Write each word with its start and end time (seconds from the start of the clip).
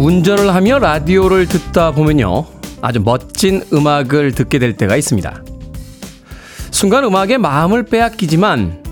운전을 0.00 0.54
하며 0.54 0.78
라디오를 0.78 1.46
듣다 1.46 1.90
보면요. 1.90 2.46
아주 2.80 3.00
멋진 3.00 3.62
음악을 3.70 4.32
듣게 4.32 4.58
될 4.58 4.74
때가 4.74 4.96
있습니다. 4.96 5.44
순간 6.70 7.04
음악에 7.04 7.36
마음을 7.36 7.84
빼앗기지만 7.84 8.82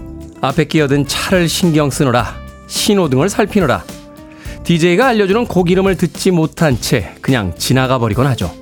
앞에 0.42 0.64
끼어든 0.64 1.06
차를 1.06 1.48
신경 1.48 1.88
쓰느라 1.88 2.36
신호등을 2.66 3.30
살피느라 3.30 3.84
DJ가 4.64 5.06
알려주는 5.06 5.46
곡 5.46 5.70
이름을 5.70 5.96
듣지 5.96 6.30
못한 6.30 6.78
채 6.78 7.14
그냥 7.22 7.54
지나가 7.56 7.98
버리곤 7.98 8.26
하죠. 8.26 8.54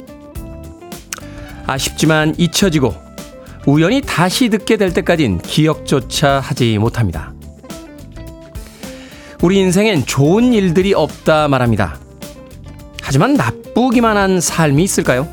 아쉽지만 1.66 2.36
잊혀지고 2.38 2.94
우연히 3.66 4.00
다시 4.00 4.50
듣게 4.50 4.76
될 4.76 4.94
때까진 4.94 5.38
기억조차 5.38 6.38
하지 6.38 6.78
못합니다. 6.78 7.34
우리 9.42 9.58
인생엔 9.58 10.06
좋은 10.06 10.52
일들이 10.52 10.94
없다 10.94 11.48
말합니다. 11.48 12.05
하지만 13.06 13.34
나쁘기만 13.34 14.16
한 14.16 14.40
삶이 14.40 14.82
있을까요? 14.82 15.28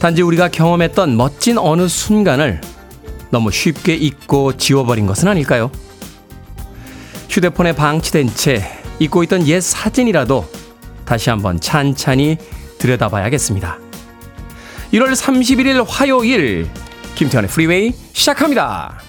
단지 0.00 0.20
우리가 0.20 0.48
경험했던 0.48 1.16
멋진 1.16 1.56
어느 1.56 1.88
순간을 1.88 2.60
너무 3.30 3.50
쉽게 3.50 3.94
잊고 3.94 4.54
지워버린 4.54 5.06
것은 5.06 5.28
아닐까요? 5.28 5.70
휴대폰에 7.30 7.72
방치된 7.72 8.34
채 8.34 8.70
잊고 8.98 9.22
있던 9.22 9.46
옛 9.46 9.60
사진이라도 9.62 10.44
다시 11.06 11.30
한번 11.30 11.58
찬찬히 11.58 12.36
들여다봐야겠습니다. 12.76 13.78
1월 14.92 15.12
31일 15.12 15.86
화요일 15.88 16.68
김태현의 17.14 17.48
프리웨이 17.48 17.94
시작합니다. 18.12 19.00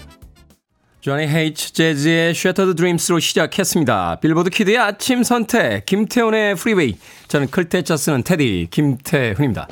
Johnny 1.02 1.26
Hates 1.26 1.72
Jazz의 1.72 2.30
Shattered 2.30 2.76
Dreams로 2.76 3.20
시작했습니다. 3.20 4.18
Billboard 4.20 4.50
kid의 4.50 4.76
아침 4.76 5.22
선택, 5.22 5.86
김태훈의 5.86 6.56
Freeway. 6.56 6.96
저는 7.30 7.46
클 7.48 7.69
태 7.69 7.85
자 7.85 7.96
쓰는 7.96 8.24
테디, 8.24 8.66
김태훈입니다. 8.72 9.68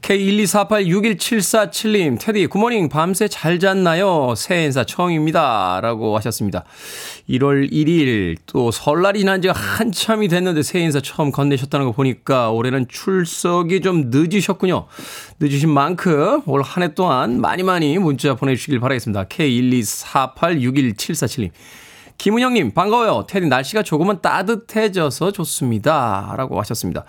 K124861747님, 0.00 2.18
테디, 2.18 2.46
good 2.46 2.60
morning, 2.60 2.88
밤새 2.88 3.28
잘 3.28 3.58
잤나요? 3.60 4.32
새해 4.34 4.64
인사 4.64 4.82
처음입니다. 4.82 5.80
라고 5.82 6.16
하셨습니다. 6.16 6.64
1월 7.28 7.70
1일, 7.70 8.38
또 8.46 8.70
설날이 8.70 9.18
지난 9.18 9.42
지가 9.42 9.52
한참이 9.52 10.28
됐는데 10.28 10.62
새해 10.62 10.86
인사 10.86 11.00
처음 11.00 11.30
건네셨다는 11.32 11.84
거 11.84 11.92
보니까 11.92 12.50
올해는 12.50 12.88
출석이 12.88 13.82
좀 13.82 14.04
늦으셨군요. 14.10 14.86
늦으신 15.38 15.68
만큼 15.68 16.40
올 16.46 16.62
한 16.62 16.82
해 16.82 16.94
동안 16.94 17.42
많이 17.42 17.62
많이 17.62 17.98
문자 17.98 18.34
보내주시길 18.34 18.80
바라겠습니다. 18.80 19.24
K124861747님. 19.24 21.50
김은영님, 22.22 22.70
반가워요. 22.70 23.26
테디, 23.26 23.48
날씨가 23.48 23.82
조금은 23.82 24.20
따뜻해져서 24.20 25.32
좋습니다. 25.32 26.32
라고 26.36 26.60
하셨습니다. 26.60 27.04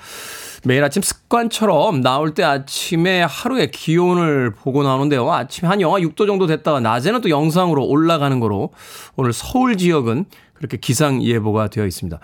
매일 0.64 0.84
아침 0.84 1.04
습관처럼 1.04 2.02
나올 2.02 2.34
때 2.34 2.42
아침에 2.44 3.22
하루의 3.22 3.70
기온을 3.70 4.56
보고 4.56 4.82
나오는데요. 4.82 5.32
아침에 5.32 5.70
한 5.70 5.82
영하 5.82 6.00
6도 6.00 6.26
정도 6.26 6.48
됐다가 6.48 6.80
낮에는 6.80 7.22
또 7.22 7.30
영상으로 7.30 7.86
올라가는 7.86 8.40
거로 8.40 8.72
오늘 9.16 9.34
서울 9.34 9.78
지역은 9.78 10.26
그렇게 10.56 10.78
기상 10.78 11.22
예보가 11.22 11.68
되어 11.68 11.86
있습니다. 11.86 12.20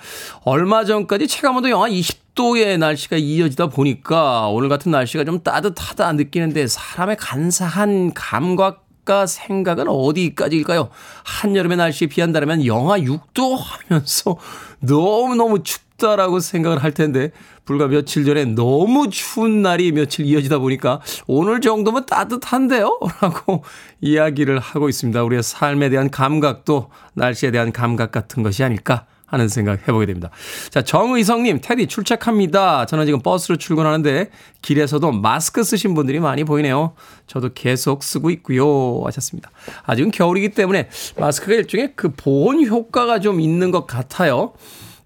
얼마 0.46 0.84
전까지 0.84 1.28
체감온도 1.28 1.70
영하 1.70 1.90
20도의 1.90 2.80
날씨가 2.80 3.18
이어지다 3.18 3.68
보니까 3.68 4.48
오늘 4.48 4.68
같은 4.68 4.92
날씨가 4.92 5.26
좀 5.26 5.44
따뜻하다 5.44 6.14
느끼는데 6.14 6.66
사람의 6.66 7.18
간사한 7.18 8.16
감각 8.16 8.89
과 9.10 9.26
생각은 9.26 9.88
어디까지일까요? 9.88 10.90
한여름의 11.24 11.78
날씨에 11.78 12.10
비한다면 12.10 12.64
영하 12.64 13.00
6도 13.00 13.58
하면서 13.58 14.38
너무너무 14.82 15.64
춥다라고 15.64 16.40
생각을 16.40 16.84
할 16.84 16.92
텐데 16.92 17.32
불과 17.66 17.88
며칠 17.88 18.24
전에 18.24 18.46
너무 18.46 19.10
추운 19.10 19.64
날이 19.64 19.94
며칠 19.94 20.28
이어지다 20.28 20.60
보니까 20.60 21.02
오늘 21.26 21.60
정도면 21.60 22.06
따뜻한데요? 22.06 23.00
라고 23.20 23.64
이야기를 24.00 24.60
하고 24.60 24.90
있습니다. 24.90 25.24
우리의 25.24 25.42
삶에 25.42 25.90
대한 25.90 26.12
감각도 26.12 26.92
날씨에 27.16 27.50
대한 27.50 27.72
감각 27.72 28.12
같은 28.12 28.44
것이 28.44 28.64
아닐까 28.64 29.08
하는 29.30 29.48
생각 29.48 29.88
해보게 29.88 30.06
됩니다. 30.06 30.30
자, 30.70 30.82
정의성님, 30.82 31.60
테디 31.62 31.88
출첵합니다. 31.88 32.86
저는 32.86 33.06
지금 33.06 33.22
버스로 33.22 33.58
출근하는데 33.58 34.30
길에서도 34.62 35.12
마스크 35.12 35.64
쓰신 35.64 35.94
분들이 35.94 36.20
많이 36.20 36.44
보이네요. 36.44 36.94
저도 37.28 37.50
계속 37.54 38.04
쓰고 38.04 38.30
있고요. 38.32 39.04
하셨습니다. 39.06 39.52
아직은 39.86 40.12
겨울이기 40.12 40.50
때문에 40.50 40.90
마스크가 41.18 41.54
일종의 41.54 41.94
그 41.96 42.12
보온 42.16 42.66
효과가 42.66 43.20
좀 43.20 43.40
있는 43.40 43.72
것 43.72 43.86
같아요. 43.88 44.54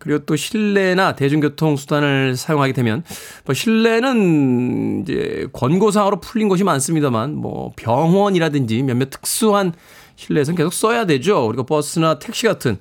그리고 0.04 0.26
또 0.26 0.36
실내나 0.36 1.16
대중교통 1.16 1.78
수단을 1.78 2.36
사용하게 2.36 2.74
되면 2.74 3.04
뭐 3.46 3.54
실내는 3.54 5.04
이제 5.04 5.48
권고사항으로 5.54 6.20
풀린 6.20 6.50
곳이 6.50 6.66
많습니다만 6.66 7.36
뭐 7.36 7.72
병원이라든지 7.78 8.84
몇몇 8.84 9.10
특수한 9.10 9.72
실내에서는 10.18 10.58
계속 10.58 10.74
써야 10.74 11.06
되죠. 11.06 11.48
그리고 11.48 11.64
버스나 11.64 12.20
택시 12.20 12.46
같은 12.46 12.80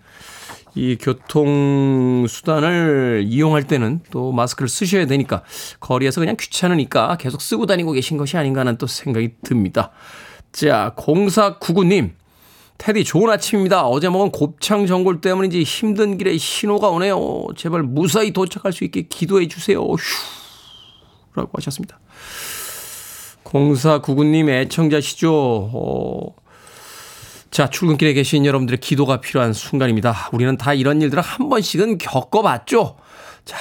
이 0.75 0.97
교통 0.99 2.27
수단을 2.29 3.25
이용할 3.27 3.65
때는 3.65 4.01
또 4.11 4.33
마스크를 4.33 4.69
쓰셔야 4.69 5.07
되니까 5.07 5.43
거리에서 5.81 6.21
그냥 6.21 6.37
귀찮으니까 6.39 7.17
계속 7.19 7.43
쓰고 7.43 7.67
다니고 7.67 7.93
계신 7.93 8.17
것이 8.17 8.37
아닌가 8.37 8.61
하는 8.61 8.79
또 8.79 8.87
생각이 8.87 9.35
듭니다. 9.45 9.91
자, 10.53 10.95
0499님. 10.97 12.13
테디 12.79 13.05
좋은 13.05 13.31
아침입니다. 13.31 13.87
어제 13.87 14.09
먹은 14.09 14.33
곱창 14.33 14.87
전골 14.87 15.21
때문인지 15.21 15.63
힘든 15.63 16.19
길에 16.19 16.37
신호가 16.37 16.89
오네요. 16.89 17.47
제발 17.55 17.83
무사히 17.83 18.33
도착할 18.33 18.73
수 18.73 18.85
있게 18.85 19.03
기도해 19.03 19.47
주세요. 19.47 19.81
휴. 19.81 19.99
라고 21.35 21.51
하셨습니다. 21.55 22.01
0499님 23.45 24.49
애청자시죠. 24.49 25.31
어, 25.33 26.35
자, 27.53 27.69
출근길에 27.69 28.15
계신 28.15 28.47
여러분들의 28.47 28.81
기도가 28.81 29.21
필요한 29.21 29.53
순간입니다. 29.53 30.31
우리는 30.33 30.57
다 30.57 30.73
이런 30.73 31.03
일들을 31.03 31.23
한 31.23 31.51
번씩은 31.51 31.99
겪어봤죠. 31.99 32.97
자, 33.45 33.59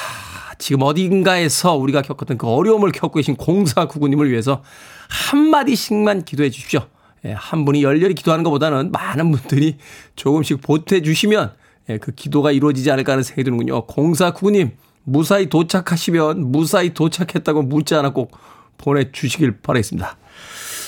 지금 0.57 0.83
어딘가에서 0.83 1.75
우리가 1.75 2.01
겪었던 2.01 2.37
그 2.37 2.47
어려움을 2.47 2.93
겪고 2.93 3.15
계신 3.15 3.35
0499님을 3.35 4.29
위해서 4.29 4.63
한마디씩만 5.09 6.23
기도해 6.23 6.51
주십시오. 6.51 6.87
예, 7.25 7.33
한 7.33 7.65
분이 7.65 7.83
열렬히 7.83 8.15
기도하는 8.15 8.45
것보다는 8.45 8.93
많은 8.93 9.29
분들이 9.29 9.75
조금씩 10.15 10.61
보태 10.61 11.01
주시면 11.01 11.51
예, 11.89 11.97
그 11.97 12.13
기도가 12.13 12.53
이루어지지 12.53 12.89
않을까 12.91 13.11
하는 13.11 13.23
생각이 13.23 13.43
드는군요. 13.43 13.87
0499님, 13.87 14.71
무사히 15.03 15.49
도착하시면 15.49 16.49
무사히 16.49 16.93
도착했다고 16.93 17.63
문자 17.63 17.97
하나 17.97 18.13
꼭 18.13 18.31
보내주시길 18.77 19.59
바라겠습니다. 19.59 20.15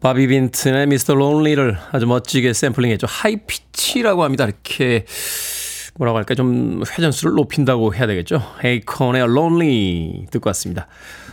Bobby 0.00 0.26
Vinton의 0.26 0.86
Mr. 0.88 1.14
Lonely를 1.14 1.78
아주 1.92 2.06
멋지게 2.06 2.52
샘플링했죠. 2.52 3.06
high 3.08 3.43
pitch라고 3.43 4.22
합니다. 4.22 4.44
이렇게 4.44 5.06
뭐라고 5.94 6.18
할까 6.18 6.34
좀 6.34 6.82
회전수를 6.86 7.34
높인다고 7.36 7.94
해야 7.94 8.06
되겠죠. 8.06 8.42
Akon의 8.62 9.26
Lonely 9.28 10.26
듣고 10.30 10.48
왔습니다. 10.50 10.86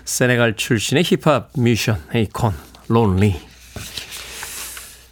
세네갈 0.06 0.56
출신의 0.56 1.04
힙합 1.04 1.50
뮤지션 1.58 2.02
Akon 2.14 2.54
Lonely 2.88 3.36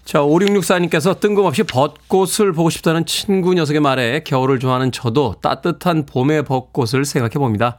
자, 0.05 0.19
5664님께서 0.21 1.19
뜬금없이 1.19 1.63
벚꽃을 1.63 2.53
보고 2.53 2.69
싶다는 2.69 3.05
친구 3.05 3.53
녀석의 3.53 3.81
말에 3.81 4.21
겨울을 4.23 4.59
좋아하는 4.59 4.91
저도 4.91 5.35
따뜻한 5.41 6.05
봄의 6.05 6.45
벚꽃을 6.45 7.05
생각해 7.05 7.33
봅니다. 7.33 7.77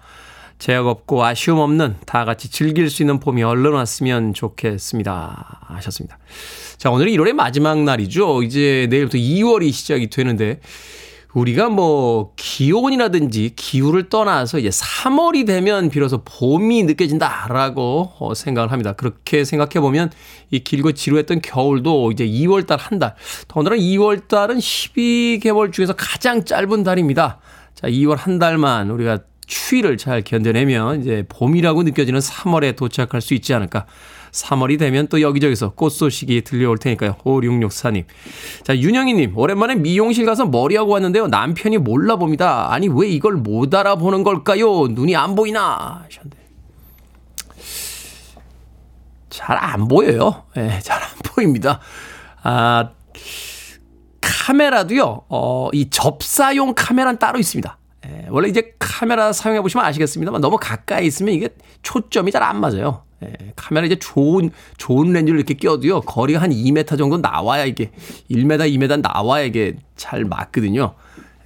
제약 0.61 0.87
없고 0.87 1.25
아쉬움 1.25 1.59
없는 1.59 1.97
다 2.05 2.27
같이 2.27 2.51
즐길 2.51 2.91
수 2.91 3.03
있는 3.03 3.19
봄이 3.19 3.43
얼른 3.43 3.73
왔으면 3.73 4.35
좋겠습니다. 4.35 5.62
하셨습니다. 5.69 6.19
자, 6.77 6.91
오늘은 6.91 7.11
1월의 7.12 7.33
마지막 7.33 7.83
날이죠. 7.83 8.43
이제 8.43 8.87
내일부터 8.91 9.17
2월이 9.17 9.73
시작이 9.73 10.11
되는데 10.11 10.61
우리가 11.33 11.71
뭐 11.71 12.33
기온이라든지 12.37 13.55
기후를 13.57 14.11
떠나서 14.11 14.59
이제 14.59 14.69
3월이 14.69 15.47
되면 15.47 15.89
비로소 15.89 16.23
봄이 16.25 16.83
느껴진다라고 16.83 18.13
어, 18.19 18.35
생각을 18.35 18.71
합니다. 18.71 18.93
그렇게 18.93 19.45
생각해 19.45 19.81
보면 19.81 20.11
이 20.51 20.59
길고 20.59 20.93
지루했던 20.93 21.41
겨울도 21.41 22.13
이제 22.13 22.27
2월 22.27 22.67
달 22.67 22.79
한 22.81 22.99
달, 22.99 23.15
더군다나 23.49 23.77
2월 23.77 24.29
달은 24.29 24.59
12개월 24.59 25.73
중에서 25.73 25.95
가장 25.95 26.45
짧은 26.45 26.83
달입니다. 26.83 27.39
자, 27.75 27.89
2월 27.89 28.17
한 28.17 28.39
달만 28.39 28.91
우리가 28.91 29.21
추위를 29.50 29.97
잘 29.97 30.23
견뎌내면 30.23 31.00
이제 31.02 31.25
봄이라고 31.29 31.82
느껴지는 31.82 32.20
3월에 32.20 32.76
도착할 32.76 33.20
수 33.20 33.35
있지 33.35 33.52
않을까. 33.52 33.85
3월이 34.31 34.79
되면 34.79 35.08
또 35.08 35.20
여기저기서 35.20 35.70
꽃 35.70 35.91
소식이 35.91 36.43
들려올 36.43 36.79
테니까요. 36.79 37.17
5664님. 37.25 38.05
자, 38.62 38.79
윤영희님. 38.79 39.37
오랜만에 39.37 39.75
미용실 39.75 40.25
가서 40.25 40.47
머리하고 40.47 40.93
왔는데요. 40.93 41.26
남편이 41.26 41.79
몰라봅니다. 41.79 42.73
아니, 42.73 42.88
왜 42.88 43.08
이걸 43.08 43.35
못 43.35 43.75
알아보는 43.75 44.23
걸까요? 44.23 44.87
눈이 44.87 45.17
안 45.17 45.35
보이나? 45.35 46.05
하셨는데. 46.05 46.38
잘 49.31 49.56
안 49.58 49.88
보여요. 49.88 50.44
예, 50.56 50.61
네, 50.62 50.79
잘안 50.81 51.08
보입니다. 51.25 51.81
아, 52.44 52.91
카메라도요, 54.20 55.23
어, 55.29 55.70
이 55.73 55.91
접사용 55.91 56.75
카메라는 56.76 57.19
따로 57.19 57.38
있습니다. 57.41 57.79
예, 58.06 58.26
원래 58.31 58.49
이제 58.49 58.75
카메라 58.79 59.32
사용해 59.32 59.61
보시면 59.61 59.85
아시겠습니다만 59.85 60.41
너무 60.41 60.56
가까이 60.61 61.06
있으면 61.06 61.35
이게 61.35 61.49
초점이 61.82 62.31
잘 62.32 62.43
안 62.43 62.61
맞아요. 62.61 63.02
예, 63.23 63.32
카메라 63.56 63.87
이제 63.87 63.97
좋은 63.99 64.50
좋은 64.79 65.12
렌즈를 65.12 65.38
이렇게 65.38 65.52
껴도요 65.55 66.00
거리가 66.02 66.41
한 66.41 66.50
2m 66.50 66.97
정도 66.97 67.19
나와야 67.19 67.67
이게 67.67 67.91
1m 68.31 68.73
2m 68.79 69.02
나와야 69.02 69.44
이게 69.44 69.76
잘 69.97 70.25
맞거든요. 70.25 70.94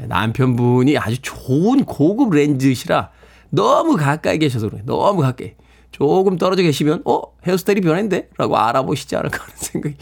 예, 0.00 0.06
남편분이 0.06 0.96
아주 0.98 1.18
좋은 1.20 1.84
고급 1.84 2.32
렌즈시라 2.34 3.10
너무 3.50 3.96
가까이 3.96 4.38
계셔서 4.38 4.68
그래요. 4.68 4.82
너무 4.86 5.22
가까이. 5.22 5.54
조금 5.90 6.36
떨어져 6.38 6.62
계시면 6.62 7.02
어 7.04 7.22
헤어스타일이 7.46 7.80
변했는데라고 7.80 8.56
알아보시지 8.56 9.14
않을까 9.14 9.42
하는 9.44 9.54
생각이 9.58 9.96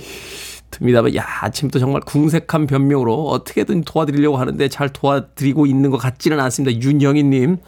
듭니다만, 0.73 1.15
야, 1.15 1.25
아침부터 1.43 1.79
정말 1.79 2.03
궁색한 2.03 2.67
변명으로 2.67 3.29
어떻게든 3.29 3.85
도와드리려고 3.85 4.37
하는데 4.39 4.69
잘 4.69 4.89
도와드리고 4.89 5.67
있는 5.67 5.91
것 5.91 5.99
같지는 5.99 6.41
않습니다. 6.41 6.81
윤영희님. 6.83 7.59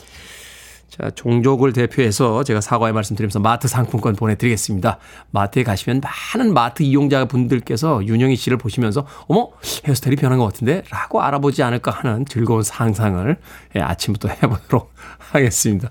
자, 0.97 1.11
종족을 1.11 1.73
대표해서 1.73 2.45
제가 2.45 2.61
사과의 2.61 2.93
말씀 2.93 3.17
드리면서 3.17 3.41
마트 3.41 3.67
상품권 3.67 4.15
보내드리겠습니다. 4.15 4.99
마트에 5.33 5.65
가시면 5.65 6.01
많은 6.35 6.55
마트 6.55 6.85
이용자 6.85 7.25
분들께서 7.25 8.07
윤영희 8.07 8.37
씨를 8.37 8.59
보시면서 8.59 9.05
어머 9.27 9.49
헤어스타일이 9.85 10.15
변한 10.15 10.39
것 10.39 10.45
같은데 10.45 10.85
라고 10.91 11.21
알아보지 11.21 11.65
않을까 11.65 11.91
하는 11.91 12.25
즐거운 12.27 12.63
상상을 12.63 13.37
예, 13.75 13.81
아침부터 13.81 14.29
해보도록 14.29 14.93
하겠습니다. 15.33 15.89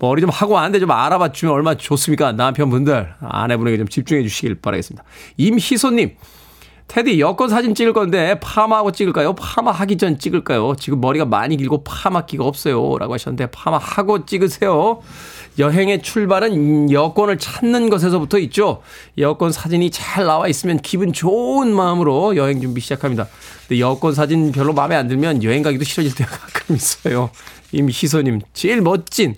머리 0.00 0.20
좀 0.20 0.30
하고 0.30 0.54
왔는데 0.54 0.80
좀 0.80 0.90
알아봐 0.90 1.30
주면 1.30 1.54
얼마나 1.54 1.76
좋습니까? 1.76 2.32
남편분들 2.32 3.14
아내분에게 3.20 3.76
좀 3.78 3.86
집중해 3.86 4.24
주시길 4.24 4.56
바라겠습니다. 4.56 5.04
임희소님 5.36 6.16
테디 6.88 7.20
여권 7.20 7.48
사진 7.48 7.74
찍을 7.74 7.92
건데 7.94 8.38
파마하고 8.40 8.92
찍을까요? 8.92 9.34
파마하기 9.34 9.96
전 9.96 10.18
찍을까요? 10.18 10.74
지금 10.78 11.00
머리가 11.00 11.24
많이 11.24 11.56
길고 11.56 11.84
파마 11.84 12.26
기가 12.26 12.44
없어요. 12.44 12.98
라고 12.98 13.14
하셨는데 13.14 13.46
파마하고 13.46 14.26
찍으세요. 14.26 15.00
여행의 15.58 16.02
출발은 16.02 16.90
여권을 16.90 17.38
찾는 17.38 17.88
것에서부터 17.88 18.38
있죠. 18.40 18.82
여권 19.18 19.52
사진이 19.52 19.90
잘 19.90 20.26
나와 20.26 20.48
있으면 20.48 20.78
기분 20.80 21.12
좋은 21.12 21.74
마음으로 21.74 22.36
여행 22.36 22.60
준비 22.60 22.80
시작합니다. 22.80 23.26
근데 23.68 23.80
여권 23.80 24.14
사진 24.14 24.52
별로 24.52 24.72
마음에 24.72 24.94
안 24.94 25.08
들면 25.08 25.42
여행 25.44 25.62
가기도 25.62 25.84
싫어질 25.84 26.14
때가 26.14 26.30
가끔 26.36 26.76
있어요. 26.76 27.30
이미 27.70 27.92
희소님 27.92 28.40
제일 28.52 28.80
멋진 28.82 29.34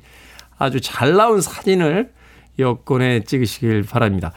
아주 0.58 0.80
잘 0.80 1.14
나온 1.14 1.40
사진을 1.40 2.10
여권에 2.58 3.24
찍으시길 3.24 3.84
바랍니다. 3.84 4.32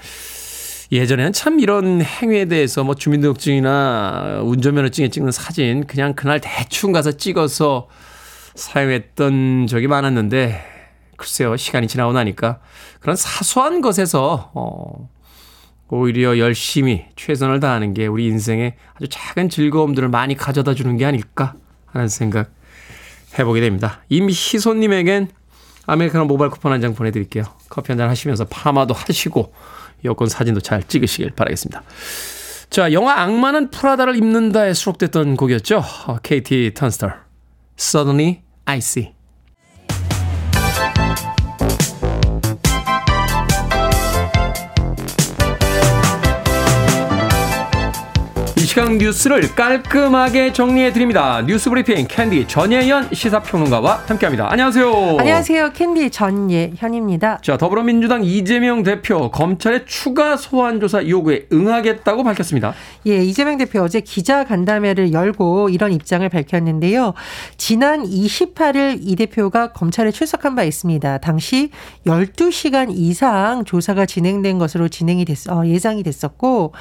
예전에는 0.92 1.34
참 1.34 1.60
이런 1.60 2.02
행위에 2.02 2.46
대해서 2.46 2.84
뭐 2.84 2.96
주민등록증이나 2.96 4.40
운전면허증에 4.44 5.10
찍는 5.10 5.32
사진 5.32 5.86
그냥 5.86 6.14
그날 6.14 6.40
대충 6.42 6.92
가서 6.94 7.12
찍어서 7.14 7.88
사용했던 8.56 9.68
적이 9.68 9.88
많았는데 9.88 10.62
글쎄요 11.18 11.58
시간이 11.58 11.88
지나고 11.88 12.14
나니까 12.14 12.60
그런 13.02 13.16
사소한 13.16 13.82
것에서 13.82 14.52
어 14.54 15.10
오히려 15.90 16.38
열심히 16.38 17.06
최선을 17.16 17.60
다하는 17.60 17.94
게 17.94 18.08
우리 18.08 18.26
인생에 18.28 18.76
아주 18.96 19.08
작은 19.10 19.50
즐거움들을 19.50 20.08
많이 20.10 20.36
가져다 20.36 20.74
주는 20.74 20.96
게 20.98 21.06
아닐까 21.06 21.56
하는 21.86 22.08
생각 22.08 22.52
해보게 23.38 23.62
됩니다. 23.62 24.02
임희소님에겐 24.10 25.30
아메리카노 25.86 26.26
모바일 26.26 26.52
쿠폰 26.52 26.72
한 26.74 26.82
장 26.82 26.94
보내드릴게요. 26.94 27.44
커피 27.70 27.92
한 27.92 27.98
잔 27.98 28.10
하시면서 28.10 28.46
파마도 28.46 28.94
하시고 28.94 29.54
여권 30.06 30.30
사진도 30.30 30.62
잘 30.62 30.84
찍으시길 30.84 31.32
바라겠습니다. 31.32 31.84
자, 32.70 32.92
영화 32.92 33.22
악마는 33.22 33.72
프라다를 33.72 34.16
입는다에 34.16 34.74
수록됐던 34.74 35.38
곡이었죠. 35.38 35.84
KT 36.22 36.74
Tunstall. 36.76 37.12
Suddenly 37.80 38.42
I 38.66 38.78
See. 38.80 39.17
시간 48.78 49.00
뉴스를 49.00 49.56
깔끔하게 49.56 50.54
정리해 50.54 50.94
드립니다. 50.94 51.42
뉴스 51.48 51.68
브리핑 51.68 52.06
캔디 52.08 52.48
전예현 52.48 53.10
시사평론가와 53.12 54.04
함께합니다. 54.06 54.52
안녕하세요. 54.52 55.18
안녕하세요. 55.18 55.72
캔디 55.72 56.12
전예현입니다. 56.12 57.40
자, 57.42 57.58
더불어민주당 57.58 58.24
이재명 58.24 58.84
대표 58.84 59.32
검찰의 59.32 59.86
추가 59.88 60.38
소환 60.38 60.80
조사 60.80 61.04
요구에 61.08 61.48
응하겠다고 61.52 62.24
밝혔습니다. 62.24 62.76
예, 63.08 63.24
이재명 63.24 63.58
대표 63.58 63.82
어제 63.82 64.00
기자 64.00 64.44
간담회를 64.44 65.12
열고 65.12 65.70
이런 65.70 65.92
입장을 65.92 66.30
밝혔는데요. 66.30 67.16
지난 67.58 68.04
28일 68.04 69.00
이 69.02 69.16
대표가 69.16 69.72
검찰에 69.74 70.12
출석한 70.12 70.54
바 70.54 70.62
있습니다. 70.62 71.18
당시 71.18 71.72
12시간 72.06 72.92
이상 72.92 73.66
조사가 73.66 74.06
진행된 74.06 74.60
것으로 74.60 74.88
진행이 74.88 75.26
됐, 75.26 75.50
어, 75.50 75.66
예상이 75.66 76.04
됐었고 76.04 76.74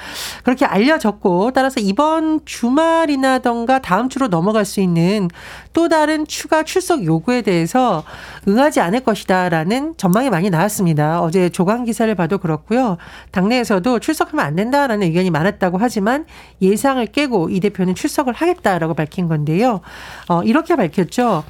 그렇게 0.45 0.67
알려졌고 0.67 1.53
따라서 1.55 1.86
이번 1.87 2.41
주말이나던가 2.45 3.79
다음 3.79 4.09
주로 4.09 4.27
넘어갈 4.27 4.65
수 4.65 4.81
있는 4.81 5.29
또 5.73 5.89
다른 5.89 6.27
추가 6.27 6.65
출석 6.65 7.05
요구에 7.05 7.43
대해서 7.43 8.03
응하지 8.49 8.81
않을 8.81 9.01
것이다라는 9.01 9.95
전망이 9.97 10.29
많이 10.29 10.51
나왔습니다. 10.51 11.21
어제 11.23 11.49
조간 11.49 11.85
기사를 11.85 12.13
봐도 12.17 12.39
그렇고요. 12.39 12.97
당내에서도 13.31 14.01
출석하면 14.01 14.45
안 14.45 14.57
된다라는 14.57 15.07
의견이 15.07 15.31
많았다고 15.31 15.79
하지만 15.79 16.27
예상을 16.61 17.07
깨고 17.07 17.51
이 17.51 17.61
대표는 17.61 17.95
출석을 17.95 18.33
하겠다라고 18.33 18.95
밝힌 18.95 19.29
건데요. 19.29 19.81
어, 20.29 20.43
이렇게 20.43 20.75
밝혔죠. 20.75 21.45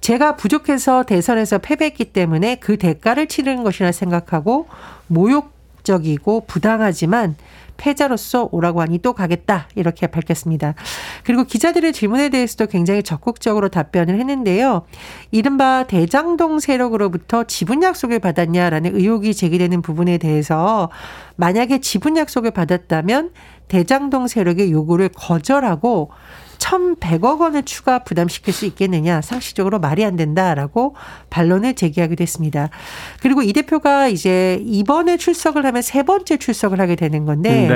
제가 0.00 0.36
부족해서 0.36 1.02
대선에서 1.02 1.58
패배했기 1.58 2.12
때문에 2.12 2.56
그 2.56 2.78
대가를 2.78 3.26
치르는 3.26 3.64
것이라 3.64 3.90
생각하고 3.90 4.68
모욕적이고 5.08 6.44
부당하지만 6.46 7.34
패자로서 7.80 8.50
오라고 8.52 8.82
하니 8.82 8.98
또 8.98 9.14
가겠다 9.14 9.66
이렇게 9.74 10.06
밝혔습니다. 10.06 10.74
그리고 11.24 11.44
기자들의 11.44 11.94
질문에 11.94 12.28
대해서도 12.28 12.66
굉장히 12.66 13.02
적극적으로 13.02 13.70
답변을 13.70 14.18
했는데요. 14.20 14.82
이른바 15.30 15.84
대장동 15.88 16.60
세력으로부터 16.60 17.44
지분 17.44 17.82
약속을 17.82 18.18
받았냐라는 18.18 18.94
의혹이 18.94 19.34
제기되는 19.34 19.80
부분에 19.80 20.18
대해서 20.18 20.90
만약에 21.36 21.80
지분 21.80 22.18
약속을 22.18 22.50
받았다면 22.50 23.30
대장동 23.68 24.28
세력의 24.28 24.70
요구를 24.70 25.08
거절하고 25.08 26.10
1,100억 26.60 27.40
원을 27.40 27.62
추가 27.64 28.00
부담시킬 28.00 28.52
수 28.52 28.66
있겠느냐 28.66 29.20
상식적으로 29.22 29.78
말이 29.80 30.04
안 30.04 30.16
된다라고 30.16 30.94
반론을 31.30 31.74
제기하기도 31.74 32.22
했습니다. 32.22 32.68
그리고 33.20 33.42
이 33.42 33.52
대표가 33.52 34.08
이제 34.08 34.60
이번에 34.64 35.16
출석을 35.16 35.64
하면 35.66 35.82
세 35.82 36.02
번째 36.02 36.36
출석을 36.36 36.80
하게 36.80 36.96
되는 36.96 37.24
건데 37.24 37.66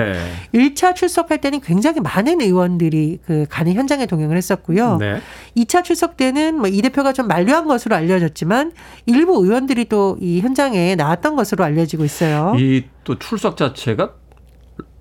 네. 0.52 0.68
1차 0.68 0.94
출석할 0.94 1.40
때는 1.40 1.60
굉장히 1.60 2.00
많은 2.00 2.40
의원들이 2.40 3.20
그 3.26 3.46
가는 3.48 3.72
현장에 3.72 4.06
동행을 4.06 4.36
했었고요. 4.36 4.98
네. 4.98 5.20
2차 5.56 5.82
출석 5.82 6.16
때는 6.16 6.56
뭐 6.56 6.74
이 6.74 6.82
대표가 6.82 7.12
좀 7.12 7.28
만류한 7.28 7.66
것으로 7.66 7.94
알려졌지만 7.96 8.72
일부 9.06 9.42
의원들이 9.44 9.86
또 9.86 10.16
이 10.20 10.40
현장에 10.40 10.94
나왔던 10.96 11.36
것으로 11.36 11.64
알려지고 11.64 12.04
있어요. 12.04 12.54
이 12.58 12.84
또 13.04 13.18
출석 13.18 13.56
자체가 13.58 14.12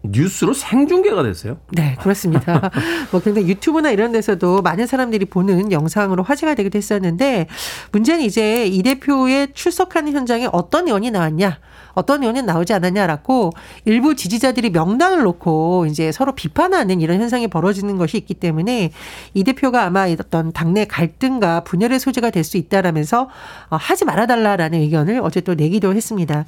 뉴스로 0.03 0.53
생중계가 0.53 1.23
됐어요? 1.23 1.57
네, 1.71 1.95
그렇습니다. 2.01 2.71
뭐 3.11 3.21
근데 3.21 3.41
유튜브나 3.45 3.91
이런 3.91 4.11
데서도 4.11 4.61
많은 4.61 4.85
사람들이 4.85 5.25
보는 5.25 5.71
영상으로 5.71 6.23
화제가 6.23 6.55
되기도 6.55 6.77
했었는데 6.77 7.47
문제는 7.91 8.23
이제 8.23 8.65
이 8.65 8.83
대표의 8.83 9.49
출석하는 9.53 10.13
현장에 10.13 10.47
어떤 10.51 10.87
의원이 10.87 11.11
나왔냐? 11.11 11.59
어떤 11.93 12.21
의원은 12.21 12.45
나오지 12.45 12.73
않았냐라고 12.73 13.51
일부 13.85 14.15
지지자들이 14.15 14.69
명단을 14.69 15.23
놓고 15.23 15.87
이제 15.87 16.11
서로 16.11 16.33
비판하는 16.33 17.01
이런 17.01 17.19
현상이 17.19 17.47
벌어지는 17.47 17.97
것이 17.97 18.17
있기 18.17 18.35
때문에 18.35 18.91
이 19.33 19.43
대표가 19.43 19.83
아마 19.83 20.07
어떤 20.07 20.51
당내 20.53 20.85
갈등과 20.85 21.63
분열의 21.65 21.99
소지가 21.99 22.29
될 22.29 22.43
수 22.43 22.57
있다라면서 22.57 23.29
어, 23.69 23.75
하지 23.75 24.05
말아달라라는 24.05 24.79
의견을 24.79 25.19
어제 25.23 25.41
또 25.41 25.55
내기도 25.55 25.93
했습니다. 25.93 26.45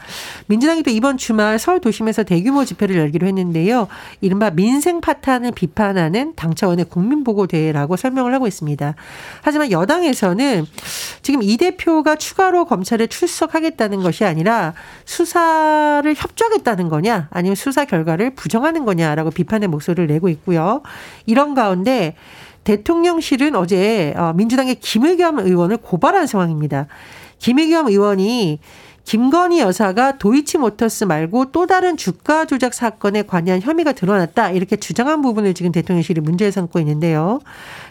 민주당이 0.47 0.83
또 0.83 0.91
이번 0.91 1.17
주말 1.17 1.57
서울 1.57 1.79
도심에서 1.79 2.23
대규모 2.23 2.65
집회를 2.65 2.97
열기로 2.97 3.27
했는데요. 3.27 3.87
이른바 4.21 4.51
민생 4.51 5.01
파탄을 5.01 5.51
비판하는 5.51 6.33
당 6.35 6.53
차원의 6.53 6.85
국민보고대회라고 6.85 7.95
설명을 7.95 8.33
하고 8.33 8.47
있습니다. 8.47 8.95
하지만 9.41 9.71
여당에서는 9.71 10.65
지금 11.21 11.41
이 11.41 11.57
대표가 11.57 12.15
추가로 12.15 12.65
검찰에 12.65 13.07
출석하겠다는 13.07 14.03
것이 14.03 14.25
아니라 14.25 14.73
수사 15.05 15.34
수사를 15.35 16.13
협조하겠다는 16.15 16.87
거냐 16.87 17.27
아니면 17.29 17.55
수사 17.55 17.83
결과를 17.83 18.35
부정하는 18.35 18.85
거냐라고 18.85 19.31
비판의 19.31 19.67
목소리를 19.67 20.07
내고 20.07 20.29
있고요. 20.29 20.81
이런 21.25 21.53
가운데 21.53 22.15
대통령실은 22.63 23.55
어제 23.55 24.13
어, 24.17 24.33
민주당의 24.33 24.75
김의겸 24.75 25.39
의원을 25.39 25.77
고발한 25.77 26.25
상황입니다. 26.25 26.87
김의겸 27.39 27.89
의원이 27.89 28.59
김건희 29.03 29.59
여사가 29.59 30.17
도이치모터스 30.17 31.03
말고 31.03 31.51
또 31.51 31.67
다른 31.67 31.95
주가 31.95 32.45
조작 32.45 32.73
사건에 32.73 33.21
관여한 33.21 33.61
혐의가 33.61 33.91
드러났다 33.91 34.49
이렇게 34.49 34.77
주장한 34.77 35.21
부분을 35.21 35.53
지금 35.53 35.71
대통령실이 35.71 36.21
문제 36.21 36.49
삼고 36.49 36.79
있는데요. 36.79 37.39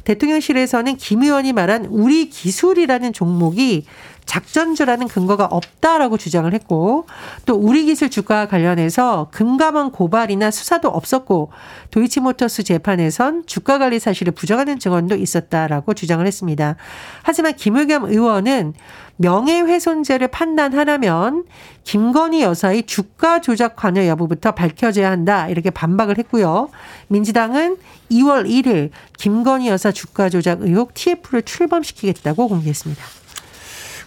대통령실에서는 0.02 0.96
김 0.96 1.22
의원이 1.22 1.52
말한 1.52 1.86
우리 1.86 2.28
기술이라는 2.28 3.12
종목이 3.12 3.84
작전주라는 4.26 5.08
근거가 5.08 5.44
없다라고 5.46 6.16
주장을 6.16 6.52
했고 6.52 7.06
또 7.46 7.54
우리 7.54 7.84
기술 7.84 8.10
주가와 8.10 8.46
관련해서 8.46 9.28
금감원 9.30 9.90
고발이나 9.90 10.50
수사도 10.50 10.88
없었고 10.88 11.50
도이치모터스 11.90 12.64
재판에선 12.64 13.44
주가 13.46 13.78
관리 13.78 13.98
사실을 13.98 14.32
부정하는 14.32 14.78
증언도 14.78 15.16
있었다라고 15.16 15.94
주장을 15.94 16.26
했습니다. 16.26 16.76
하지만 17.22 17.54
김의겸 17.54 18.04
의원은 18.06 18.74
명예훼손죄를 19.16 20.28
판단하려면 20.28 21.44
김건희 21.84 22.42
여사의 22.42 22.84
주가 22.84 23.40
조작 23.40 23.76
관여 23.76 24.06
여부부터 24.06 24.52
밝혀져야 24.52 25.10
한다 25.10 25.48
이렇게 25.48 25.70
반박을 25.70 26.18
했고요. 26.18 26.68
민주당은 27.08 27.76
2월 28.10 28.48
1일 28.48 28.90
김건희 29.18 29.68
여사 29.68 29.92
주가 29.92 30.28
조작 30.28 30.62
의혹 30.62 30.94
TF를 30.94 31.42
출범시키겠다고 31.42 32.48
공개했습니다. 32.48 33.02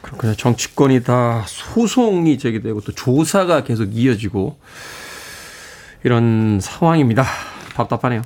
그렇군요. 0.07 0.35
정치권이 0.35 1.03
다 1.03 1.43
소송이 1.45 2.37
제기되고 2.37 2.81
또 2.81 2.91
조사가 2.93 3.63
계속 3.63 3.95
이어지고 3.95 4.57
이런 6.03 6.59
상황입니다. 6.61 7.25
답답하네요. 7.75 8.21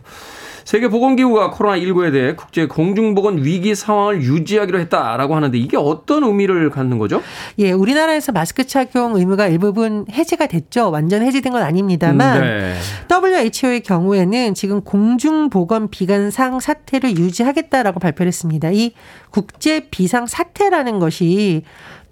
세계보건기구가 0.65 1.51
코로나19에 1.51 2.11
대해 2.11 2.35
국제 2.35 2.65
공중보건 2.65 3.43
위기 3.43 3.75
상황을 3.75 4.21
유지하기로 4.21 4.79
했다라고 4.79 5.35
하는데 5.35 5.57
이게 5.57 5.77
어떤 5.77 6.23
의미를 6.23 6.69
갖는 6.69 6.97
거죠? 6.97 7.21
예, 7.59 7.71
우리나라에서 7.71 8.31
마스크 8.31 8.65
착용 8.65 9.15
의무가 9.15 9.47
일부분 9.47 10.05
해제가 10.11 10.47
됐죠. 10.47 10.91
완전 10.91 11.21
해제된 11.23 11.53
건 11.53 11.63
아닙니다만 11.63 12.41
네. 12.41 12.75
WHO의 13.09 13.81
경우에는 13.81 14.53
지금 14.53 14.81
공중보건 14.81 15.89
비관상 15.89 16.59
사태를 16.59 17.17
유지하겠다라고 17.17 17.99
발표를 17.99 18.27
했습니다. 18.27 18.71
이 18.71 18.93
국제 19.29 19.87
비상 19.89 20.27
사태라는 20.27 20.99
것이 20.99 21.63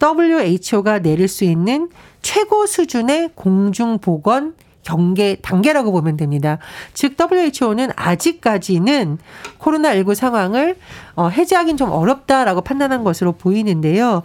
WHO가 0.02 1.00
내릴 1.00 1.28
수 1.28 1.44
있는 1.44 1.90
최고 2.22 2.66
수준의 2.66 3.32
공중보건 3.36 4.54
경계 4.84 5.36
단계라고 5.36 5.92
보면 5.92 6.18
됩니다. 6.18 6.58
즉 6.94 7.16
WHO는 7.20 7.92
아직까지는 7.96 9.18
코로나19 9.60 10.16
상황을 10.16 10.78
어, 11.16 11.28
해제하기는 11.28 11.78
좀 11.78 11.92
어렵다라고 11.92 12.62
판단한 12.62 13.04
것으로 13.04 13.34
보이는데요. 13.34 14.24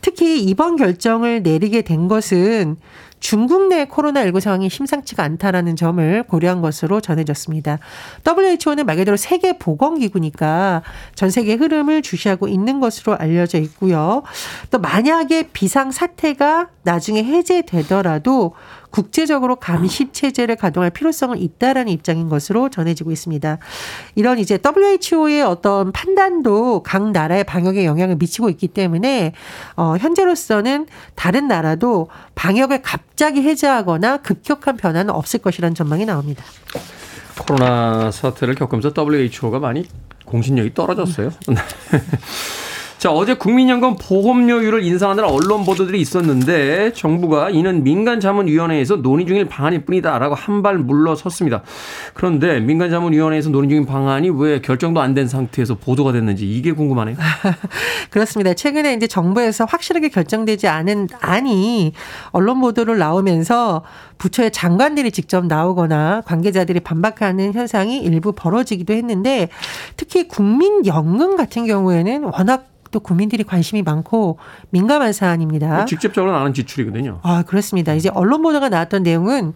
특히 0.00 0.40
이번 0.42 0.76
결정을 0.76 1.42
내리게 1.42 1.82
된 1.82 2.08
것은 2.08 2.76
중국 3.18 3.68
내 3.68 3.86
코로나19 3.86 4.40
상황이 4.40 4.68
심상치가 4.68 5.24
않다라는 5.24 5.74
점을 5.74 6.22
고려한 6.24 6.60
것으로 6.60 7.00
전해졌습니다. 7.00 7.78
WHO는 8.24 8.86
말 8.86 8.96
그대로 8.96 9.16
세계 9.16 9.58
보건기구니까 9.58 10.82
전 11.14 11.30
세계 11.30 11.54
흐름을 11.54 12.02
주시하고 12.02 12.46
있는 12.46 12.78
것으로 12.78 13.16
알려져 13.16 13.58
있고요. 13.58 14.22
또 14.70 14.78
만약에 14.78 15.48
비상 15.52 15.90
사태가 15.90 16.68
나중에 16.82 17.24
해제되더라도 17.24 18.54
국제적으로 18.96 19.56
감시 19.56 20.10
체제를 20.10 20.56
가동할 20.56 20.88
필요성은 20.88 21.36
있다라는 21.36 21.92
입장인 21.92 22.30
것으로 22.30 22.70
전해지고 22.70 23.12
있습니다. 23.12 23.58
이런 24.14 24.38
이제 24.38 24.58
WHO의 24.58 25.42
어떤 25.42 25.92
판단도 25.92 26.82
각 26.82 27.10
나라의 27.10 27.44
방역에 27.44 27.84
영향을 27.84 28.16
미치고 28.16 28.48
있기 28.48 28.68
때문에 28.68 29.34
어 29.76 29.96
현재로서는 29.98 30.86
다른 31.14 31.46
나라도 31.46 32.08
방역을 32.36 32.80
갑자기 32.80 33.42
해제하거나 33.42 34.18
급격한 34.18 34.78
변화는 34.78 35.12
없을 35.12 35.40
것이라는 35.40 35.74
전망이 35.74 36.06
나옵니다. 36.06 36.42
코로나 37.38 38.10
사태를 38.10 38.54
겪으면서 38.54 38.94
WHO가 38.96 39.58
많이 39.58 39.86
공신력이 40.24 40.72
떨어졌어요. 40.72 41.32
음. 43.06 43.08
자, 43.08 43.12
어제 43.12 43.34
국민연금 43.34 43.94
보험료율을 44.00 44.82
인상하느라 44.82 45.28
언론 45.28 45.64
보도들이 45.64 46.00
있었는데 46.00 46.92
정부가 46.92 47.50
이는 47.50 47.84
민간자문위원회에서 47.84 48.96
논의 48.96 49.26
중일 49.26 49.44
방안일 49.46 49.84
뿐이다라고 49.84 50.34
한 50.34 50.56
발 50.62 50.78
물러섰습니다. 50.78 51.62
그런데 52.14 52.58
민간자문위원회에서 52.60 53.50
논의 53.50 53.68
중인 53.68 53.86
방안이 53.86 54.30
왜 54.30 54.60
결정도 54.60 55.00
안 55.00 55.14
된 55.14 55.28
상태에서 55.28 55.76
보도가 55.76 56.12
됐는지 56.12 56.46
이게 56.50 56.72
궁금하네요. 56.72 57.16
그렇습니다. 58.10 58.52
최근에 58.54 58.94
이제 58.94 59.06
정부에서 59.06 59.64
확실하게 59.66 60.08
결정되지 60.08 60.66
않은 60.66 61.08
안이 61.20 61.92
언론 62.30 62.60
보도를 62.60 62.98
나오면서 62.98 63.82
부처의 64.18 64.50
장관들이 64.50 65.10
직접 65.12 65.46
나오거나 65.46 66.22
관계자들이 66.26 66.80
반박하는 66.80 67.52
현상이 67.54 67.98
일부 68.00 68.32
벌어지기도 68.32 68.92
했는데 68.94 69.48
특히 69.96 70.26
국민연금 70.26 71.36
같은 71.36 71.66
경우에는 71.66 72.24
워낙 72.24 72.66
또 72.90 73.00
국민들이 73.00 73.44
관심이 73.44 73.82
많고 73.82 74.38
민감한 74.70 75.12
사안입니다. 75.12 75.84
직접적으로 75.86 76.32
나는 76.32 76.54
지출이거든요. 76.54 77.20
아, 77.22 77.42
그렇습니다. 77.46 77.94
이제 77.94 78.10
언론 78.12 78.42
보도가 78.42 78.68
나왔던 78.68 79.02
내용은 79.02 79.54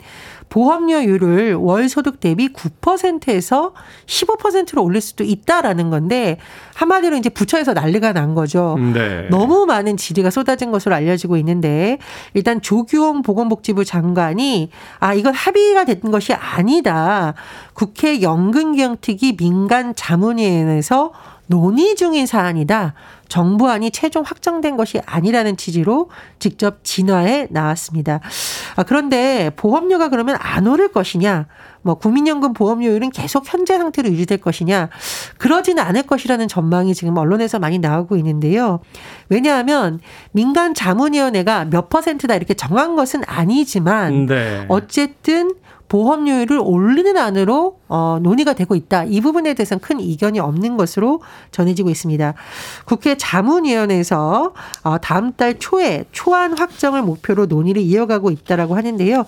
보험료율을 0.50 1.54
월 1.54 1.88
소득 1.88 2.20
대비 2.20 2.52
9%에서 2.52 3.72
15%로 4.06 4.82
올릴 4.82 5.00
수도 5.00 5.24
있다라는 5.24 5.90
건데 5.90 6.38
한마디로 6.74 7.16
이제 7.16 7.30
부처에서 7.30 7.72
난리가 7.72 8.12
난 8.12 8.34
거죠. 8.34 8.76
네. 8.92 9.28
너무 9.30 9.64
많은 9.66 9.96
질의가 9.96 10.30
쏟아진 10.30 10.72
것으로 10.72 10.94
알려지고 10.94 11.36
있는데 11.38 11.98
일단 12.34 12.60
조규홍 12.60 13.22
보건복지부 13.22 13.84
장관이 13.84 14.70
아 14.98 15.14
이건 15.14 15.34
합의가 15.34 15.84
된 15.84 16.00
것이 16.10 16.34
아니다. 16.34 17.34
국회 17.72 18.20
연금기형특위 18.20 19.36
민간 19.36 19.94
자문위원회에서 19.94 21.12
논의 21.50 21.96
중인 21.96 22.26
사안이다. 22.26 22.94
정부안이 23.26 23.90
최종 23.90 24.22
확정된 24.22 24.76
것이 24.76 25.00
아니라는 25.04 25.56
취지로 25.56 26.08
직접 26.38 26.84
진화해 26.84 27.48
나왔습니다. 27.50 28.20
아, 28.76 28.84
그런데 28.84 29.50
보험료가 29.56 30.10
그러면 30.10 30.36
안 30.38 30.68
오를 30.68 30.92
것이냐? 30.92 31.48
뭐 31.82 31.94
국민연금 31.96 32.52
보험료율은 32.52 33.10
계속 33.10 33.52
현재 33.52 33.76
상태로 33.78 34.10
유지될 34.10 34.38
것이냐? 34.38 34.90
그러지는 35.38 35.82
않을 35.82 36.04
것이라는 36.04 36.46
전망이 36.46 36.94
지금 36.94 37.16
언론에서 37.16 37.58
많이 37.58 37.80
나오고 37.80 38.16
있는데요. 38.16 38.78
왜냐하면 39.28 39.98
민간 40.30 40.72
자문위원회가 40.72 41.64
몇 41.64 41.88
퍼센트다 41.88 42.36
이렇게 42.36 42.54
정한 42.54 42.94
것은 42.94 43.22
아니지만 43.26 44.26
네. 44.26 44.66
어쨌든 44.68 45.50
보험료율을 45.90 46.60
올리는 46.62 47.16
안으로 47.16 47.80
어, 47.88 48.20
논의가 48.22 48.52
되고 48.52 48.76
있다. 48.76 49.04
이 49.04 49.20
부분에 49.20 49.54
대해서는 49.54 49.80
큰 49.80 49.98
이견이 49.98 50.38
없는 50.38 50.76
것으로 50.76 51.20
전해지고 51.50 51.90
있습니다. 51.90 52.34
국회 52.84 53.16
자문위원회에서 53.16 54.54
어, 54.84 54.98
다음 54.98 55.32
달 55.32 55.58
초에 55.58 56.04
초안 56.12 56.56
확정을 56.56 57.02
목표로 57.02 57.46
논의를 57.46 57.82
이어가고 57.82 58.30
있다라고 58.30 58.76
하는데요. 58.76 59.24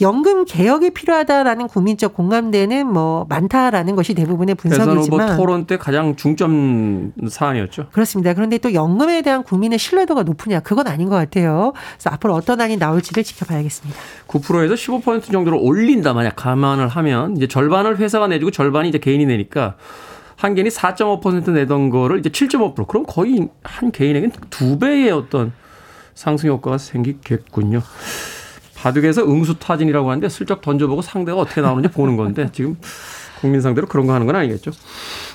연금 0.00 0.46
개혁이 0.46 0.90
필요하다라는 0.90 1.68
국민적 1.68 2.14
공감대는 2.14 2.90
뭐 2.90 3.26
많다라는 3.28 3.94
것이 3.94 4.14
대부분의 4.14 4.54
분석이지만 4.54 5.36
토론 5.36 5.66
때 5.66 5.76
가장 5.76 6.16
중점 6.16 7.12
사안이었죠. 7.28 7.88
그렇습니다. 7.92 8.32
그런데 8.32 8.56
또 8.56 8.72
연금에 8.72 9.20
대한 9.20 9.42
국민의 9.42 9.78
신뢰도가 9.78 10.22
높으냐 10.22 10.60
그건 10.60 10.86
아닌 10.86 11.10
것 11.10 11.16
같아요. 11.16 11.74
그래서 11.98 12.08
앞으로 12.08 12.32
어떤 12.32 12.62
안이 12.62 12.78
나올지를 12.78 13.22
지켜봐야겠습니다. 13.22 14.00
9%에서 14.26 14.74
15% 14.74 15.30
정도로 15.30 15.60
올린 15.60 16.05
듭니다. 16.06 16.12
만약 16.12 16.36
감안을 16.36 16.88
하면 16.88 17.36
이제 17.36 17.48
절반을 17.48 17.98
회사가 17.98 18.28
내주고 18.28 18.50
절반이 18.52 18.88
이제 18.88 18.98
개인이 18.98 19.24
내니까 19.26 19.76
한 20.36 20.54
개인이 20.54 20.70
4.5% 20.70 21.50
내던 21.50 21.90
거를 21.90 22.18
이제 22.20 22.28
7.5% 22.28 22.86
그럼 22.86 23.04
거의 23.06 23.48
한 23.64 23.90
개인에겐 23.90 24.30
두 24.50 24.78
배의 24.78 25.10
어떤 25.10 25.52
상승 26.14 26.50
효과가 26.50 26.78
생기겠군요. 26.78 27.82
바둑에서 28.76 29.24
응수타진이라고 29.24 30.10
하는데 30.10 30.28
슬쩍 30.28 30.60
던져보고 30.60 31.02
상대가 31.02 31.38
어떻게 31.38 31.60
나오는지 31.60 31.88
보는 31.88 32.16
건데 32.16 32.48
지금 32.52 32.76
국민 33.40 33.60
상대로 33.60 33.86
그런 33.86 34.06
거 34.06 34.14
하는 34.14 34.26
건 34.26 34.36
아니겠죠. 34.36 34.72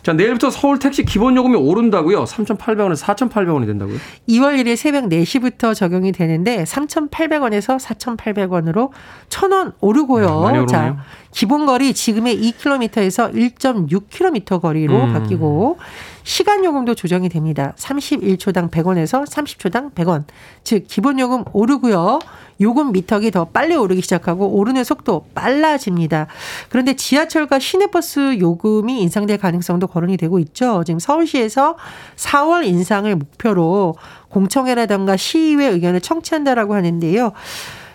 자, 0.04 0.14
내일부터 0.14 0.50
서울 0.50 0.80
택시 0.80 1.06
기본 1.06 1.36
요금이 1.36 1.56
오른다고요. 1.56 2.24
3,800원에서 2.24 3.04
4,800원이 3.04 3.68
된다고요? 3.68 3.98
2월 4.30 4.60
1일 4.60 4.76
새벽 4.76 5.06
4시부터 5.06 5.76
적용이 5.76 6.12
되는데 6.12 6.64
3,800원에서 6.64 7.80
4,800원으로 7.80 8.90
1,000원 9.30 9.74
오르고요. 9.80 10.40
오르네요. 10.40 10.66
자, 10.66 10.98
기본 11.32 11.66
거리 11.66 11.94
지금의 11.94 12.42
2km에서 12.42 13.34
1.6km 13.34 14.62
거리로 14.62 15.04
음. 15.04 15.14
바뀌고 15.14 15.78
시간 16.24 16.64
요금도 16.64 16.96
조정이 16.96 17.30
됩니다. 17.30 17.74
31초당 17.78 18.70
100원에서 18.70 19.26
30초당 19.28 19.94
100원. 19.94 20.24
즉 20.64 20.86
기본 20.88 21.20
요금 21.20 21.44
오르고요. 21.52 22.20
요금 22.62 22.92
미터기 22.92 23.32
더 23.32 23.46
빨리 23.46 23.76
오르기 23.76 24.02
시작하고 24.02 24.48
오르는 24.50 24.84
속도 24.84 25.26
빨라집니다. 25.34 26.28
그런데 26.70 26.94
지하철과 26.94 27.60
시내버스 27.60 28.40
요금이 28.40 29.02
인상될 29.02 29.40
가능성도 29.40 29.88
거론이 29.88 30.18
되고 30.18 30.38
있죠. 30.40 30.84
지금 30.86 31.00
서울시에서 31.00 31.76
4월 32.18 32.66
인상을 32.66 33.14
목표로 33.16 33.96
공청회라든가 34.30 35.18
시의회 35.18 35.68
의견을 35.68 36.02
청취한다라고 36.02 36.76
하는데요. 36.76 37.32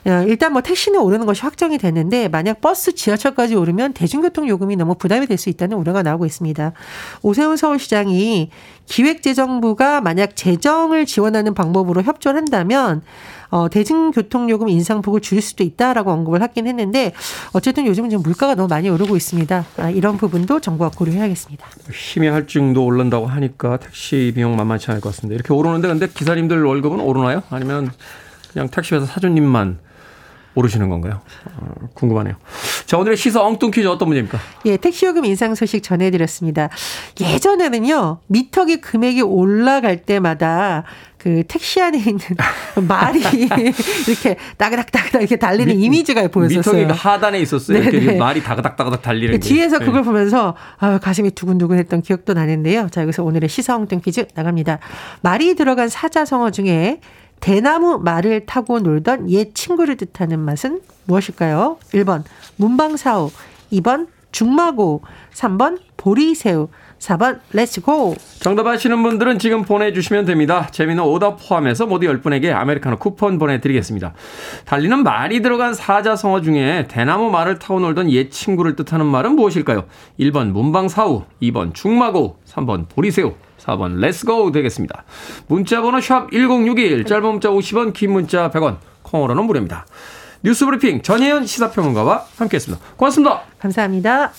어, 0.07 0.25
일단 0.29 0.53
뭐 0.53 0.63
택시는 0.63 1.01
오르는 1.01 1.27
것이 1.27 1.43
확정이 1.43 1.79
됐는데 1.79 2.29
만약 2.29 2.61
버스, 2.61 2.95
지하철까지 2.95 3.57
오르면 3.57 3.93
대중교통 3.93 4.49
요금이 4.49 4.77
너무 4.77 4.95
부담이 4.95 5.27
될 5.27 5.37
수 5.37 5.51
있다는 5.51 5.77
우려가 5.77 6.03
나오고 6.03 6.25
있습니다. 6.25 6.73
오세훈 7.23 7.57
서울시장이 7.59 8.51
기획재정부가 8.87 10.01
만약 10.01 10.35
재정을 10.37 11.05
지원하는 11.07 11.53
방법으로 11.55 12.03
협조를 12.03 12.39
한다면 12.39 13.03
어, 13.51 13.69
대중교통 13.69 14.49
요금 14.49 14.69
인상폭을 14.69 15.21
줄일 15.21 15.43
수도 15.43 15.63
있다라고 15.63 16.11
언급을 16.11 16.41
하긴 16.43 16.67
했는데 16.67 17.13
어쨌든 17.53 17.87
요즘은 17.87 18.11
지금 18.11 18.23
물가가 18.23 18.55
너무 18.55 18.69
많이 18.69 18.89
오르고 18.89 19.17
있습니다. 19.17 19.65
아, 19.77 19.91
이런 19.91 20.17
부분도 20.17 20.61
정부가 20.61 20.91
고려해야겠습니다. 20.97 21.67
힘의 21.93 22.31
할증도 22.31 22.85
오른다고 22.85 23.27
하니까 23.27 23.77
택시 23.77 24.33
비용 24.35 24.57
만만치 24.57 24.91
않을 24.91 25.01
것 25.01 25.11
같습니다. 25.11 25.35
이렇게 25.35 25.53
오르는데 25.53 25.89
근데 25.89 26.09
기사님들 26.09 26.65
월급은 26.65 27.01
오르나요? 27.01 27.43
아니면 27.51 27.91
그냥 28.53 28.69
택시회사 28.69 29.05
사장님만 29.07 29.79
오르시는 30.57 30.89
건가요? 30.89 31.21
어, 31.61 31.87
궁금하네요. 31.95 32.35
자, 32.87 32.97
오늘의 32.99 33.17
시사 33.17 33.43
엉뚱 33.43 33.71
퀴즈 33.71 33.87
어떤 33.87 34.09
문제입니까? 34.09 34.39
예, 34.65 34.77
택시요금 34.79 35.25
인상 35.27 35.55
소식 35.55 35.83
전해드렸습니다. 35.83 36.71
예전에는요, 37.21 38.19
미터기 38.27 38.81
금액이 38.81 39.21
올라갈 39.23 39.99
때마다 40.03 40.85
그 41.19 41.43
택시 41.49 41.81
안에 41.81 41.99
있는 41.99 42.19
말이 42.89 43.21
이렇게 43.21 44.37
따그닥따그닥 44.57 45.21
이렇게 45.23 45.37
달리는 45.37 45.77
미- 45.77 45.85
이미지가 45.85 46.29
보였었어요. 46.29 46.83
미터기 46.87 46.99
하단에 46.99 47.39
있었어요. 47.41 47.79
이렇게 47.79 47.99
네네. 48.01 48.19
말이 48.19 48.43
다그닥다그닥 48.43 49.03
달리는 49.03 49.33
게. 49.33 49.39
뒤에서 49.39 49.79
네. 49.79 49.85
그걸 49.85 50.03
보면서 50.05 50.55
아, 50.79 50.99
가슴이 50.99 51.33
두근두근했던 51.33 52.03
기억도 52.03 52.33
나는데요. 52.33 52.89
자, 52.91 53.03
여기서 53.03 53.25
오늘의 53.25 53.49
시사홍뚱 53.49 54.01
퀴즈 54.01 54.27
나갑니다. 54.35 54.79
말이 55.21 55.55
들어간 55.55 55.89
사자성어 55.89 56.51
중에 56.53 57.01
대나무 57.41 57.99
말을 57.99 58.47
타고 58.47 58.81
놀던 58.81 59.31
옛 59.31 59.55
친구를 59.55 59.97
뜻하는 59.97 60.39
말은 60.41 60.81
무엇일까요? 61.07 61.79
1번 61.93 62.25
문방사우, 62.57 63.31
2번 63.73 64.09
죽마고우, 64.33 65.03
3번 65.33 65.79
보리새우, 65.97 66.69
4번 66.99 67.41
let's 67.53 67.93
go. 67.93 68.17
정답 68.41 68.67
아시는 68.67 69.03
분들은 69.03 69.39
지금 69.39 69.63
보내주시면 69.63 70.25
됩니다. 70.25 70.69
재밌는 70.73 71.03
오답 71.05 71.39
포함해서 71.41 71.87
모두 71.87 72.07
10분에게 72.07 72.53
아메리카노 72.53 72.99
쿠폰 72.99 73.39
보내드리겠습니다. 73.39 74.15
달리는 74.65 75.03
말이 75.03 75.41
들어간 75.41 75.73
사자성어 75.75 76.41
중에 76.43 76.87
대나무 76.89 77.31
말을 77.31 77.59
타고 77.59 77.81
놀던 77.81 78.11
옛 78.11 78.31
친구를 78.31 78.77
뜻하는 78.77 79.07
말은 79.07 79.37
무엇일까요? 79.37 79.85
1번 80.19 80.51
문방사우, 80.51 81.25
2번 81.43 81.75
죽마고우, 81.75 82.39
3번 82.47 82.89
보리새우, 82.89 83.35
4번 83.67 83.99
let's 83.99 84.37
go 84.37 84.53
되겠습니다. 84.53 85.05
문자번호 85.49 86.01
샵 86.01 86.31
1061, 86.31 87.05
짧은 87.05 87.23
문자 87.25 87.49
50원, 87.51 87.93
긴 87.93 88.13
문자 88.13 88.51
100원, 88.51 88.79
콩으로는 89.03 89.45
무료입니다. 89.45 89.87
뉴스 90.43 90.65
브리핑 90.65 91.03
전예현 91.03 91.47
시사평론가와 91.47 92.27
함께했습니다. 92.37 92.85
고맙습니다. 92.97 93.43
감사합니다. 93.59 94.33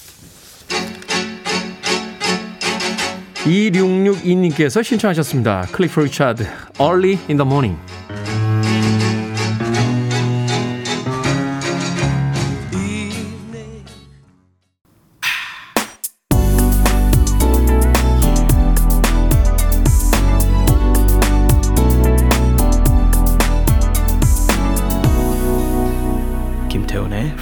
2662님께서 3.44 4.84
신청하셨습니다. 4.84 5.68
Cliff 5.72 6.02
Richard, 6.02 6.44
Early 6.80 7.18
in 7.30 7.38
the 7.38 7.46
Morning. 7.46 7.78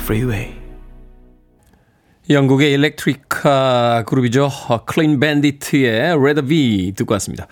Freeway. 0.06 0.54
영국의 2.30 2.74
일렉트리카 2.74 4.04
그룹이죠. 4.06 4.52
클린 4.86 5.20
밴디트의 5.20 6.12
Red 6.12 6.44
V 6.44 6.94
듣고 6.96 7.14
왔습니다. 7.16 7.48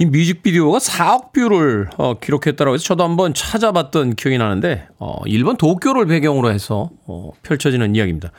이 0.00 0.06
뮤직비디오가 0.06 0.78
4억 0.78 1.32
view를 1.32 1.90
어, 1.96 2.18
기록했다고 2.18 2.74
해서 2.74 2.82
저도 2.82 3.04
한번 3.04 3.34
찾아봤던 3.34 4.16
기억이 4.16 4.36
나는데 4.36 4.88
어, 4.98 5.20
일본 5.26 5.56
도쿄를 5.56 6.06
배경으로 6.06 6.50
해서 6.50 6.90
어, 7.06 7.30
펼쳐지는 7.44 7.94
이야기입니다. 7.94 8.32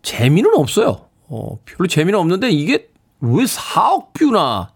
재미는 0.00 0.54
없어요. 0.54 1.08
어, 1.28 1.58
별로 1.66 1.86
재미는 1.86 2.18
없는데 2.18 2.48
이게 2.48 2.88
왜 3.20 3.44
4억 3.44 4.14
view나 4.14 4.72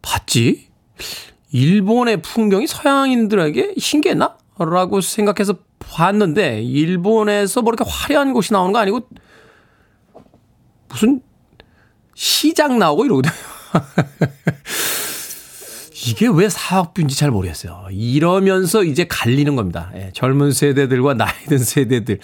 봤지? 0.00 0.68
일본의 1.50 2.22
풍경이 2.22 2.66
서양인들에게 2.66 3.74
신기했나? 3.76 4.38
라고 4.58 5.00
생각해서 5.00 5.54
봤는데, 5.88 6.62
일본에서 6.62 7.62
뭐 7.62 7.72
이렇게 7.72 7.88
화려한 7.88 8.32
곳이 8.32 8.52
나오는 8.52 8.72
거 8.72 8.78
아니고, 8.78 9.08
무슨 10.88 11.20
시장 12.14 12.78
나오고 12.78 13.04
이러거든요. 13.04 13.32
이게 16.06 16.28
왜 16.28 16.48
사업뷰인지 16.48 17.16
잘 17.16 17.30
모르겠어요. 17.30 17.86
이러면서 17.90 18.82
이제 18.82 19.06
갈리는 19.08 19.54
겁니다. 19.54 19.92
예, 19.94 20.10
젊은 20.12 20.52
세대들과 20.52 21.14
나이 21.14 21.32
든 21.48 21.58
세대들. 21.58 22.18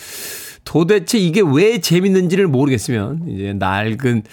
도대체 0.64 1.18
이게 1.18 1.40
왜 1.40 1.80
재밌는지를 1.80 2.48
모르겠으면, 2.48 3.28
이제 3.28 3.52
낡은, 3.54 4.24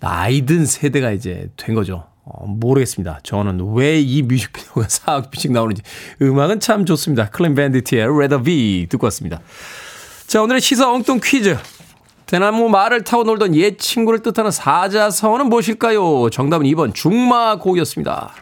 나이 0.00 0.44
든 0.44 0.66
세대가 0.66 1.12
이제 1.12 1.48
된 1.56 1.74
거죠. 1.74 2.09
어, 2.32 2.46
모르겠습니다. 2.46 3.20
저는 3.22 3.74
왜 3.74 4.00
이 4.00 4.22
뮤직비디오가 4.22 4.86
사학뷰씩 4.88 5.52
나오는지. 5.52 5.82
음악은 6.22 6.60
참 6.60 6.84
좋습니다. 6.86 7.28
클린 7.30 7.54
밴디트의 7.54 8.02
Red 8.04 8.36
V 8.44 8.86
듣고 8.88 9.06
왔습니다. 9.06 9.40
자, 10.26 10.42
오늘의 10.42 10.60
시사 10.60 10.90
엉뚱 10.90 11.20
퀴즈. 11.22 11.56
대나무 12.26 12.68
말을 12.68 13.02
타고 13.02 13.24
놀던 13.24 13.56
옛 13.56 13.76
친구를 13.78 14.20
뜻하는 14.20 14.52
사자성어는 14.52 15.46
무엇일까요? 15.48 16.30
정답은 16.30 16.64
2번 16.66 16.94
중마고였습니다. 16.94 18.32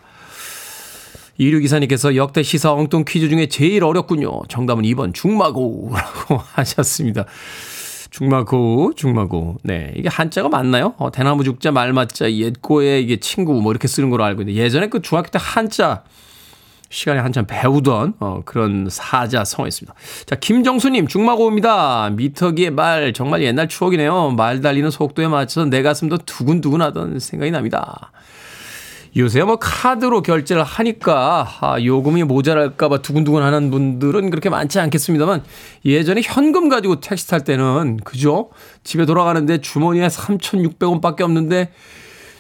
이류 1.38 1.61
기사님께서 1.61 2.14
역대 2.16 2.42
시사 2.42 2.72
엉뚱 2.72 3.05
퀴즈 3.07 3.29
중에 3.31 3.46
제일 3.48 3.85
어렵군요. 3.85 4.42
정답은 4.48 4.83
2번 4.85 5.14
중마고라고 5.14 6.37
하셨습니다. 6.53 7.24
중마고, 8.11 8.92
중마고. 8.97 9.59
네. 9.62 9.92
이게 9.97 10.09
한자가 10.09 10.49
맞나요? 10.49 10.94
어, 10.99 11.11
대나무 11.11 11.44
죽자, 11.44 11.73
말 11.73 11.92
맞자, 11.92 12.31
옛고에 12.33 13.01
이게 13.01 13.16
친구 13.16 13.55
뭐 13.55 13.73
이렇게 13.73 13.87
쓰는 13.88 14.11
걸로 14.11 14.25
알고 14.25 14.42
있는데 14.42 14.61
예전에 14.61 14.88
그 14.88 15.03
중학교 15.03 15.29
때 15.31 15.38
한자 15.40 16.05
시간에 16.90 17.21
한참 17.21 17.44
배우던 17.47 18.14
어, 18.21 18.42
그런 18.44 18.88
사자 18.90 19.44
성어였습니다. 19.44 19.94
자, 20.25 20.37
김정수님, 20.37 21.07
중마고입니다. 21.07 22.11
미터기의 22.11 22.71
말, 22.71 23.12
정말 23.12 23.42
옛날 23.42 23.68
추억이네요. 23.68 24.31
말 24.31 24.62
달리는 24.62 24.90
속도에 24.90 25.29
맞춰서 25.29 25.66
내 25.66 25.83
가슴도 25.83 26.18
두근두근 26.18 26.81
하던 26.81 27.18
생각이 27.18 27.51
납니다. 27.51 28.11
요새 29.16 29.42
뭐 29.42 29.57
카드로 29.57 30.23
결제를 30.23 30.62
하니까 30.62 31.49
아, 31.61 31.83
요금이 31.83 32.25
모자랄까봐 32.25 32.99
두근두근 32.99 33.42
하는 33.42 33.71
분들은 33.71 34.31
그렇게 34.31 34.51
많지 34.51 34.79
않겠습니다만 34.81 35.42
예전에 35.85 36.21
현금 36.23 36.68
가지고 36.68 37.01
택시 37.01 37.29
탈 37.29 37.42
때는 37.42 37.99
그죠? 38.05 38.51
집에 38.85 39.07
돌아가는데 39.07 39.59
주머니에 39.59 40.09
3,600원 40.09 41.01
밖에 41.01 41.25
없는데 41.25 41.73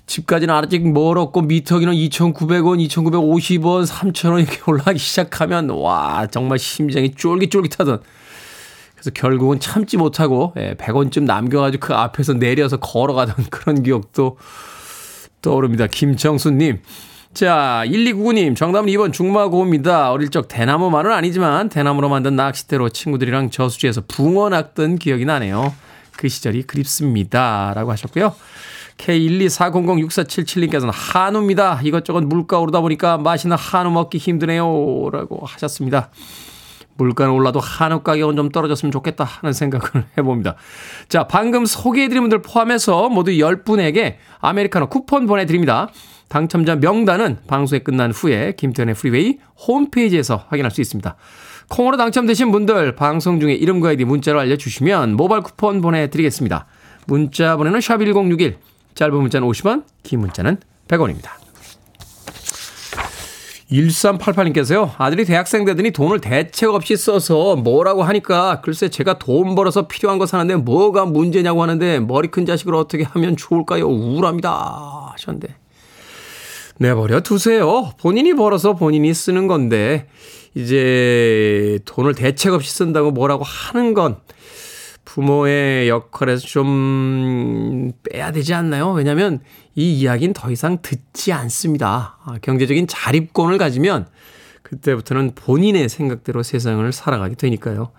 집까지는 0.06 0.54
아직 0.54 0.90
멀었고 0.90 1.42
미터기는 1.42 1.92
2,900원, 1.92 2.86
2,950원, 2.88 3.86
3,000원 3.86 4.40
이렇게 4.40 4.58
올라가기 4.66 4.98
시작하면 4.98 5.68
와 5.70 6.26
정말 6.30 6.58
심장이 6.58 7.12
쫄깃쫄깃하던 7.14 8.00
그래서 8.94 9.10
결국은 9.14 9.60
참지 9.60 9.96
못하고 9.96 10.54
예, 10.56 10.74
100원쯤 10.74 11.22
남겨가지고 11.22 11.86
그 11.86 11.94
앞에서 11.94 12.34
내려서 12.34 12.78
걸어가던 12.78 13.46
그런 13.50 13.82
기억도 13.82 14.38
떠오릅니다. 15.42 15.86
김정수님. 15.86 16.80
자, 17.34 17.82
1299님, 17.86 18.56
정답은 18.56 18.88
2번 18.88 19.12
중마고입니다. 19.12 20.10
어릴 20.10 20.30
적 20.30 20.48
대나무만은 20.48 21.12
아니지만 21.12 21.68
대나무로 21.68 22.08
만든 22.08 22.36
낚싯대로 22.36 22.88
친구들이랑 22.88 23.50
저수지에서 23.50 24.02
붕어 24.08 24.48
낚던 24.48 24.96
기억이 24.98 25.24
나네요. 25.24 25.74
그 26.16 26.28
시절이 26.28 26.62
그립습니다. 26.64 27.72
라고 27.76 27.92
하셨고요. 27.92 28.34
K124006477님께서는 28.96 30.90
한우입니다. 30.92 31.80
이것저것 31.84 32.22
물가 32.24 32.58
오르다 32.58 32.80
보니까 32.80 33.18
맛있는 33.18 33.56
한우 33.56 33.90
먹기 33.90 34.18
힘드네요. 34.18 35.10
라고 35.12 35.46
하셨습니다. 35.46 36.10
물가는 36.98 37.32
올라도 37.32 37.60
한우 37.60 38.00
가격은 38.00 38.36
좀 38.36 38.50
떨어졌으면 38.50 38.92
좋겠다 38.92 39.24
하는 39.24 39.52
생각을 39.52 40.04
해봅니다. 40.18 40.56
자, 41.08 41.26
방금 41.26 41.64
소개해드린 41.64 42.22
분들 42.24 42.42
포함해서 42.42 43.08
모두 43.08 43.30
10분에게 43.30 44.16
아메리카노 44.40 44.88
쿠폰 44.88 45.26
보내드립니다. 45.26 45.88
당첨자 46.28 46.76
명단은 46.76 47.38
방송이 47.46 47.82
끝난 47.82 48.10
후에 48.10 48.52
김태훈의 48.52 48.94
Freeway 48.94 49.38
홈페이지에서 49.66 50.44
확인할 50.48 50.70
수 50.70 50.82
있습니다. 50.82 51.16
콩으로 51.68 51.96
당첨되신 51.96 52.50
분들 52.50 52.96
방송 52.96 53.40
중에 53.40 53.54
이름과 53.54 53.90
아이디 53.90 54.04
문자로 54.04 54.40
알려주시면 54.40 55.14
모바일 55.14 55.42
쿠폰 55.42 55.80
보내드리겠습니다. 55.80 56.66
문자 57.06 57.56
보내는 57.56 57.78
샵1061 57.78 58.56
짧은 58.94 59.14
문자는 59.14 59.48
50원 59.48 59.84
긴 60.02 60.20
문자는 60.20 60.58
100원입니다. 60.88 61.47
1388님께서요. 63.70 64.92
아들이 64.96 65.24
대학생 65.24 65.64
되더니 65.64 65.90
돈을 65.90 66.20
대책 66.20 66.70
없이 66.70 66.96
써서 66.96 67.56
뭐라고 67.56 68.02
하니까 68.02 68.60
글쎄 68.62 68.88
제가 68.88 69.18
돈 69.18 69.54
벌어서 69.54 69.86
필요한 69.86 70.18
거 70.18 70.26
사는데 70.26 70.56
뭐가 70.56 71.04
문제냐고 71.04 71.62
하는데 71.62 72.00
머리 72.00 72.28
큰 72.28 72.46
자식을 72.46 72.74
어떻게 72.74 73.04
하면 73.04 73.36
좋을까요? 73.36 73.86
우울합니다. 73.86 75.12
하셨는데. 75.12 75.54
내버려 76.78 77.20
두세요. 77.20 77.92
본인이 78.00 78.34
벌어서 78.34 78.74
본인이 78.74 79.12
쓰는 79.12 79.48
건데 79.48 80.06
이제 80.54 81.78
돈을 81.84 82.14
대책 82.14 82.54
없이 82.54 82.72
쓴다고 82.72 83.10
뭐라고 83.10 83.44
하는 83.44 83.94
건 83.94 84.16
부모의 85.08 85.88
역할에서 85.88 86.46
좀 86.46 87.92
빼야 88.02 88.30
되지 88.30 88.52
않나요? 88.52 88.92
왜냐하면 88.92 89.40
이 89.74 89.94
이야기는 89.94 90.34
더 90.34 90.50
이상 90.50 90.78
듣지 90.82 91.32
않습니다. 91.32 92.18
아, 92.24 92.36
경제적인 92.42 92.86
자립권을 92.86 93.56
가지면 93.56 94.06
그때부터는 94.62 95.32
본인의 95.34 95.88
생각대로 95.88 96.42
세상을 96.42 96.92
살아가게 96.92 97.36
되니까요. 97.36 97.90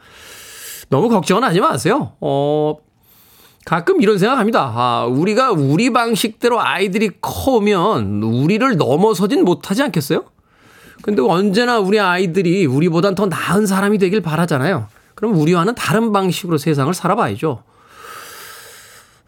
너무 0.89 1.09
걱정은 1.09 1.43
하지 1.43 1.59
마세요. 1.59 2.13
어, 2.21 2.75
가끔 3.65 4.01
이런 4.03 4.19
생각합니다. 4.19 4.71
아, 4.75 5.05
우리가 5.05 5.51
우리 5.51 5.91
방식대로 5.91 6.61
아이들이 6.61 7.09
커오면 7.21 8.21
우리를 8.21 8.77
넘어서진 8.77 9.45
못하지 9.45 9.81
않겠어요? 9.81 10.25
근데 11.01 11.23
언제나 11.23 11.79
우리 11.79 11.99
아이들이 11.99 12.67
우리보단 12.67 13.15
더 13.15 13.25
나은 13.25 13.65
사람이 13.65 13.97
되길 13.97 14.21
바라잖아요. 14.21 14.98
그럼 15.19 15.35
우리와는 15.35 15.75
다른 15.75 16.13
방식으로 16.13 16.57
세상을 16.57 16.93
살아봐야죠. 16.93 17.61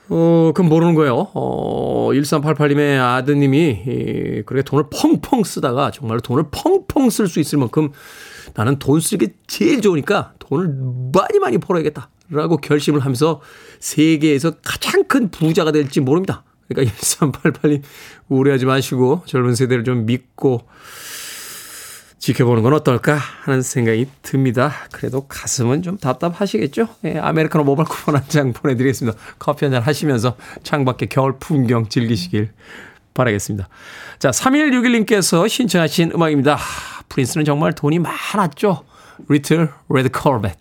어, 0.07 0.51
그건 0.55 0.69
모르는 0.69 0.95
거예요. 0.95 1.27
어, 1.33 2.11
1388님의 2.13 2.97
아드님이, 2.97 3.83
이, 3.85 4.41
그렇게 4.45 4.63
돈을 4.63 4.85
펑펑 4.89 5.43
쓰다가 5.43 5.91
정말로 5.91 6.21
돈을 6.21 6.45
펑펑 6.49 7.09
쓸 7.09 7.27
수 7.27 7.41
있을 7.41 7.59
만큼 7.59 7.91
나는 8.53 8.79
돈 8.79 9.01
쓰기 9.01 9.33
제일 9.47 9.81
좋으니까 9.81 10.31
돈을 10.39 10.73
많이 11.13 11.39
많이 11.39 11.57
벌어야겠다. 11.57 12.09
라고 12.29 12.55
결심을 12.55 13.01
하면서 13.01 13.41
세계에서 13.81 14.53
가장 14.63 15.03
큰 15.03 15.29
부자가 15.29 15.73
될지 15.73 15.99
모릅니다. 15.99 16.45
그러니까 16.69 16.95
1388님 16.95 17.81
우려하지 18.29 18.65
마시고 18.65 19.23
젊은 19.25 19.55
세대를 19.55 19.83
좀 19.83 20.05
믿고 20.05 20.61
지켜보는 22.21 22.61
건 22.61 22.73
어떨까 22.73 23.15
하는 23.15 23.63
생각이 23.63 24.07
듭니다. 24.21 24.71
그래도 24.91 25.25
가슴은 25.27 25.81
좀 25.81 25.97
답답하시겠죠? 25.97 26.87
예, 27.05 27.17
아메리카노 27.17 27.63
모바일 27.63 27.87
쿠폰 27.89 28.15
한 28.15 28.23
장 28.29 28.53
보내드리겠습니다. 28.53 29.17
커피 29.39 29.65
한 29.65 29.71
잔 29.73 29.81
하시면서 29.81 30.37
창밖에 30.63 31.07
겨울 31.07 31.37
풍경 31.39 31.89
즐기시길 31.89 32.51
바라겠습니다. 33.15 33.67
자, 34.19 34.29
3161님께서 34.29 35.49
신청하신 35.49 36.11
음악입니다. 36.13 36.57
Prince는 37.09 37.43
정말 37.43 37.73
돈이 37.73 37.97
많았죠. 37.99 38.83
Little 39.27 39.69
Red 39.89 40.09
Corvette. 40.09 40.55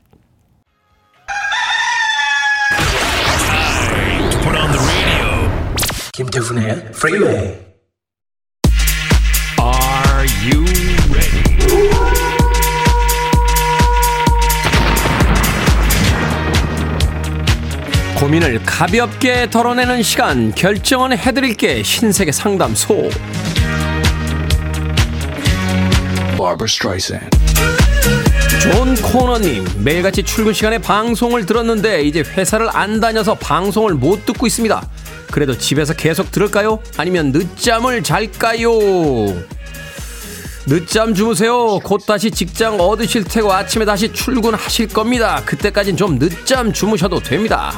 김태훈의 6.12 6.90
Freeway. 6.92 7.58
Are 9.58 10.26
you 10.44 10.64
고민을 18.20 18.60
가볍게 18.66 19.48
덜어내는 19.48 20.02
시간 20.02 20.54
결정은 20.54 21.16
해드릴게 21.16 21.82
신세계 21.82 22.30
상담소. 22.32 23.08
존 28.60 28.94
코너님 28.96 29.64
매일같이 29.82 30.22
출근 30.22 30.52
시간에 30.52 30.76
방송을 30.76 31.46
들었는데 31.46 32.02
이제 32.02 32.20
회사를 32.20 32.68
안 32.74 33.00
다녀서 33.00 33.34
방송을 33.34 33.94
못 33.94 34.26
듣고 34.26 34.46
있습니다 34.46 34.86
그래도 35.30 35.56
집에서 35.56 35.94
계속 35.94 36.30
들을까요? 36.30 36.80
아니면 36.98 37.32
늦잠을 37.32 38.02
잘까요? 38.02 38.70
늦잠 40.66 41.14
주무세요 41.14 41.78
곧 41.80 42.04
다시 42.06 42.30
직장 42.30 42.78
얻으실 42.78 43.24
테고 43.24 43.52
아침에 43.52 43.84
다시 43.84 44.12
출근하실 44.12 44.88
겁니다 44.88 45.42
그때까진 45.44 45.96
좀 45.96 46.18
늦잠 46.18 46.72
주무셔도 46.72 47.20
됩니다 47.20 47.72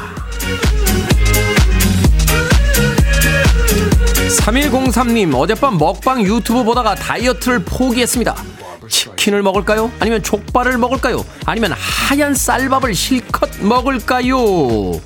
3103님 4.40 5.34
어젯밤 5.34 5.78
먹방 5.78 6.22
유튜브 6.22 6.64
보다가 6.64 6.94
다이어트를 6.94 7.60
포기했습니다 7.60 8.34
치킨을 8.88 9.42
먹을까요? 9.42 9.90
아니면 10.00 10.22
족발을 10.22 10.76
먹을까요? 10.76 11.24
아니면 11.46 11.72
하얀 11.72 12.34
쌀밥을 12.34 12.94
실컷 12.94 13.48
먹을까요? 13.60 15.00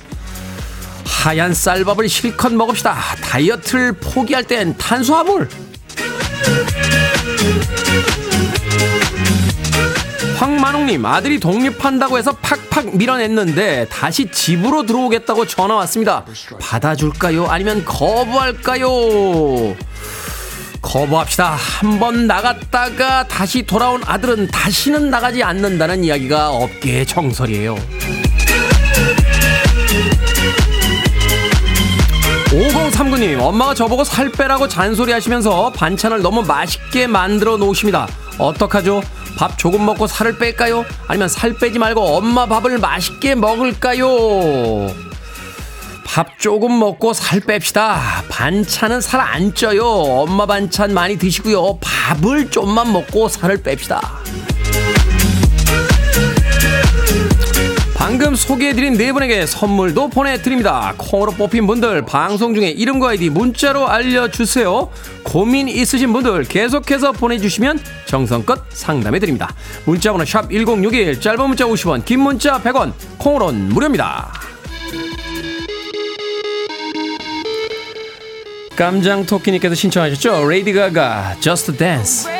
하얀 1.05 1.53
쌀밥을 1.53 2.09
실컷 2.09 2.53
먹읍시다. 2.53 2.95
다이어트를 3.21 3.93
포기할 3.93 4.43
땐 4.43 4.75
탄수화물. 4.77 5.49
황만웅님 10.37 11.03
아들이 11.05 11.39
독립한다고 11.39 12.17
해서 12.17 12.31
팍팍 12.41 12.95
밀어냈는데 12.95 13.87
다시 13.89 14.29
집으로 14.31 14.85
들어오겠다고 14.85 15.47
전화 15.47 15.75
왔습니다. 15.75 16.25
받아줄까요? 16.61 17.47
아니면 17.47 17.83
거부할까요? 17.83 18.87
거부합시다. 20.81 21.55
한번 21.55 22.27
나갔다가 22.27 23.27
다시 23.27 23.63
돌아온 23.63 24.01
아들은 24.05 24.47
다시는 24.47 25.09
나가지 25.09 25.43
않는다는 25.43 26.03
이야기가 26.03 26.51
업계의 26.51 27.05
정설이에요. 27.07 27.75
5039님, 32.57 33.39
엄마가 33.39 33.75
저보고 33.75 34.03
살 34.03 34.31
빼라고 34.31 34.67
잔소리 34.67 35.11
하시면서 35.11 35.71
반찬을 35.73 36.21
너무 36.23 36.41
맛있게 36.41 37.05
만들어 37.05 37.55
놓으십니다. 37.57 38.07
어떡하죠? 38.39 39.03
밥 39.37 39.57
조금 39.59 39.85
먹고 39.85 40.07
살을 40.07 40.39
뺄까요? 40.39 40.83
아니면 41.07 41.27
살 41.29 41.53
빼지 41.53 41.77
말고 41.77 42.01
엄마 42.01 42.47
밥을 42.47 42.79
맛있게 42.79 43.35
먹을까요? 43.35 44.07
밥 46.03 46.39
조금 46.39 46.79
먹고 46.79 47.13
살 47.13 47.41
뺍시다. 47.41 47.99
반찬은 48.29 49.01
살 49.01 49.21
안 49.21 49.53
쪄요. 49.53 49.85
엄마 49.85 50.47
반찬 50.47 50.93
많이 50.95 51.15
드시고요. 51.17 51.77
밥을 51.79 52.49
좀만 52.49 52.91
먹고 52.91 53.27
살을 53.29 53.61
뺍시다. 53.61 53.99
방금 57.97 58.35
소개해드린 58.35 58.93
네 58.93 59.11
분에게 59.11 59.47
선물도 59.47 60.09
보내드립니다. 60.09 60.93
콩으로 60.97 61.31
뽑힌 61.31 61.65
분들 61.65 62.03
방송 62.03 62.53
중에 62.53 62.69
이름과 62.69 63.09
아이디 63.09 63.31
문자로 63.31 63.87
알려주세요. 63.87 64.89
고민 65.23 65.67
있으신 65.67 66.13
분들 66.13 66.43
계속해서 66.43 67.11
보내주시면 67.13 67.79
정성껏 68.05 68.65
상담해드립니다. 68.69 69.51
문자번호 69.85 70.25
샵 70.25 70.49
1061 70.51 71.19
짧은 71.19 71.47
문자 71.47 71.65
50원 71.65 72.05
긴 72.05 72.19
문자 72.19 72.61
100원 72.61 72.93
콩으로는 73.17 73.69
무료입니다. 73.69 74.31
깜장 78.75 79.25
토끼님께서 79.25 79.73
신청하셨죠? 79.73 80.47
레이디 80.47 80.71
가가 80.71 81.35
Just 81.39 81.75
Dance 81.75 82.36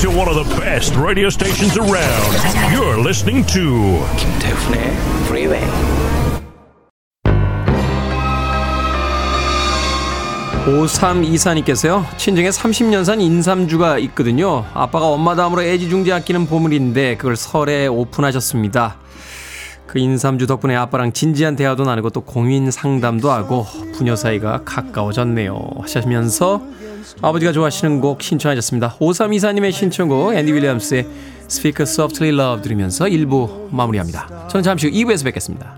to 0.00 0.08
one 0.08 0.28
of 0.28 0.34
the 0.34 0.48
best 0.58 0.96
radio 0.96 1.28
stations 1.28 1.76
around. 1.76 2.32
You're 2.72 2.98
listening 2.98 3.44
to 3.48 4.00
김태훈의 4.16 4.96
Freeway. 5.26 5.60
5324님께서요, 10.64 12.06
친정에 12.16 12.48
30년 12.48 13.04
산 13.04 13.20
인삼주가 13.20 13.98
있거든요. 13.98 14.64
아빠가 14.72 15.08
엄마 15.08 15.36
다음으로 15.36 15.62
애지중지 15.62 16.10
아끼는 16.14 16.46
보물인데, 16.46 17.16
그걸 17.16 17.36
설에 17.36 17.86
오픈하셨습니다. 17.86 18.96
그 19.86 19.98
인삼주 19.98 20.46
덕분에 20.46 20.76
아빠랑 20.76 21.12
진지한 21.12 21.56
대화도 21.56 21.84
나누고 21.84 22.08
또 22.08 22.22
공인 22.22 22.70
상담도 22.70 23.30
하고 23.30 23.66
부녀 23.92 24.16
사이가 24.16 24.62
가까워졌네요. 24.64 25.58
하시면서 25.82 26.62
아버지가 27.22 27.52
좋아하시는 27.52 28.00
곡 28.00 28.22
신청하셨습니다. 28.22 28.96
5324님의 29.00 29.72
신청곡 29.72 30.34
앤디 30.34 30.52
윌리엄스의 30.52 31.06
Speak 31.46 31.82
Softly 31.82 32.34
Love 32.34 32.62
들으면서 32.62 33.06
1부 33.06 33.70
마무리합니다. 33.70 34.48
저는 34.48 34.62
잠시 34.62 34.88
후 34.88 34.92
2부에서 34.92 35.24
뵙겠습니다. 35.24 35.74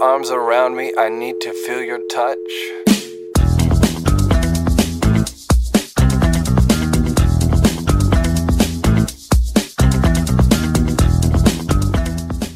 Arms 0.00 0.30
around 0.30 0.76
me. 0.76 0.92
I 0.96 1.08
need 1.08 1.40
to 1.40 1.52
feel 1.52 1.82
your 1.82 2.00
touch. 2.08 2.38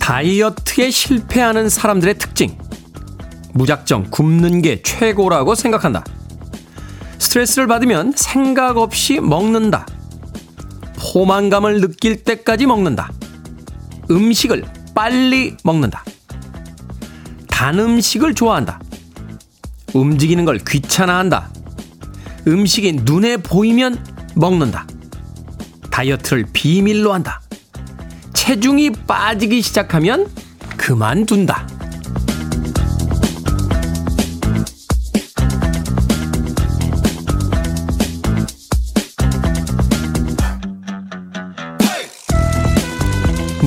다이어트에 0.01 0.91
실패하는 0.91 1.69
사람들의 1.69 2.19
특징. 2.19 2.57
무작정 3.55 4.11
굶는 4.11 4.63
게 4.63 4.83
최고라고 4.83 5.55
생각한다. 5.55 6.05
스트레스를 7.19 7.67
받으면 7.67 8.13
생각 8.17 8.79
없이 8.79 9.21
먹는다. 9.21 9.87
포만감을 11.13 11.81
느낄 11.81 12.25
때까지 12.25 12.67
먹는다. 12.67 13.13
음식을 14.11 14.65
빨리 14.95 15.57
먹는다. 15.63 16.05
단 17.59 17.77
음식을 17.77 18.37
좋아한다. 18.37 18.79
움직이는 19.93 20.45
걸 20.45 20.59
귀찮아한다. 20.59 21.51
음식이 22.47 23.01
눈에 23.03 23.37
보이면 23.37 23.99
먹는다. 24.37 24.87
다이어트를 25.91 26.47
비밀로 26.53 27.13
한다. 27.13 27.41
체중이 28.33 28.93
빠지기 29.09 29.61
시작하면 29.61 30.31
그만둔다. 30.77 31.67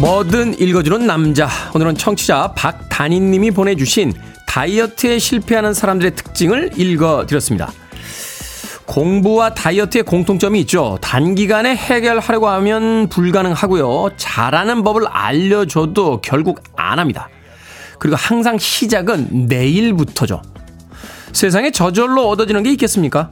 뭐든 0.02 0.60
읽어주는 0.60 1.06
남자. 1.06 1.48
오늘은 1.76 1.96
청취자 1.96 2.54
박단희님이 2.56 3.52
보내주신 3.52 4.14
다이어트에 4.48 5.20
실패하는 5.20 5.76
사람들의 5.76 6.16
특징을 6.16 6.72
읽어드렸습니다. 6.76 7.72
공부와 8.88 9.54
다이어트의 9.54 10.04
공통점이 10.04 10.60
있죠. 10.62 10.98
단기간에 11.02 11.76
해결하려고 11.76 12.48
하면 12.50 13.10
불가능하고요. 13.10 14.10
잘하는 14.18 14.84
법을 14.84 15.06
알려줘도 15.06 16.22
결국 16.22 16.64
안 16.76 16.98
합니다. 16.98 17.30
그리고 18.00 18.16
항상 18.16 18.58
시작은 18.58 19.46
내일부터죠. 19.50 20.42
세상에 21.32 21.70
저절로 21.70 22.28
얻어지는 22.28 22.64
게 22.64 22.72
있겠습니까? 22.72 23.30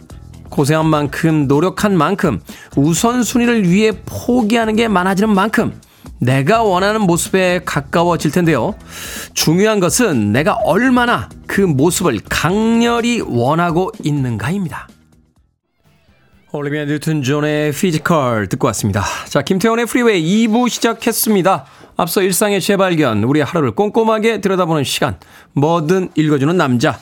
고생한 0.50 0.86
만큼, 0.86 1.48
노력한 1.48 1.98
만큼, 1.98 2.40
우선순위를 2.76 3.68
위해 3.68 3.92
포기하는 4.06 4.76
게 4.76 4.88
많아지는 4.88 5.34
만큼, 5.34 5.74
내가 6.20 6.64
원하는 6.64 7.02
모습에 7.02 7.62
가까워질 7.66 8.32
텐데요. 8.32 8.76
중요한 9.34 9.80
것은 9.80 10.32
내가 10.32 10.54
얼마나 10.54 11.30
그 11.48 11.62
모습을 11.62 12.20
강렬히 12.30 13.22
원하고 13.22 13.92
있는가입니다. 14.04 14.88
올리비아 16.52 16.86
뉴튼 16.86 17.22
존의 17.22 17.72
Physical 17.72 18.48
듣고 18.48 18.68
왔습니다. 18.68 19.04
자, 19.28 19.44
김태훈의 19.44 19.86
Freeway 19.86 20.48
2부 20.48 20.68
시작했습니다. 20.68 21.66
앞서 21.96 22.22
일상의 22.22 22.60
재발견, 22.60 23.24
우리의 23.24 23.46
하루를 23.46 23.72
꼼꼼하게 23.72 24.42
들여다보는 24.42 24.84
시간, 24.84 25.18
뭐든 25.54 26.10
읽어주는 26.16 26.58
남자. 26.58 26.98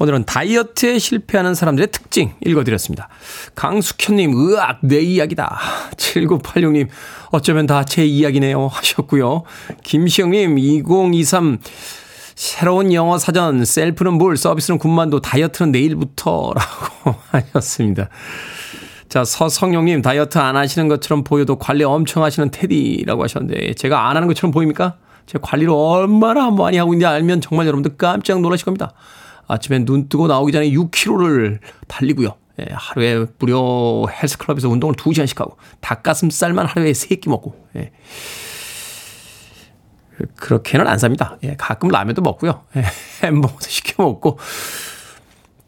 오늘은 0.00 0.24
다이어트에 0.24 0.98
실패하는 0.98 1.54
사람들의 1.54 1.88
특징 1.92 2.32
읽어드렸습니다. 2.44 3.08
강숙현님, 3.54 4.32
으악, 4.36 4.78
내 4.82 5.00
이야기다. 5.00 5.58
7986님, 5.96 6.88
어쩌면 7.30 7.66
다 7.66 7.84
제 7.84 8.04
이야기네요. 8.04 8.66
하셨고요. 8.66 9.44
김시영님, 9.84 10.58
2023, 10.58 11.58
새로운 12.34 12.92
영어 12.92 13.18
사전, 13.18 13.64
셀프는 13.64 14.14
물, 14.14 14.36
서비스는 14.36 14.78
군만도, 14.78 15.20
다이어트는 15.20 15.70
내일부터라고 15.70 17.14
하셨습니다. 17.30 18.08
자, 19.08 19.22
서성용님, 19.22 20.02
다이어트 20.02 20.38
안 20.38 20.56
하시는 20.56 20.88
것처럼 20.88 21.22
보여도 21.22 21.56
관리 21.56 21.84
엄청 21.84 22.24
하시는 22.24 22.50
테디라고 22.50 23.22
하셨는데, 23.22 23.74
제가 23.74 24.08
안 24.08 24.16
하는 24.16 24.26
것처럼 24.26 24.50
보입니까? 24.50 24.96
제가 25.26 25.46
관리를 25.46 25.72
얼마나 25.72 26.50
많이 26.50 26.78
하고 26.78 26.94
있는지 26.94 27.06
알면 27.06 27.40
정말 27.40 27.66
여러분들 27.66 27.96
깜짝 27.96 28.40
놀라실 28.40 28.64
겁니다. 28.64 28.92
아침에 29.48 29.84
눈 29.84 30.08
뜨고 30.08 30.26
나오기 30.26 30.52
전에 30.52 30.70
6km를 30.70 31.58
달리고요. 31.88 32.34
예, 32.60 32.66
하루에 32.72 33.26
무료 33.38 34.06
헬스클럽에서 34.08 34.68
운동을 34.68 34.94
2시간씩 34.94 35.38
하고, 35.38 35.56
닭가슴살만 35.80 36.66
하루에 36.66 36.92
3끼 36.92 37.28
먹고, 37.28 37.54
예. 37.76 37.90
그렇게는 40.36 40.86
안 40.86 40.98
삽니다. 40.98 41.38
예, 41.42 41.56
가끔 41.58 41.88
라면도 41.88 42.22
먹고요. 42.22 42.62
예, 42.76 42.84
햄버거도 43.26 43.68
시켜 43.68 44.02
먹고. 44.04 44.38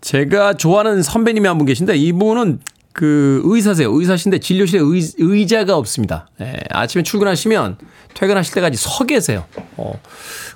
제가 0.01 0.55
좋아하는 0.55 1.03
선배님이 1.03 1.49
한 1.49 1.59
분 1.59 1.67
계신데, 1.67 1.97
이분은 1.97 2.61
그 2.97 3.43
의사세요. 3.45 3.93
의사신데 3.93 4.39
진료실에 4.39 4.81
의, 4.83 5.03
의자가 5.19 5.77
없습니다. 5.77 6.29
예, 6.41 6.55
아침에 6.71 7.03
출근하시면 7.03 7.77
퇴근하실 8.15 8.55
때까지 8.55 8.79
서 8.79 9.05
계세요. 9.05 9.45
어, 9.77 10.01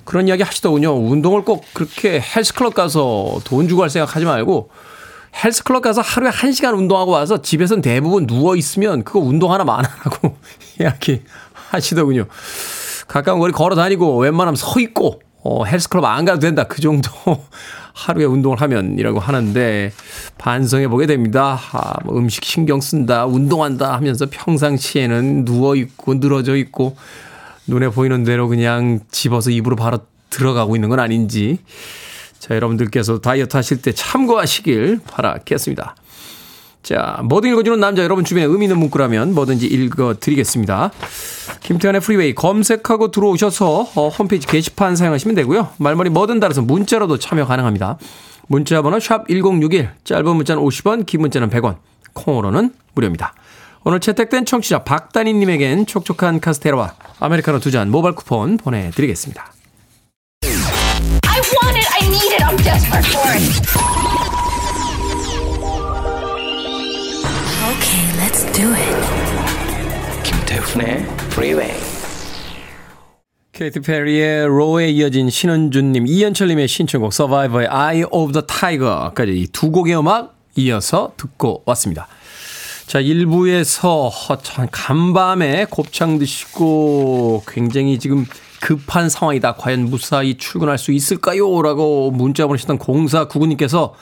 그런 0.05 0.27
이야기 0.27 0.41
하시더군요. 0.41 0.91
운동을 0.91 1.43
꼭 1.43 1.63
그렇게 1.71 2.19
헬스클럽 2.19 2.73
가서 2.73 3.39
돈 3.43 3.67
주고 3.67 3.83
할 3.83 3.91
생각 3.91 4.15
하지 4.15 4.25
말고 4.25 4.71
헬스클럽 5.43 5.83
가서 5.83 6.01
하루에 6.01 6.31
한 6.31 6.51
시간 6.51 6.73
운동하고 6.73 7.11
와서 7.11 7.43
집에서는 7.43 7.83
대부분 7.83 8.25
누워 8.25 8.55
있으면 8.55 9.03
그거 9.03 9.19
운동 9.19 9.53
하나 9.53 9.63
많아라고 9.63 10.35
이야기 10.81 11.21
하시더군요. 11.53 12.25
가까운 13.07 13.39
거리 13.39 13.53
걸어 13.53 13.75
다니고 13.75 14.17
웬만하면 14.17 14.55
서 14.55 14.79
있고 14.79 15.21
어, 15.43 15.63
헬스클럽 15.65 16.03
안 16.05 16.25
가도 16.25 16.39
된다. 16.39 16.63
그 16.63 16.81
정도 16.81 17.11
하루에 17.93 18.25
운동을 18.25 18.61
하면이라고 18.61 19.19
하는데 19.19 19.91
반성해 20.37 20.87
보게 20.87 21.05
됩니다. 21.05 21.59
아, 21.71 21.93
뭐 22.03 22.17
음식 22.17 22.45
신경 22.45 22.81
쓴다, 22.81 23.25
운동한다 23.25 23.93
하면서 23.93 24.27
평상시에는 24.29 25.45
누워 25.45 25.75
있고 25.75 26.15
늘어져 26.15 26.55
있고 26.55 26.95
눈에 27.67 27.89
보이는 27.89 28.23
대로 28.23 28.47
그냥 28.47 28.99
집어서 29.11 29.49
입으로 29.49 29.75
바로 29.75 29.99
들어가고 30.29 30.75
있는 30.75 30.89
건 30.89 30.99
아닌지 30.99 31.59
자 32.39 32.55
여러분들께서 32.55 33.19
다이어트 33.19 33.55
하실 33.55 33.81
때 33.81 33.91
참고하시길 33.91 35.01
바라겠습니다. 35.07 35.95
자, 36.83 37.19
뭐든 37.23 37.51
읽어주는 37.51 37.79
남자 37.79 38.03
여러분 38.03 38.25
주변에 38.25 38.45
의미 38.47 38.65
있는 38.65 38.79
문구라면 38.79 39.33
뭐든지 39.35 39.67
읽어드리겠습니다. 39.67 40.91
김태훈의 41.61 42.01
Freeway 42.01 42.33
검색하고 42.33 43.11
들어오셔서 43.11 43.89
어, 43.95 44.07
홈페이지 44.09 44.47
게시판 44.47 44.95
사용하시면 44.95 45.35
되고요. 45.35 45.69
말머리 45.77 46.09
뭐든 46.09 46.39
달아서 46.39 46.63
문자로도 46.63 47.19
참여 47.19 47.45
가능합니다. 47.45 47.97
문자 48.47 48.81
번호 48.81 48.99
샵 48.99 49.27
1061, 49.29 49.91
짧은 50.03 50.35
문자는 50.35 50.61
50원, 50.63 51.05
긴 51.05 51.21
문자는 51.21 51.49
100원, 51.49 51.77
콩으로는 52.13 52.73
무료입니다. 52.95 53.33
오늘 53.83 53.99
채택된 53.99 54.45
청취자 54.45 54.83
박다니님에겐 54.83 55.85
촉촉한 55.85 56.39
카스테라와 56.39 56.93
아메리카노 57.19 57.59
두 57.59 57.71
잔 57.71 57.89
모바일 57.89 58.15
쿠폰 58.15 58.57
보내드리겠습니다. 58.57 59.53
Want 68.51 68.81
it. 68.81 70.23
김태훈의 70.23 71.05
Freeway. 71.31 71.73
케이티 73.53 73.79
페리의 73.79 74.47
로에 74.47 74.89
이어진 74.89 75.29
신은주님, 75.29 76.05
이현철님의 76.07 76.67
신청곡 76.67 77.13
서바이버의 77.13 77.67
Eye 77.71 78.03
of 78.11 78.33
the 78.33 78.45
Tiger까지 78.45 79.39
이두 79.39 79.71
곡의 79.71 79.97
음악 79.97 80.35
이어서 80.57 81.13
듣고 81.15 81.63
왔습니다. 81.65 82.07
자, 82.87 83.01
1부에서 83.01 84.11
참 84.43 84.67
간밤에 84.69 85.65
곱창 85.69 86.19
드시고 86.19 87.43
굉장히 87.47 87.99
지금 87.99 88.25
급한 88.59 89.07
상황이다. 89.07 89.55
과연 89.55 89.85
무사히 89.85 90.37
출근할 90.37 90.77
수 90.77 90.91
있을까요? 90.91 91.61
라고 91.61 92.11
문자 92.11 92.47
보내셨던 92.47 92.79
공사 92.79 93.25
구구님께서 93.25 93.93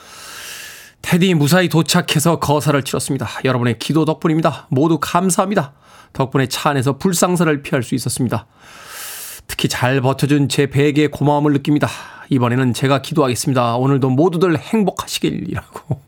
테디 1.02 1.34
무사히 1.34 1.68
도착해서 1.68 2.38
거사를 2.38 2.80
치렀습니다. 2.82 3.28
여러분의 3.44 3.78
기도 3.78 4.04
덕분입니다. 4.04 4.66
모두 4.70 4.98
감사합니다. 5.00 5.72
덕분에 6.12 6.46
차 6.46 6.70
안에서 6.70 6.98
불상사를 6.98 7.62
피할 7.62 7.82
수 7.82 7.94
있었습니다. 7.94 8.46
특히 9.46 9.68
잘 9.68 10.00
버텨준 10.00 10.48
제 10.48 10.66
베개에 10.66 11.08
고마움을 11.08 11.52
느낍니다. 11.52 11.88
이번에는 12.28 12.72
제가 12.72 13.02
기도하겠습니다. 13.02 13.76
오늘도 13.76 14.10
모두들 14.10 14.56
행복하시길이라고. 14.58 16.00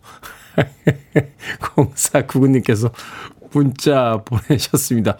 0499님께서 1.94 2.92
문자 3.52 4.22
보내셨습니다. 4.26 5.16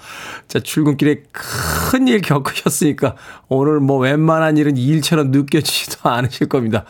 자, 0.49 0.61
출근길에 0.61 1.23
큰 1.33 2.03
일 2.09 2.21
겪으셨으니까 2.21 3.16
오늘 3.49 3.81
뭐 3.81 3.99
웬만한 3.99 4.57
일은 4.57 4.77
일처럼 4.77 5.31
느껴지지도 5.31 6.09
않으실 6.11 6.49
겁니다. 6.49 6.85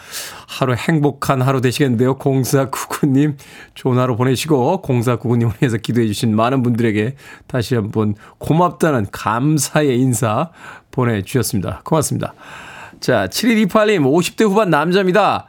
하루 0.46 0.74
행복한 0.74 1.42
하루 1.42 1.60
되시겠는데요. 1.60 2.18
0499님 2.18 3.36
좋은 3.74 3.98
하루 3.98 4.16
보내시고 4.16 4.82
0499님을 4.82 5.60
위해서 5.60 5.76
기도해 5.76 6.06
주신 6.06 6.34
많은 6.34 6.62
분들에게 6.62 7.16
다시 7.46 7.74
한번 7.74 8.14
고맙다는 8.38 9.06
감사의 9.12 9.98
인사 9.98 10.50
보내주셨습니다. 10.90 11.82
고맙습니다. 11.84 12.34
자, 13.00 13.26
7128님 13.28 14.02
50대 14.02 14.44
후반 14.44 14.70
남자입니다. 14.70 15.48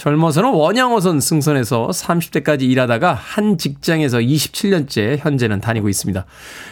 젊어서는 0.00 0.54
원양어선 0.54 1.20
승선해서 1.20 1.88
30대까지 1.88 2.62
일하다가 2.62 3.12
한 3.12 3.58
직장에서 3.58 4.16
27년째 4.20 5.18
현재는 5.18 5.60
다니고 5.60 5.90
있습니다. 5.90 6.24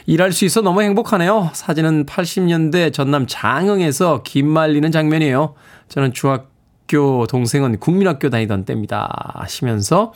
일할 0.06 0.32
수 0.32 0.46
있어 0.46 0.62
너무 0.62 0.80
행복하네요. 0.80 1.50
사진은 1.52 2.06
80년대 2.06 2.90
전남 2.90 3.26
장흥에서 3.28 4.22
김 4.22 4.48
말리는 4.48 4.90
장면이에요. 4.90 5.54
저는 5.90 6.14
중학교 6.14 7.26
동생은 7.26 7.80
국민학교 7.80 8.30
다니던 8.30 8.64
때입니다. 8.64 9.34
하시면서 9.34 10.14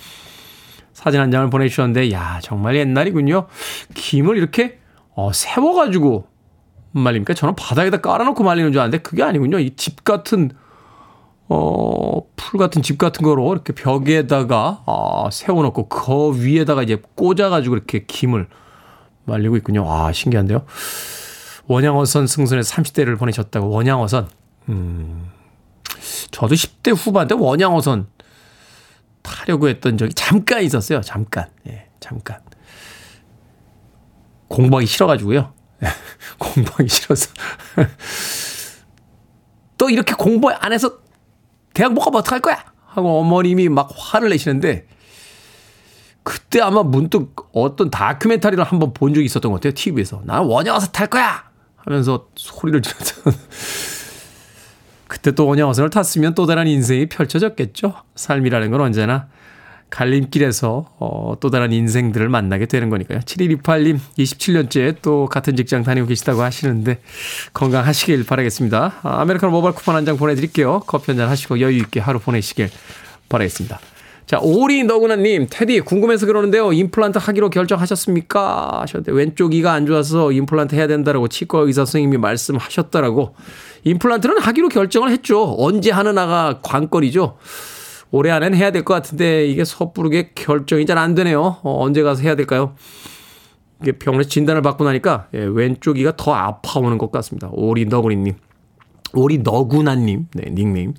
사진 0.94 1.20
한 1.20 1.30
장을 1.30 1.50
보내주셨는데, 1.50 2.12
야, 2.12 2.40
정말 2.42 2.76
옛날이군요. 2.76 3.46
김을 3.92 4.38
이렇게, 4.38 4.78
어, 5.14 5.32
세워가지고 5.34 6.28
말립니까? 6.92 7.34
저는 7.34 7.56
바닥에다 7.56 8.00
깔아놓고 8.00 8.42
말리는 8.42 8.72
줄 8.72 8.80
알았는데, 8.80 9.02
그게 9.02 9.22
아니군요. 9.22 9.58
이 9.58 9.72
집 9.76 10.02
같은 10.02 10.50
어, 11.54 12.22
풀 12.34 12.58
같은 12.58 12.82
집 12.82 12.96
같은 12.96 13.22
거로 13.22 13.52
이렇게 13.52 13.74
벽에다가 13.74 14.82
아, 14.86 15.28
세워놓고 15.30 15.88
그 15.88 16.42
위에다가 16.42 16.82
이제 16.82 17.02
꽂아가지고 17.14 17.76
이렇게 17.76 18.06
김을 18.06 18.48
말리고 19.24 19.58
있군요. 19.58 19.90
아, 19.90 20.12
신기한데요. 20.12 20.64
원양어선 21.66 22.26
승선에 22.26 22.62
30대를 22.62 23.18
보내셨다고 23.18 23.68
원양어선. 23.68 24.30
음, 24.70 25.30
저도 26.30 26.54
10대 26.54 26.96
후반 26.96 27.28
때 27.28 27.34
원양어선 27.38 28.06
타려고 29.20 29.68
했던 29.68 29.98
적이 29.98 30.14
잠깐 30.14 30.62
있었어요. 30.62 31.02
잠깐. 31.02 31.50
예, 31.68 31.88
잠깐. 32.00 32.40
공부하기 34.48 34.86
싫어가지고요. 34.86 35.52
공부하기 36.38 36.88
싫어서. 36.88 37.28
또 39.76 39.90
이렇게 39.90 40.14
공부 40.14 40.50
안 40.50 40.72
해서 40.72 41.02
대학 41.74 41.92
못 41.92 42.00
가면 42.00 42.20
어떡할 42.20 42.40
거야? 42.40 42.64
하고 42.86 43.20
어머님이 43.20 43.68
막 43.68 43.90
화를 43.96 44.28
내시는데 44.30 44.86
그때 46.22 46.60
아마 46.60 46.82
문득 46.82 47.34
어떤 47.52 47.90
다큐멘터리를 47.90 48.62
한번 48.62 48.92
본 48.92 49.14
적이 49.14 49.26
있었던 49.26 49.50
것 49.50 49.58
같아요. 49.60 49.72
TV에서. 49.74 50.22
나는 50.24 50.46
원양어선 50.46 50.90
탈 50.92 51.06
거야! 51.08 51.44
하면서 51.76 52.28
소리를 52.36 52.80
지르던. 52.82 53.34
그때 55.08 55.32
또 55.32 55.46
원양어선을 55.46 55.90
탔으면 55.90 56.34
또 56.34 56.46
다른 56.46 56.66
인생이 56.66 57.06
펼쳐졌겠죠. 57.06 57.94
삶이라는 58.14 58.70
건 58.70 58.80
언제나 58.80 59.28
갈림길에서 59.92 60.86
어, 60.98 61.34
또 61.38 61.50
다른 61.50 61.70
인생들을 61.70 62.28
만나게 62.30 62.64
되는 62.66 62.88
거니까요. 62.88 63.20
7128님 63.20 63.98
27년째 64.18 64.96
또 65.02 65.26
같은 65.26 65.54
직장 65.54 65.82
다니고 65.82 66.06
계시다고 66.06 66.42
하시는데 66.42 66.98
건강하시길 67.52 68.24
바라겠습니다. 68.24 68.94
아, 69.02 69.20
아메리카노 69.20 69.52
모바일 69.52 69.74
쿠폰 69.74 69.94
한 69.94 70.02
장 70.06 70.16
보내드릴게요. 70.16 70.80
커피 70.86 71.12
한 71.12 71.18
잔 71.18 71.28
하시고 71.28 71.60
여유 71.60 71.76
있게 71.76 72.00
하루 72.00 72.18
보내시길 72.18 72.70
바라겠습니다. 73.28 73.78
자, 74.24 74.38
오리 74.40 74.82
너구나님, 74.84 75.46
테디 75.50 75.80
궁금해서 75.80 76.24
그러는데요. 76.26 76.72
임플란트 76.72 77.18
하기로 77.18 77.50
결정하셨습니까? 77.50 78.80
하셨는데 78.82 79.12
왼쪽 79.12 79.52
이가 79.52 79.72
안 79.72 79.84
좋아서 79.84 80.32
임플란트 80.32 80.74
해야 80.74 80.86
된다라고 80.86 81.28
치과 81.28 81.58
의사 81.58 81.84
선생님이 81.84 82.16
말씀하셨더라고. 82.16 83.34
임플란트는 83.84 84.38
하기로 84.38 84.68
결정을 84.70 85.10
했죠. 85.10 85.54
언제 85.58 85.90
하는 85.90 86.16
아가 86.16 86.60
관건이죠. 86.62 87.36
올해 88.12 88.30
안에는 88.30 88.56
해야 88.56 88.70
될 88.70 88.84
것 88.84 88.94
같은데 88.94 89.46
이게 89.46 89.64
섣부르게 89.64 90.30
결정이 90.34 90.86
잘 90.86 90.98
안 90.98 91.14
되네요. 91.14 91.58
어, 91.62 91.82
언제 91.84 92.02
가서 92.02 92.22
해야 92.22 92.34
될까요? 92.36 92.74
이게 93.82 93.92
병원에서 93.92 94.28
진단을 94.28 94.62
받고 94.62 94.84
나니까 94.84 95.26
예, 95.34 95.38
왼쪽 95.40 95.98
이가 95.98 96.14
더 96.16 96.32
아파오는 96.34 96.98
것 96.98 97.10
같습니다. 97.10 97.48
오리 97.52 97.86
너구리님. 97.86 98.34
오리 99.14 99.38
너구나님. 99.38 100.28
네, 100.34 100.50
닉네임. 100.54 100.94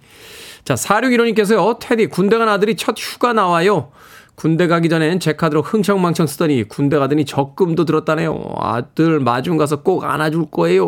자, 0.65 0.73
4615님께서요. 0.75 1.79
테디, 1.79 2.07
군대 2.07 2.37
간 2.37 2.47
아들이 2.49 2.75
첫 2.75 2.95
휴가 2.97 3.31
나와요. 3.33 3.91
군대 4.35 4.67
가기 4.67 4.89
전엔 4.89 5.19
제 5.19 5.33
카드로 5.33 5.61
흥청망청 5.61 6.25
쓰더니 6.27 6.63
군대 6.63 6.97
가더니 6.97 7.25
적금도 7.25 7.85
들었다네요. 7.85 8.55
아들 8.57 9.19
마중 9.19 9.57
가서 9.57 9.83
꼭 9.83 10.03
안아줄 10.03 10.47
거예요. 10.51 10.85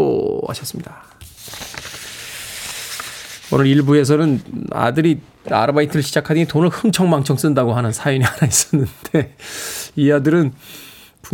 하셨습니다. 0.47 1.03
오늘 3.51 3.67
일부에서는 3.67 4.41
아들이 4.71 5.19
아르바이트를 5.49 6.01
시작하더니 6.01 6.45
돈을 6.45 6.69
흥청망청 6.69 7.37
쓴다고 7.37 7.73
하는 7.73 7.91
사연이 7.91 8.23
하나 8.25 8.47
있었는데 8.47 9.35
이 9.95 10.11
아들은 10.11 10.53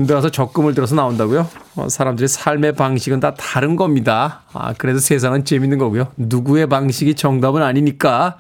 가서 0.08 0.30
적금을 0.30 0.74
들어서 0.74 0.96
나온다고요? 0.96 1.50
어, 1.76 1.90
사람들의 1.90 2.28
삶의 2.30 2.74
방식은 2.74 3.20
다 3.20 3.34
다른 3.34 3.76
겁니다. 3.76 4.44
아, 4.54 4.74
그래서 4.78 5.00
세상은 5.00 5.44
재밌는 5.44 5.78
거고요. 5.78 6.12
누구의 6.16 6.68
방식이 6.68 7.16
정답은 7.16 7.62
아니니까 7.62 8.38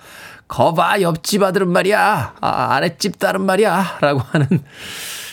거봐 0.47 1.01
옆집 1.01 1.43
아들은 1.43 1.69
말이야. 1.69 2.36
아, 2.39 2.75
아랫집 2.75 3.19
딸은 3.19 3.41
말이야. 3.41 3.97
라고 3.99 4.19
하는 4.19 4.47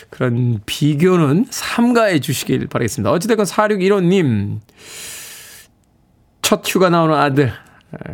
그런 0.09 0.59
비교는 0.65 1.45
삼가해 1.49 2.19
주시길 2.19 2.67
바라겠습니다. 2.67 3.11
어찌됐건 3.11 3.45
4615님 3.45 4.59
첫 6.41 6.63
휴가 6.65 6.89
나오는 6.89 7.15
아들 7.15 7.53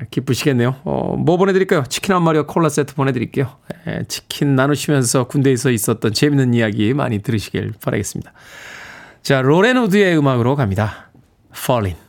기쁘시겠네요. 0.09 0.75
어, 0.83 1.15
뭐 1.17 1.37
보내드릴까요? 1.37 1.83
치킨 1.89 2.15
한 2.15 2.23
마리와 2.23 2.45
콜라 2.45 2.69
세트 2.69 2.95
보내드릴게요. 2.95 3.49
에, 3.87 4.03
치킨 4.07 4.55
나누시면서 4.55 5.25
군대에서 5.27 5.71
있었던 5.71 6.13
재밌는 6.13 6.53
이야기 6.53 6.93
많이 6.93 7.19
들으시길 7.19 7.73
바라겠습니다. 7.81 8.31
자, 9.21 9.41
로렌 9.41 9.77
우드의 9.77 10.17
음악으로 10.17 10.55
갑니다. 10.55 11.09
Fallin'. 11.53 12.04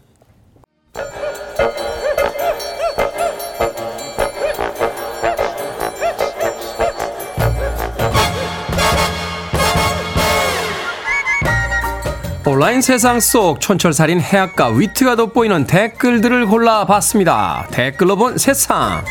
온라인 12.48 12.80
세상 12.80 13.18
속 13.18 13.60
촌철살인 13.60 14.20
해악과 14.20 14.68
위트가 14.68 15.16
돋보이는 15.16 15.66
댓글들을 15.66 16.46
골라봤습니다. 16.46 17.66
댓글로 17.72 18.14
본 18.14 18.38
세상. 18.38 19.04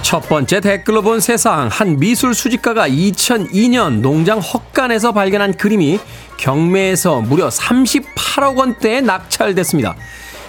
첫 0.00 0.20
번째 0.30 0.60
댓글로 0.60 1.02
본 1.02 1.20
세상 1.20 1.68
한 1.70 1.98
미술 1.98 2.32
수집가가 2.32 2.88
2002년 2.88 4.00
농장 4.00 4.38
헛간에서 4.38 5.12
발견한 5.12 5.52
그림이 5.58 6.00
경매에서 6.38 7.20
무려 7.20 7.48
38억 7.48 8.56
원대에 8.56 9.02
낙찰됐습니다. 9.02 9.96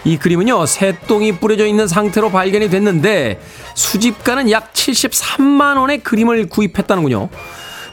이 0.07 0.17
그림은요, 0.17 0.65
새똥이 0.65 1.33
뿌려져 1.33 1.65
있는 1.67 1.85
상태로 1.85 2.31
발견이 2.31 2.69
됐는데, 2.69 3.41
수집가는 3.75 4.49
약 4.51 4.71
73만 4.71 5.77
원의 5.77 5.97
그림을 5.99 6.47
구입했다는군요. 6.47 7.27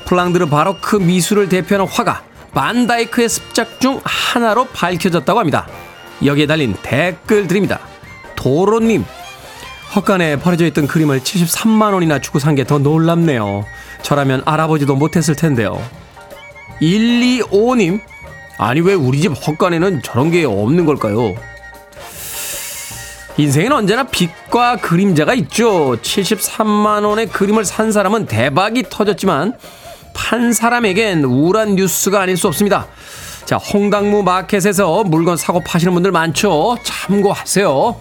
플랑드르 0.05 0.47
바로크 0.47 0.95
미술을 0.97 1.49
대표하는 1.49 1.91
화가 1.91 2.23
반다이크의 2.55 3.29
습작 3.29 3.81
중 3.81 4.01
하나로 4.05 4.67
밝혀졌다고 4.67 5.41
합니다. 5.41 5.67
여기에 6.25 6.47
달린 6.47 6.77
댓글 6.83 7.49
드립니다. 7.49 7.81
도로님, 8.37 9.05
헛간에 9.97 10.37
버려져 10.39 10.67
있던 10.67 10.87
그림을 10.87 11.19
73만 11.19 11.95
원이나 11.95 12.21
주고 12.21 12.39
산 12.39 12.55
게 12.55 12.63
더 12.63 12.79
놀랍네요. 12.79 13.65
저라면 14.03 14.43
알아보지도 14.45 14.95
못했을 14.95 15.35
텐데요. 15.35 15.83
125님, 16.81 18.01
아니 18.59 18.81
왜 18.83 18.95
우리 18.95 19.21
집 19.21 19.33
헛간에는 19.33 20.03
저런 20.03 20.31
게 20.31 20.45
없는 20.45 20.85
걸까요? 20.87 21.35
인생엔 23.37 23.73
언제나 23.73 24.05
빛과 24.05 24.77
그림자가 24.77 25.35
있죠. 25.35 25.97
73만 26.01 27.05
원의 27.05 27.27
그림을 27.27 27.65
산 27.65 27.91
사람은 27.91 28.27
대박이 28.27 28.85
터졌지만 28.89 29.55
판 30.13 30.53
사람에겐 30.53 31.25
우울한 31.25 31.75
뉴스가 31.75 32.21
아닐 32.21 32.37
수 32.37 32.47
없습니다. 32.47 32.87
자, 33.45 33.57
홍당무 33.57 34.23
마켓에서 34.23 35.03
물건 35.05 35.37
사고 35.37 35.61
파시는 35.61 35.93
분들 35.95 36.13
많죠. 36.13 36.79
참고하세요. 36.85 37.97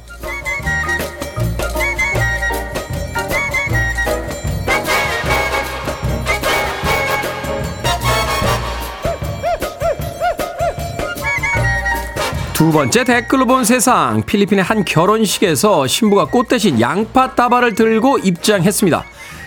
두 12.64 12.72
번째 12.72 13.04
댓글로 13.04 13.46
본 13.46 13.66
세상. 13.66 14.24
필리핀의 14.24 14.64
한 14.64 14.86
결혼식에서 14.86 15.86
신부가 15.86 16.28
꽃 16.28 16.48
대신 16.48 16.80
양파 16.80 17.36
따발을 17.36 17.76
들고 17.76 18.20
입장했습니다. 18.20 19.04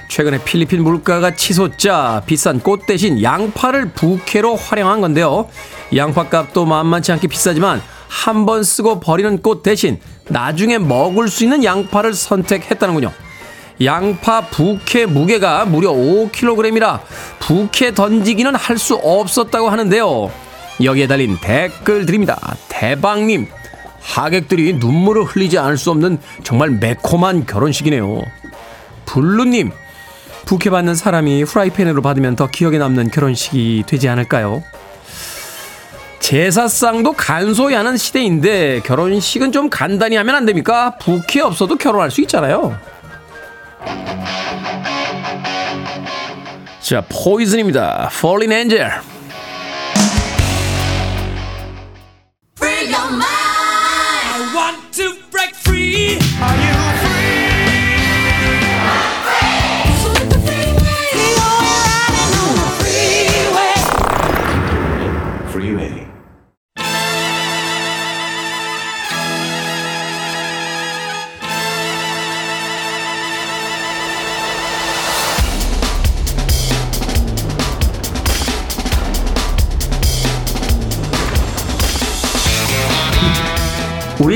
최근에 0.08 0.44
필리핀 0.44 0.82
물가가 0.82 1.34
치솟자 1.34 2.24
비싼 2.26 2.60
꽃 2.60 2.84
대신 2.84 3.22
양파를 3.22 3.92
부케로 3.92 4.56
활용한 4.56 5.00
건데요. 5.00 5.48
양파 5.96 6.28
값도 6.28 6.66
만만치 6.66 7.10
않게 7.12 7.28
비싸지만 7.28 7.80
한 8.06 8.44
번 8.44 8.62
쓰고 8.62 9.00
버리는 9.00 9.40
꽃 9.40 9.62
대신 9.62 9.98
나중에 10.28 10.76
먹을 10.76 11.28
수 11.28 11.42
있는 11.42 11.64
양파를 11.64 12.12
선택했다는군요. 12.12 13.10
양파 13.82 14.42
부케 14.42 15.06
무게가 15.06 15.64
무려 15.64 15.90
5kg이라 15.90 17.00
부케 17.38 17.94
던지기는 17.94 18.54
할 18.54 18.76
수 18.76 18.94
없었다고 18.96 19.70
하는데요. 19.70 20.30
여기에 20.82 21.06
달린 21.06 21.38
댓글 21.40 22.06
드립니다. 22.06 22.38
대박님, 22.68 23.48
하객들이 24.00 24.74
눈물을 24.74 25.24
흘리지 25.24 25.58
않을 25.58 25.76
수 25.76 25.90
없는 25.90 26.18
정말 26.44 26.70
매콤한 26.70 27.46
결혼식이네요. 27.46 28.22
블루님, 29.06 29.72
부케 30.44 30.70
받는 30.70 30.94
사람이 30.94 31.42
후라이팬으로 31.42 32.02
받으면 32.02 32.36
더 32.36 32.46
기억에 32.46 32.78
남는 32.78 33.10
결혼식이 33.10 33.84
되지 33.86 34.08
않을까요? 34.08 34.62
제사상도 36.20 37.12
간소히 37.12 37.74
하는 37.74 37.96
시대인데 37.96 38.80
결혼식은 38.84 39.52
좀 39.52 39.70
간단히 39.70 40.16
하면 40.16 40.34
안 40.34 40.44
됩니까? 40.44 40.96
부케 40.98 41.40
없어도 41.40 41.76
결혼할 41.76 42.10
수 42.10 42.20
있잖아요. 42.22 42.76
자, 46.80 47.02
포이즌입니다. 47.08 48.10
Falling 48.12 48.52
Angel. 48.52 49.15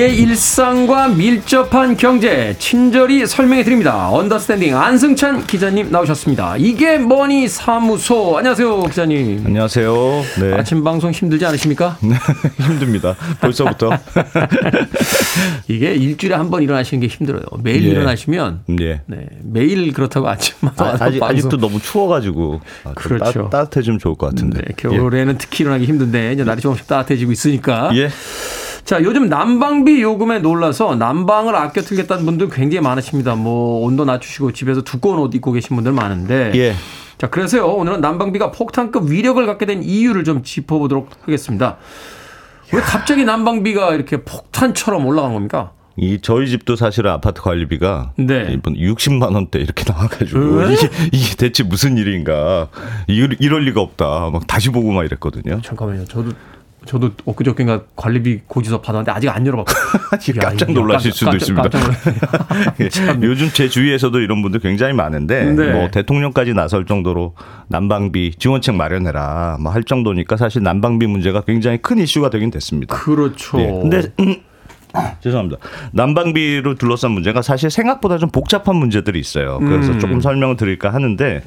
우리의 0.01 0.16
일상과 0.18 1.09
밀접한 1.09 1.96
경제 1.98 2.57
친절히 2.59 3.26
설명해 3.26 3.64
드립니다. 3.64 4.09
언더스탠딩 4.11 4.74
안승찬 4.74 5.46
기자님 5.46 5.90
나오셨습니다. 5.90 6.57
이게 6.57 6.96
뭐니 6.96 7.48
사무소 7.48 8.38
안녕하세요 8.38 8.82
기자님. 8.84 9.42
안녕하세요. 9.44 9.94
네. 10.40 10.55
아침 10.55 10.82
방송 10.84 11.11
힘들지 11.11 11.44
않으십니까? 11.44 11.98
힘듭니다. 12.59 13.14
벌써부터. 13.40 13.90
이게 15.68 15.92
일주일에 15.94 16.34
한 16.34 16.51
번 16.51 16.62
일어나시는 16.62 17.01
게 17.01 17.07
힘들어요. 17.07 17.42
매일 17.62 17.84
예. 17.84 17.88
일어나시면 17.90 18.62
예. 18.80 19.03
네, 19.07 19.26
매일 19.44 19.92
그렇다고 19.92 20.28
아침마다 20.28 20.94
아, 20.94 20.96
방송- 20.96 21.22
아직도 21.28 21.59
너무 21.59 21.78
추워가지고 21.80 22.61
아, 22.84 22.88
좀 22.88 22.94
그렇죠. 22.94 23.48
따, 23.51 23.64
따뜻해지면 23.64 23.98
좋을 23.98 24.14
것 24.16 24.30
같은데. 24.30 24.62
네, 24.62 24.74
겨울에는 24.78 25.36
특히 25.38 25.62
일어나기 25.64 25.84
힘든데 25.84 26.32
이제 26.32 26.42
날이 26.44 26.61
조금씩 26.62 26.86
따뜻해지고 26.86 27.30
있으니까. 27.32 27.90
예. 27.94 28.09
자, 28.85 29.03
요즘 29.03 29.28
난방비 29.28 30.03
요금에 30.03 30.41
놀라서 30.41 30.97
난방을 30.97 31.55
아껴 31.55 31.81
틀겠다는 31.81 32.24
분들 32.24 32.49
굉장히 32.51 32.83
많으십니다. 32.83 33.35
뭐 33.35 33.85
온도 33.85 34.05
낮추시고 34.05 34.53
집에서 34.53 34.83
두꺼운 34.83 35.18
옷 35.18 35.35
입고 35.35 35.53
계신 35.53 35.76
분들 35.76 35.93
많은데. 35.93 36.53
예. 36.55 36.74
자, 37.18 37.28
그래서요. 37.28 37.66
오늘은 37.66 38.01
난방비가 38.01 38.51
폭탄급 38.51 39.11
위력을 39.11 39.45
갖게 39.47 39.66
된 39.66 39.83
이유를 39.83 40.24
좀 40.24 40.43
짚어보도록 40.43 41.11
하겠습니다. 41.22 41.76
왜 42.72 42.81
갑자기 42.81 43.24
난방비가 43.24 43.95
이렇게 43.95 44.22
폭탄처럼 44.22 45.05
올라간 45.07 45.35
겁니까? 45.35 45.72
이 45.97 46.18
저희 46.22 46.49
집도 46.49 46.76
사실은 46.76 47.11
아파트 47.11 47.43
관리비가 47.43 48.12
네. 48.16 48.49
이번 48.53 48.74
60만 48.74 49.35
원대 49.35 49.59
이렇게 49.59 49.85
나와가지고 49.87 50.39
왜? 50.39 50.72
이게, 50.72 50.89
이게 51.12 51.35
대체 51.37 51.62
무슨 51.62 51.99
일인가 51.99 52.68
이럴, 53.07 53.37
이럴 53.39 53.64
리가 53.64 53.81
없다 53.83 54.31
막 54.31 54.47
다시 54.47 54.70
보고 54.70 54.93
막 54.93 55.05
이랬거든요. 55.05 55.61
잠깐만요. 55.62 56.07
저도 56.07 56.31
저도 56.87 57.11
엊그저께인가 57.26 57.83
관리비 57.95 58.41
고지서 58.47 58.81
받았는데 58.81 59.12
아직 59.12 59.28
안 59.28 59.47
열어봤거든요. 59.47 60.37
야, 60.43 60.49
깜짝 60.49 60.72
놀라실 60.72 61.12
수도 61.12 61.31
깜짝- 61.31 61.43
있습니다. 61.43 61.62
깜짝 61.68 61.78
놀랐네요. 61.81 62.74
예, 62.81 62.89
참. 62.91 63.22
요즘 63.22 63.49
제 63.51 63.68
주위에서도 63.68 64.18
이런 64.20 64.41
분들 64.43 64.61
굉장히 64.61 64.93
많은데 64.95 65.45
네. 65.53 65.72
뭐 65.72 65.91
대통령까지 65.91 66.55
나설 66.55 66.87
정도로 66.87 67.35
난방비 67.68 68.37
지원책 68.39 68.74
마련해라 68.76 69.59
뭐 69.61 69.70
할 69.72 69.85
정도니까 69.85 70.37
사실 70.37 70.62
난방비 70.62 71.07
문제가 71.07 71.43
굉장히 71.43 71.78
큰 71.78 71.99
이슈가 71.99 72.31
되긴 72.31 72.51
됐습니다. 72.51 72.97
그렇죠. 72.97 73.57
네. 73.59 73.66
근데 73.83 74.03
음, 74.20 74.37
죄송합니다. 75.22 75.59
난방비로 75.93 76.74
둘러싼 76.76 77.12
문제가 77.12 77.43
사실 77.43 77.70
생각보다 77.70 78.18
좀 78.18 78.31
복잡한 78.31 78.74
문제들이 78.76 79.20
있어요. 79.20 79.59
그래서 79.61 79.93
음. 79.93 79.99
조금 80.01 80.20
설명을 80.20 80.57
드릴까 80.57 80.93
하는데 80.93 81.43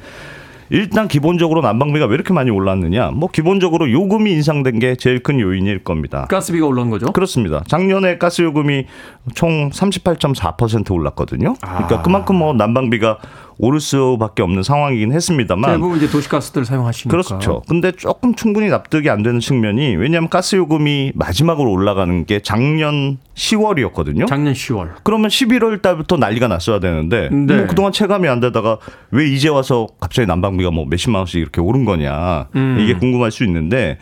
일단 0.70 1.08
기본적으로 1.08 1.60
난방비가 1.60 2.06
왜 2.06 2.14
이렇게 2.14 2.32
많이 2.32 2.50
올랐느냐? 2.50 3.10
뭐 3.10 3.28
기본적으로 3.30 3.90
요금이 3.90 4.30
인상된 4.32 4.78
게 4.78 4.96
제일 4.96 5.22
큰 5.22 5.40
요인일 5.40 5.84
겁니다. 5.84 6.26
가스비가 6.30 6.66
올라온 6.66 6.90
거죠? 6.90 7.12
그렇습니다. 7.12 7.62
작년에 7.66 8.18
가스 8.18 8.42
요금이 8.42 8.86
총 9.34 9.70
38.4% 9.70 10.90
올랐거든요. 10.90 11.54
아. 11.62 11.74
그러니까 11.74 12.02
그만큼 12.02 12.36
뭐 12.36 12.52
난방비가 12.52 13.18
오를 13.58 13.80
수밖에 13.80 14.42
없는 14.42 14.62
상황이긴 14.62 15.12
했습니다만 15.12 15.72
대부분 15.72 15.96
이제 15.98 16.08
도시가스들 16.08 16.64
사용하시니까. 16.64 17.10
그렇죠. 17.10 17.62
근데 17.68 17.92
조금 17.92 18.34
충분히 18.34 18.68
납득이 18.68 19.10
안 19.10 19.22
되는 19.22 19.40
측면이 19.40 19.96
왜냐하면 19.96 20.28
가스 20.28 20.56
요금이 20.56 21.12
마지막으로 21.14 21.70
올라가는 21.70 22.24
게 22.26 22.40
작년 22.40 23.18
10월이었거든요. 23.34 24.26
작년 24.26 24.52
10월. 24.54 24.90
그러면 25.02 25.28
11월 25.28 25.80
달부터 25.82 26.16
난리가 26.16 26.48
났어야 26.48 26.80
되는데 26.80 27.28
네. 27.30 27.56
뭐 27.56 27.66
그동안 27.66 27.92
체감이 27.92 28.28
안 28.28 28.40
되다가 28.40 28.78
왜 29.10 29.28
이제 29.28 29.48
와서 29.48 29.86
갑자기 30.00 30.26
난방비가 30.26 30.70
뭐 30.70 30.86
몇십만 30.86 31.20
원씩 31.20 31.40
이렇게 31.40 31.60
오른 31.60 31.84
거냐 31.84 32.48
음. 32.54 32.78
이게 32.80 32.94
궁금할 32.94 33.30
수 33.30 33.44
있는데 33.44 33.98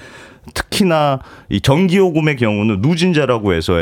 특히나 0.54 1.20
이 1.48 1.60
전기요금의 1.60 2.36
경우는 2.36 2.78
누진제라고 2.80 3.52
해서 3.54 3.74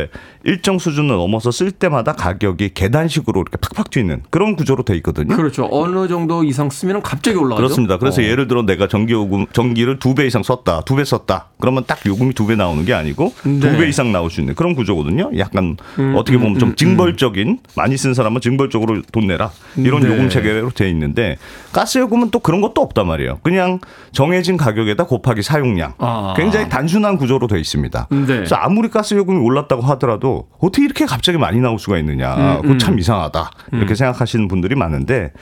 일정 0.45 0.79
수준을 0.79 1.09
넘어서 1.17 1.51
쓸 1.51 1.71
때마다 1.71 2.13
가격이 2.13 2.71
계단식으로 2.75 3.41
이렇게 3.41 3.57
팍팍 3.59 3.91
뛰는 3.91 4.23
그런 4.31 4.57
구조로 4.57 4.83
돼 4.85 4.95
있거든요. 4.97 5.37
그렇죠. 5.37 5.69
어느 5.71 6.09
정도 6.09 6.45
이상 6.45 6.71
쓰면 6.71 7.03
갑자기 7.03 7.37
올라가죠. 7.37 7.57
그렇습니다. 7.57 7.99
그래서 7.99 8.21
어. 8.21 8.25
예를 8.25 8.47
들어 8.49 8.63
내가 8.63 8.89
전기요금 8.89 9.47
전기를 9.53 9.99
두 9.99 10.15
배 10.15 10.27
이상 10.27 10.43
썼다, 10.43 10.83
두 10.83 10.97
배 10.97 11.05
썼다. 11.05 11.49
그러면 11.61 11.85
딱 11.87 11.99
요금이 12.05 12.35
두 12.35 12.47
배 12.47 12.57
나오는 12.57 12.85
게 12.85 12.93
아니고 12.95 13.33
네. 13.45 13.61
두배 13.61 13.89
이상 13.89 14.13
나올 14.13 14.31
수 14.31 14.41
있는 14.41 14.55
그런 14.55 14.75
구조거든요. 14.75 15.31
약간 15.39 15.77
음, 15.99 16.15
어떻게 16.17 16.37
보면 16.37 16.57
음, 16.57 16.59
좀 16.59 16.69
음, 16.71 16.77
징벌적인 16.77 17.59
많이 17.77 17.97
쓴 17.97 18.13
사람은 18.15 18.41
징벌적으로 18.41 19.03
돈 19.13 19.27
내라 19.27 19.51
이런 19.77 20.01
네. 20.03 20.09
요금 20.09 20.29
체계로 20.29 20.71
돼 20.71 20.89
있는데 20.91 21.37
가스 21.73 21.99
요금은 21.99 22.31
또 22.31 22.39
그런 22.41 22.61
것도 22.61 22.81
없단 22.83 23.07
말이에요. 23.07 23.39
그냥 23.43 23.79
정해진 24.13 24.57
가격에다 24.57 25.05
곱하기 25.05 25.43
사용량. 25.43 25.95
아. 25.99 26.35
굉장히 26.51 26.69
단순한 26.69 27.17
구조로 27.17 27.47
돼 27.47 27.59
있습니다. 27.61 28.09
네. 28.11 28.27
그래서 28.27 28.57
아무리 28.57 28.89
가스 28.89 29.15
요금이 29.15 29.39
올랐다고 29.39 29.83
하더라도 29.83 30.49
어떻게 30.59 30.85
이렇게 30.85 31.07
갑자기 31.07 31.39
많이 31.39 31.61
나올 31.61 31.79
수가 31.79 31.99
있느냐. 31.99 32.35
음, 32.57 32.63
그거 32.63 32.79
참 32.79 32.95
음. 32.95 32.99
이상하다. 32.99 33.51
이렇게 33.73 33.95
생각하시는 33.95 34.49
분들이 34.49 34.75
많은데 34.75 35.33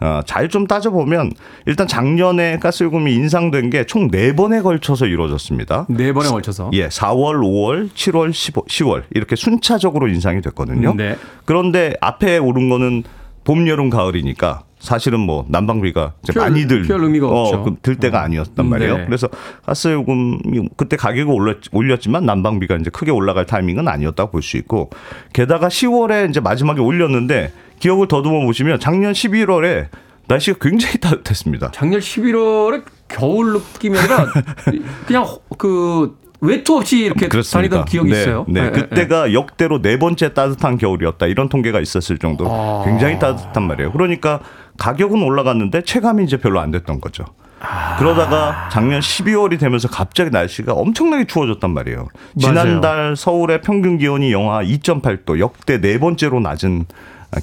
어, 0.00 0.20
잘 0.26 0.48
좀 0.48 0.66
따져보면 0.66 1.32
일단 1.66 1.86
작년에 1.86 2.58
가스요금이 2.58 3.14
인상된 3.14 3.70
게 3.70 3.84
총 3.86 4.08
네번에 4.10 4.60
걸쳐서 4.60 5.06
이루어졌습니다. 5.06 5.86
네 5.88 6.12
번에 6.12 6.28
걸쳐서. 6.28 6.70
예, 6.74 6.88
4월, 6.88 7.36
5월, 7.40 7.90
7월, 7.90 8.32
15, 8.32 8.64
10월 8.66 9.04
이렇게 9.14 9.36
순차적으로 9.36 10.08
인상이 10.08 10.40
됐거든요. 10.42 10.94
네. 10.94 11.16
그런데 11.44 11.94
앞에 12.00 12.38
오른 12.38 12.68
거는 12.68 13.04
봄, 13.44 13.68
여름, 13.68 13.88
가을이니까 13.90 14.62
사실은 14.84 15.20
뭐 15.20 15.44
난방비가 15.48 16.12
이제 16.22 16.32
별- 16.34 16.42
많이들 16.44 16.82
별 16.82 17.02
의미가 17.04 17.26
없죠. 17.26 17.62
그, 17.64 17.74
들 17.80 17.96
때가 17.96 18.22
아니었단 18.22 18.66
말이에요. 18.68 18.98
네. 18.98 19.04
그래서 19.06 19.28
가스 19.64 19.88
요금이 19.88 20.68
그때 20.76 20.96
가격이 20.96 21.30
올렸, 21.30 21.56
올렸지만 21.72 22.26
난방비가 22.26 22.76
이제 22.76 22.90
크게 22.90 23.10
올라갈 23.10 23.46
타이밍은 23.46 23.88
아니었다고 23.88 24.30
볼 24.32 24.42
수 24.42 24.58
있고 24.58 24.90
게다가 25.32 25.68
10월에 25.68 26.28
이제 26.28 26.40
마지막에 26.40 26.80
올렸는데 26.82 27.50
기억을 27.80 28.08
더듬어 28.08 28.44
보시면 28.44 28.78
작년 28.78 29.12
11월에 29.14 29.86
날씨가 30.28 30.58
굉장히 30.60 30.98
따뜻했습니다. 30.98 31.70
작년 31.72 32.00
11월에 32.00 32.84
겨울 33.08 33.54
느낌이 33.54 33.98
아니라 33.98 34.26
그냥 35.06 35.26
그 35.58 36.16
외투 36.40 36.76
없이 36.76 36.98
이렇게 36.98 37.26
다니던 37.28 37.86
기억이 37.86 38.10
네, 38.10 38.20
있어요. 38.20 38.44
네, 38.48 38.60
예, 38.60 38.66
예, 38.66 38.70
그때가 38.70 39.32
역대로 39.32 39.80
네 39.80 39.98
번째 39.98 40.34
따뜻한 40.34 40.76
겨울이었다 40.76 41.26
이런 41.26 41.48
통계가 41.48 41.80
있었을 41.80 42.18
정도 42.18 42.44
로 42.44 42.50
아. 42.52 42.82
굉장히 42.84 43.18
따뜻한 43.18 43.62
말이에요. 43.62 43.92
그러니까 43.92 44.40
가격은 44.78 45.22
올라갔는데 45.22 45.82
체감이 45.82 46.24
이제 46.24 46.36
별로 46.36 46.60
안 46.60 46.70
됐던 46.70 47.00
거죠. 47.00 47.24
아. 47.60 47.96
그러다가 47.96 48.68
작년 48.70 49.00
12월이 49.00 49.58
되면서 49.58 49.88
갑자기 49.88 50.30
날씨가 50.30 50.72
엄청나게 50.74 51.26
추워졌단 51.26 51.70
말이에요. 51.70 52.08
맞아요. 52.42 52.54
지난달 52.64 53.16
서울의 53.16 53.62
평균 53.62 53.96
기온이 53.98 54.32
영하 54.32 54.62
2.8도 54.62 55.38
역대 55.38 55.80
네 55.80 55.98
번째로 55.98 56.40
낮은 56.40 56.84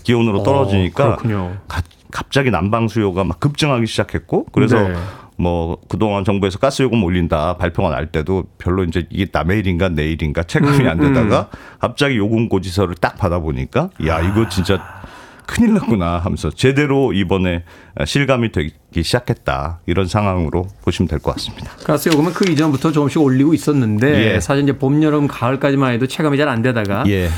기온으로 0.03 0.43
떨어지니까 0.43 1.17
어. 1.25 1.57
가- 1.67 1.81
갑자기 2.11 2.51
난방 2.51 2.87
수요가 2.87 3.23
막 3.23 3.39
급증하기 3.39 3.87
시작했고 3.87 4.45
그래서 4.51 4.79
네. 4.87 4.95
뭐 5.37 5.77
그동안 5.89 6.23
정부에서 6.23 6.59
가스 6.59 6.83
요금 6.83 7.03
올린다 7.03 7.57
발표가 7.57 7.89
날 7.89 8.07
때도 8.11 8.43
별로 8.57 8.83
이제 8.83 9.07
이게 9.09 9.25
남의 9.31 9.59
일인가 9.59 9.89
내 9.89 10.05
일인가 10.11 10.43
체감이 10.43 10.81
음, 10.81 10.87
안 10.89 10.99
되다가 10.99 11.47
갑자기 11.79 12.17
요금 12.17 12.47
고지서를 12.47 12.95
딱 12.95 13.17
받아보니까 13.17 13.89
야 14.05 14.19
이거 14.21 14.47
진짜 14.49 15.00
큰일 15.45 15.73
났구나 15.73 16.19
하면서 16.19 16.49
제대로 16.49 17.13
이번에 17.13 17.63
실감이 18.05 18.51
되기 18.51 18.73
시작했다 19.03 19.79
이런 19.85 20.07
상황으로 20.07 20.67
보시면 20.83 21.07
될 21.07 21.19
것 21.19 21.35
같습니다. 21.35 21.71
가스 21.83 22.09
요금은 22.09 22.33
그 22.33 22.49
이전부터 22.51 22.91
조금씩 22.91 23.21
올리고 23.21 23.53
있었는데 23.53 24.35
예. 24.35 24.39
사실 24.39 24.63
이제 24.63 24.77
봄, 24.77 25.01
여름, 25.03 25.27
가을까지만 25.27 25.93
해도 25.93 26.07
체감이 26.07 26.37
잘 26.37 26.47
안 26.49 26.61
되다가 26.61 27.03
예. 27.07 27.29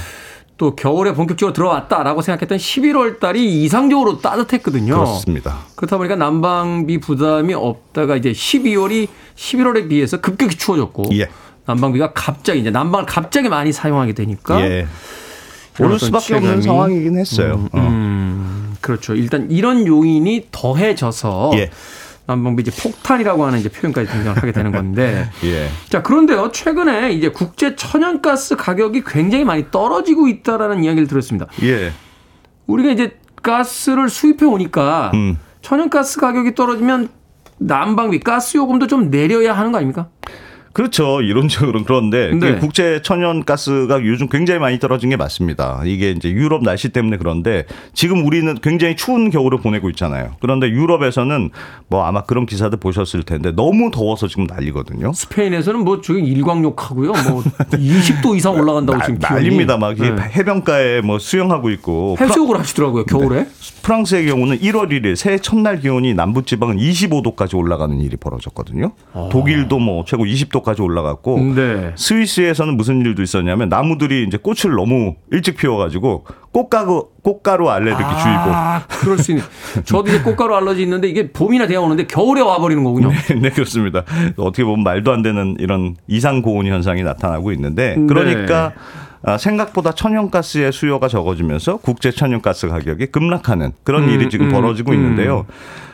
또 0.58 0.76
겨울에 0.76 1.14
본격적으로 1.14 1.51
들어왔다라고 1.54 2.22
생각했던 2.22 2.58
11월 2.58 3.20
달이 3.20 3.64
이상적으로 3.64 4.20
따뜻했거든요. 4.20 4.93
그렇습니다. 4.93 5.58
그렇다 5.76 5.97
보니까 5.97 6.16
난방비 6.16 6.99
부담이 6.99 7.54
없다가 7.56 8.16
이제 8.16 8.32
12월이 8.32 9.08
11월에 9.36 9.89
비해서 9.89 10.22
급격히 10.22 10.56
추워졌고 10.56 11.06
예. 11.14 11.30
난방비가 11.66 12.14
갑자기 12.14 12.60
이제 12.60 12.70
난방을 12.72 13.06
갑자기 13.06 13.49
많이 13.49 13.72
사용하게 13.72 14.14
되니까 14.14 14.62
예. 14.62 14.88
오를 15.80 16.00
수밖에 16.00 16.36
없는 16.36 16.60
체감이- 16.60 16.64
상황이긴 16.64 17.18
했어요. 17.18 17.68
어. 17.72 17.80
음, 17.80 18.76
그렇죠. 18.82 19.16
일단 19.16 19.50
이런 19.50 19.88
요인이 19.88 20.48
더해져서 20.52 21.52
예. 21.56 21.70
난방비 22.26 22.62
이제 22.62 22.72
폭탄이라고 22.82 23.44
하는 23.46 23.60
이제 23.60 23.70
표현까지 23.70 24.10
등장을 24.10 24.38
하게 24.38 24.52
되는 24.52 24.72
건데. 24.72 25.30
예. 25.44 25.68
자, 25.90 26.02
그런데요. 26.02 26.52
최근에 26.52 27.12
이제 27.12 27.30
국제 27.30 27.76
천연가스 27.76 28.56
가격이 28.56 29.04
굉장히 29.06 29.44
많이 29.44 29.66
떨어지고 29.72 30.28
있다라는 30.28 30.84
이야기를 30.84 31.08
들었습니다. 31.08 31.48
예. 31.64 31.92
우리가 32.68 32.92
이제 32.92 33.18
가스를 33.42 34.10
수입해 34.10 34.46
오니까 34.46 35.12
음. 35.16 35.38
천연가스 35.62 36.20
가격이 36.22 36.56
떨어지면 36.56 37.10
난방비, 37.58 38.20
가스 38.22 38.58
요금도 38.58 38.88
좀 38.88 39.10
내려야 39.10 39.54
하는 39.58 39.72
거 39.72 39.78
아닙니까? 39.80 40.08
그렇죠. 40.74 41.22
이론적으로는 41.22 41.86
그런데 41.86 42.32
그 42.32 42.46
네. 42.46 42.56
국제 42.56 43.02
천연가스가 43.04 44.04
요즘 44.04 44.28
굉장히 44.28 44.60
많이 44.60 44.80
떨어진 44.80 45.12
게 45.12 45.16
맞습니다. 45.16 45.84
이게 45.86 46.10
이제 46.10 46.32
유럽 46.32 46.64
날씨 46.64 46.90
때문에 46.90 47.18
그런데 47.18 47.66
지금 47.94 48.26
우리는 48.26 48.56
굉장히 48.56 48.96
추운 48.96 49.30
겨울을 49.30 49.60
보내고 49.60 49.92
있잖아요. 49.92 50.32
그런데 50.42 50.68
유럽에서는 50.70 51.52
뭐 51.90 52.06
아마 52.06 52.24
그런 52.24 52.48
기사들 52.48 52.80
보셨을 52.80 53.22
텐데 53.22 53.52
너무 53.52 53.92
더워서 53.92 54.28
지금 54.28 54.48
난리거든요. 54.48 55.14
스페인에서는 55.14 55.82
뭐 55.84 56.02
저기 56.02 56.22
일광욕하고요. 56.22 57.12
뭐 57.30 57.44
20도 57.70 58.36
이상 58.36 58.56
올라간다고 58.56 59.00
지금 59.04 59.20
기온이. 59.20 59.36
난립니다. 59.36 59.78
막 59.78 59.96
네. 59.96 60.10
해변가에 60.10 61.02
뭐 61.02 61.20
수영하고 61.20 61.70
있고 61.70 62.18
해수욕을 62.20 62.60
하시더라고요. 62.60 63.06
겨울에. 63.06 63.46
프랑스의 63.84 64.26
경우는 64.26 64.60
1월 64.60 64.90
1일 64.90 65.16
새해 65.16 65.38
첫날 65.38 65.80
기온이 65.80 66.16
남부 66.16 66.44
지방은 66.44 66.78
25도까지 66.78 67.56
올라가는 67.56 68.00
일이 68.00 68.18
벌어졌거든요. 68.18 68.94
독일도 69.32 69.78
뭐 69.78 70.04
최고 70.08 70.24
20도 70.24 70.62
까지 70.64 70.82
올라갔고 70.82 71.39
네. 71.55 71.91
스위스에서는 71.95 72.76
무슨 72.76 73.01
일도 73.01 73.22
있었냐면 73.22 73.70
나무들이 73.70 74.24
이제 74.24 74.38
꽃을 74.38 74.76
너무 74.76 75.16
일찍 75.32 75.57
피워가지고 75.57 76.26
꽃가루 76.51 77.09
꽃가루 77.22 77.70
알레르기 77.70 78.01
주의보. 78.01 78.41
아, 78.45 78.84
그럴 78.88 79.18
수 79.18 79.32
있네. 79.32 79.43
저도 79.86 80.09
이제 80.09 80.22
꽃가루 80.22 80.55
알러지 80.55 80.82
있는데 80.84 81.07
이게 81.07 81.32
봄이나 81.32 81.68
되어 81.68 81.82
오는데 81.82 82.05
겨울에 82.07 82.41
와버리는 82.41 82.84
거군요. 82.84 83.11
네, 83.41 83.49
그렇습니다. 83.49 84.03
어떻게 84.38 84.64
보면 84.64 84.84
말도 84.84 85.11
안 85.11 85.22
되는 85.22 85.55
이런 85.59 85.95
이상 86.07 86.41
고온 86.41 86.66
현상이 86.66 87.03
나타나고 87.03 87.51
있는데 87.51 87.95
네. 87.97 88.05
그러니까 88.07 88.74
아, 89.26 89.38
생각보다 89.38 89.93
천연가스의 89.93 90.74
수요가 90.74 91.07
적어지면서 91.07 91.78
국제 91.78 92.11
천연가스 92.11 92.68
가격이 92.68 93.07
급락하는 93.07 93.72
그런 93.84 94.09
일이 94.09 94.30
지금 94.30 94.47
음, 94.47 94.51
벌어지고 94.51 94.91
음. 94.91 94.95
있는데요. 94.95 95.45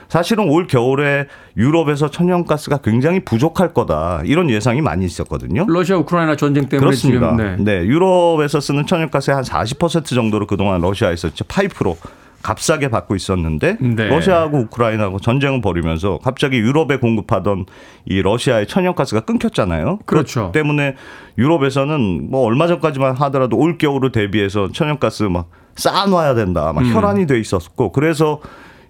사실은 0.09 0.49
올 0.49 0.67
겨울에 0.67 1.27
유럽에서 1.55 2.09
천연가스가 2.09 2.79
굉장히 2.79 3.19
부족할 3.21 3.73
거다 3.73 4.23
이런 4.25 4.49
예상이 4.49 4.81
많이 4.81 5.05
있었거든요. 5.05 5.65
러시아 5.69 5.97
우크라이나 5.97 6.35
전쟁 6.35 6.67
때문에 6.67 6.85
그렇습니다. 6.85 7.31
지금 7.37 7.63
네. 7.63 7.79
네. 7.79 7.85
유럽에서 7.85 8.59
쓰는 8.59 8.85
천연가스의 8.87 9.35
한 9.35 9.43
40% 9.43 10.05
정도를 10.05 10.47
그동안 10.47 10.81
러시아에서 10.81 11.29
파이프로 11.47 11.95
값싸게 12.41 12.87
받고 12.87 13.15
있었는데 13.15 13.77
네. 13.79 14.07
러시아하고 14.07 14.59
우크라이나하고 14.59 15.19
전쟁을 15.19 15.61
벌이면서 15.61 16.19
갑자기 16.23 16.57
유럽에 16.57 16.97
공급하던 16.97 17.65
이 18.05 18.21
러시아의 18.21 18.65
천연가스가 18.67 19.21
끊겼잖아요. 19.21 19.99
그렇죠. 20.05 20.51
때문에 20.53 20.95
유럽에서는 21.37 22.31
뭐 22.31 22.45
얼마 22.45 22.65
전까지만 22.67 23.15
하더라도 23.15 23.57
올 23.57 23.77
겨울을 23.77 24.11
대비해서 24.11 24.69
천연가스 24.71 25.23
막 25.23 25.49
쌓아놔야 25.75 26.33
된다. 26.33 26.71
막 26.73 26.81
음. 26.81 26.93
혈안이 26.93 27.27
돼 27.27 27.39
있었고 27.39 27.91
그래서 27.91 28.39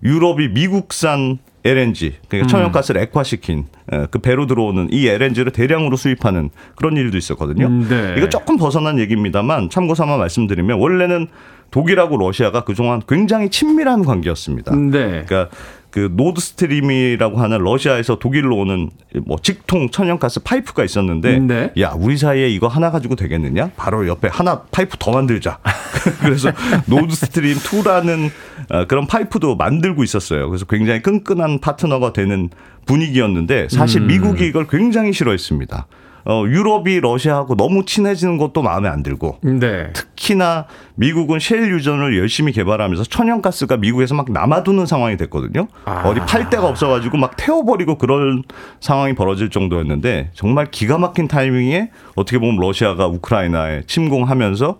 유럽이 0.04 0.50
미국산 0.50 1.40
LNG 1.66 2.16
그러니까 2.28 2.46
음. 2.46 2.48
천연가스를 2.48 3.02
액화시킨 3.02 3.66
에, 3.92 4.08
그 4.12 4.20
배로 4.20 4.48
들어오는 4.48 4.88
이 4.92 5.08
LNG를 5.08 5.52
대량으로 5.52 5.98
수입하는 5.98 6.50
그런 6.76 6.96
일도 6.96 7.18
있었거든요. 7.18 7.68
음, 7.68 7.88
네. 7.90 8.16
이거 8.18 8.30
조금 8.30 8.58
벗어난 8.58 8.98
얘기입니다만 9.00 9.70
참고 9.70 9.94
삼아 9.94 10.18
말씀드리면 10.18 10.80
원래는 10.80 11.28
독일하고 11.72 12.18
러시아가 12.18 12.64
그동안 12.64 13.02
굉장히 13.08 13.50
친밀한 13.50 14.04
관계였습니다. 14.04 14.76
네. 14.76 15.24
그러니까 15.26 15.50
그 15.92 16.10
Nord 16.12 16.40
Stream이라고 16.40 17.40
하는 17.40 17.58
러시아에서 17.60 18.20
독일로 18.20 18.58
오는 18.58 18.92
뭐 19.26 19.38
직통 19.42 19.90
천연가스 19.90 20.42
파이프가 20.42 20.84
있었는데 20.84 21.40
네. 21.40 21.72
야 21.80 21.94
우리 21.98 22.18
사이에 22.18 22.48
이거 22.48 22.68
하나 22.68 22.92
가지고 22.92 23.16
되겠느냐? 23.16 23.72
바로 23.76 24.08
옆에 24.08 24.28
하나 24.28 24.62
파이프 24.72 24.98
더 25.00 25.12
만들자. 25.12 25.60
그래서 26.22 26.52
Nord 26.86 27.16
Stream 27.16 27.58
2라는 27.58 28.30
어, 28.70 28.86
그런 28.86 29.08
파이프도 29.08 29.56
만들고 29.56 30.04
있었어요. 30.04 30.48
그래서 30.50 30.66
굉장히 30.66 31.02
끈끈한 31.02 31.60
파트너가 31.60 32.14
되는 32.14 32.50
분위기였는데 32.86 33.68
사실 33.70 34.02
음. 34.02 34.08
미국이 34.08 34.46
이걸 34.46 34.68
굉장히 34.68 35.12
싫어했습니다. 35.14 35.88
어, 36.30 36.46
유럽이 36.46 37.00
러시아하고 37.00 37.56
너무 37.56 37.86
친해지는 37.86 38.38
것도 38.38 38.62
마음에 38.62 38.88
안 38.88 39.02
들고 39.02 39.40
네. 39.42 39.92
특히나 39.94 40.68
미국은 40.94 41.40
셰일 41.40 41.72
유전을 41.72 42.20
열심히 42.20 42.52
개발하면서 42.52 43.06
천연가스가 43.06 43.78
미국에서 43.78 44.14
막 44.14 44.32
남아도는 44.32 44.86
상황이 44.86 45.18
됐거든요. 45.18 45.68
아. 45.86 46.04
어디 46.06 46.20
팔 46.20 46.52
데가 46.52 46.68
없어가지고 46.68 47.18
막 47.18 47.36
태워버리고 47.36 47.98
그런 47.98 48.44
상황이 48.80 49.16
벌어질 49.16 49.50
정도였는데 49.50 50.30
정말 50.36 50.70
기가 50.70 51.00
막힌 51.00 51.28
타이밍에 51.28 51.90
어떻게 52.16 52.38
보면 52.38 52.58
러시아가 52.58 53.08
우크라이나에 53.08 53.84
침공하면서 53.88 54.80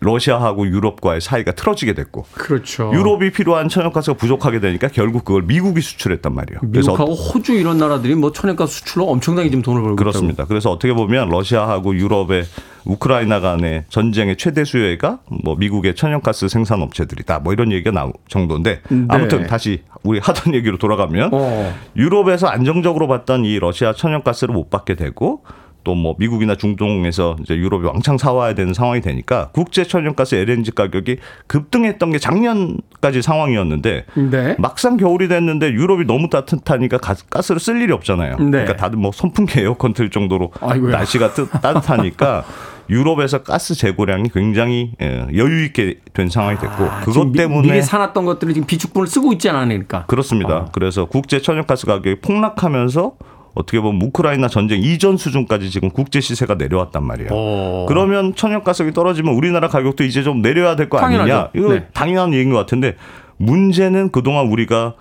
러시아하고 0.00 0.66
유럽과의 0.66 1.20
사이가 1.22 1.52
틀어지게 1.52 1.94
됐고 1.94 2.26
그렇죠. 2.32 2.90
유럽이 2.92 3.30
필요한 3.30 3.68
천연가스가 3.68 4.16
부족하게 4.18 4.60
되니까 4.60 4.88
결국 4.88 5.24
그걸 5.24 5.42
미국이 5.42 5.80
수출했단 5.80 6.34
말이에요. 6.34 6.60
미국하고 6.62 7.14
호주 7.14 7.54
이런 7.54 7.78
나라들이 7.78 8.14
뭐 8.14 8.32
천연가스 8.32 8.80
수출로 8.80 9.08
엄청나게 9.08 9.48
지금 9.48 9.62
돈을 9.62 9.80
벌고 9.80 9.96
그렇습니다. 9.96 10.44
그래서 10.44 10.70
어떻게 10.70 10.89
보면 10.94 11.28
러시아하고 11.28 11.96
유럽의 11.96 12.44
우크라이나 12.84 13.40
간의 13.40 13.84
전쟁의 13.88 14.36
최대 14.36 14.64
수혜가 14.64 15.20
뭐 15.44 15.54
미국의 15.56 15.94
천연가스 15.94 16.48
생산 16.48 16.82
업체들이다. 16.82 17.40
뭐 17.40 17.52
이런 17.52 17.72
얘기가 17.72 17.90
나올 17.90 18.12
정도인데 18.28 18.80
네. 18.88 19.04
아무튼 19.08 19.46
다시 19.46 19.82
우리 20.02 20.18
하던 20.18 20.54
얘기로 20.54 20.78
돌아가면 20.78 21.30
어. 21.32 21.74
유럽에서 21.96 22.46
안정적으로 22.46 23.06
받던 23.08 23.44
이 23.44 23.58
러시아 23.58 23.92
천연가스를 23.92 24.54
못 24.54 24.70
받게 24.70 24.94
되고 24.94 25.42
또 25.84 25.94
뭐 25.94 26.14
미국이나 26.18 26.54
중동에서 26.54 27.36
이제 27.40 27.56
유럽이 27.56 27.84
왕창 27.86 28.16
사와야 28.16 28.54
되는 28.54 28.72
상황이 28.74 29.00
되니까 29.00 29.50
국제 29.52 29.84
천연가스 29.84 30.34
LNG 30.36 30.70
가격이 30.72 31.16
급등했던 31.46 32.10
게 32.12 32.18
작년까지 32.18 33.22
상황이었는데 33.22 34.04
네. 34.30 34.56
막상 34.58 34.96
겨울이 34.96 35.28
됐는데 35.28 35.72
유럽이 35.72 36.04
너무 36.06 36.28
따뜻하니까 36.30 36.98
가, 36.98 37.14
가스를 37.28 37.60
쓸 37.60 37.80
일이 37.82 37.92
없잖아요. 37.92 38.36
네. 38.38 38.50
그러니까 38.50 38.76
다들 38.76 38.98
뭐 38.98 39.10
선풍기 39.12 39.60
에어컨 39.60 39.92
틀 39.92 40.10
정도로 40.10 40.52
아이고야. 40.60 40.92
날씨가 40.96 41.34
뜨, 41.34 41.48
따뜻하니까 41.48 42.44
유럽에서 42.90 43.42
가스 43.42 43.74
재고량이 43.74 44.30
굉장히 44.34 44.92
예, 45.00 45.26
여유 45.36 45.64
있게 45.66 45.98
된 46.12 46.28
상황이 46.28 46.58
됐고 46.58 46.84
아, 46.84 47.00
그것 47.04 47.24
미- 47.26 47.38
때문에 47.38 47.68
미리 47.68 47.82
사놨던 47.82 48.24
것들을 48.24 48.52
지금 48.54 48.66
비축분을 48.66 49.06
쓰고 49.06 49.32
있지 49.34 49.48
않으니까. 49.48 50.06
그렇습니다. 50.06 50.56
어. 50.56 50.68
그래서 50.72 51.04
국제 51.04 51.40
천연가스 51.40 51.86
가격이 51.86 52.20
폭락하면서 52.20 53.12
어떻게 53.54 53.80
보면 53.80 54.00
우크라이나 54.02 54.48
전쟁 54.48 54.80
이전 54.80 55.16
수준까지 55.16 55.70
지금 55.70 55.90
국제 55.90 56.20
시세가 56.20 56.54
내려왔단 56.54 57.04
말이에요. 57.04 57.28
어. 57.32 57.86
그러면 57.88 58.34
천연가스가 58.34 58.92
떨어지면 58.92 59.34
우리나라 59.34 59.68
가격도 59.68 60.04
이제 60.04 60.22
좀 60.22 60.40
내려야 60.42 60.76
될 60.76 60.88
거 60.88 60.98
아니냐? 60.98 61.50
이거 61.54 61.72
네. 61.74 61.86
당연한 61.92 62.32
얘기인 62.32 62.50
것 62.50 62.58
같은데 62.58 62.96
문제는 63.38 64.10
그동안 64.10 64.46
우리가 64.48 64.94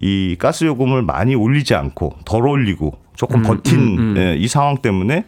이 0.00 0.36
가스 0.38 0.64
요금을 0.64 1.02
많이 1.02 1.34
올리지 1.34 1.74
않고 1.74 2.16
덜 2.24 2.46
올리고 2.46 2.98
조금 3.14 3.42
버틴 3.42 4.16
예, 4.18 4.36
이 4.36 4.46
상황 4.46 4.76
때문에 4.76 5.24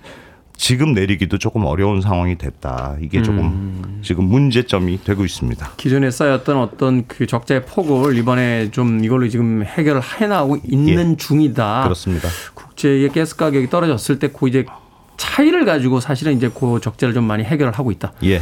지금 0.56 0.92
내리기도 0.92 1.38
조금 1.38 1.64
어려운 1.64 2.00
상황이 2.00 2.36
됐다. 2.36 2.96
이게 3.00 3.22
조금 3.22 4.00
지금 4.02 4.24
문제점이 4.24 5.04
되고 5.04 5.24
있습니다. 5.24 5.70
기존에 5.76 6.10
쌓였던 6.10 6.56
어떤 6.58 7.06
그 7.06 7.26
적자의 7.26 7.64
폭을 7.64 8.16
이번에 8.18 8.70
좀 8.72 9.02
이걸로 9.04 9.28
지금 9.28 9.62
해결을 9.64 10.02
해나가고 10.02 10.58
있는 10.68 11.16
중이다. 11.16 11.78
예. 11.78 11.84
그렇습니다. 11.84 12.28
국제의 12.78 13.08
가스 13.10 13.36
가격이 13.36 13.68
떨어졌을 13.70 14.18
때 14.18 14.28
그 14.28 14.48
이제 14.48 14.64
차이를 15.16 15.64
가지고 15.64 16.00
사실은 16.00 16.36
이제 16.36 16.48
그 16.54 16.78
적자를 16.80 17.12
좀 17.12 17.24
많이 17.24 17.42
해결을 17.42 17.72
하고 17.72 17.90
있다. 17.90 18.12
예. 18.24 18.40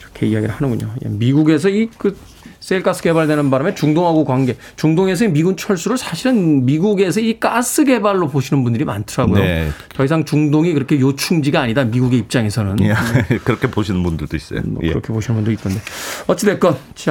이렇게 0.00 0.26
이야기를 0.26 0.54
하는군요. 0.54 0.90
예, 1.04 1.08
미국에서 1.08 1.68
이 1.68 1.88
그 1.98 2.16
셀가스 2.60 3.02
개발되는 3.02 3.50
바람에 3.50 3.74
중동하고 3.74 4.24
관계, 4.24 4.56
중동에서의 4.76 5.32
미군 5.32 5.56
철수를 5.56 5.98
사실은 5.98 6.64
미국에서 6.64 7.18
이 7.18 7.40
가스 7.40 7.84
개발로 7.84 8.28
보시는 8.28 8.62
분들이 8.62 8.84
많더라고요. 8.84 9.42
네. 9.42 9.70
더 9.92 10.04
이상 10.04 10.24
중동이 10.24 10.72
그렇게 10.72 11.00
요충지가 11.00 11.60
아니다. 11.60 11.82
미국의 11.84 12.20
입장에서는. 12.20 12.76
예. 12.84 12.94
그렇게 13.42 13.68
보시는 13.68 14.02
분들도 14.04 14.36
있어요. 14.36 14.60
뭐 14.64 14.80
예. 14.84 14.90
그렇게 14.90 15.12
보시는 15.12 15.38
분도 15.38 15.50
있던데. 15.50 15.80
어찌 16.28 16.46
됐건, 16.46 16.76
자, 16.94 17.10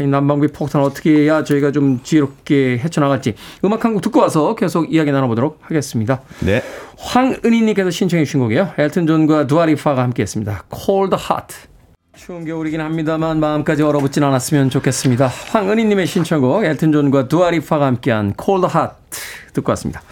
이 0.00 0.06
난방비 0.06 0.48
폭탄 0.48 0.82
어떻게 0.82 1.10
해야 1.10 1.42
저희가 1.44 1.72
좀 1.72 2.00
지혜롭게 2.02 2.78
헤쳐나갈지 2.84 3.34
음악 3.64 3.84
한 3.84 3.94
곡 3.94 4.02
듣고 4.02 4.20
와서 4.20 4.54
계속 4.54 4.92
이야기 4.92 5.10
나눠보도록 5.12 5.58
하겠습니다. 5.62 6.20
네. 6.40 6.62
황은희님께서 6.98 7.90
신청해 7.90 8.24
주신 8.24 8.40
곡이에요. 8.40 8.72
엘튼 8.76 9.06
존과 9.06 9.46
두아리파가 9.46 10.02
함께했습니다. 10.02 10.64
Cold 10.74 11.16
Heart. 11.16 11.54
추운 12.16 12.44
겨울이긴 12.44 12.80
합니다만 12.80 13.40
마음까지 13.40 13.82
얼어붙진 13.82 14.22
않았으면 14.24 14.70
좋겠습니다. 14.70 15.26
황은희님의 15.28 16.06
신청곡 16.06 16.64
엘튼 16.64 16.92
존과 16.92 17.28
두아리파가 17.28 17.86
함께한 17.86 18.34
Cold 18.42 18.66
Heart 18.74 18.96
듣고 19.54 19.70
왔습니다. 19.72 20.02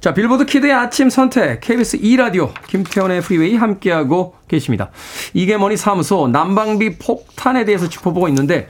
자 0.00 0.12
Billboard 0.12 0.44
Kid의 0.44 0.72
아침 0.72 1.08
선택 1.08 1.60
KBS 1.60 1.96
2 2.02 2.16
라디오 2.16 2.52
김태훈의 2.68 3.22
Freeway 3.22 3.56
함께하고 3.56 4.34
계십니다. 4.48 4.90
이게 5.32 5.56
머니 5.56 5.76
사무소 5.76 6.28
난방비 6.28 6.98
폭탄에 6.98 7.64
대해서 7.64 7.88
짚어보고 7.88 8.28
있는데 8.28 8.68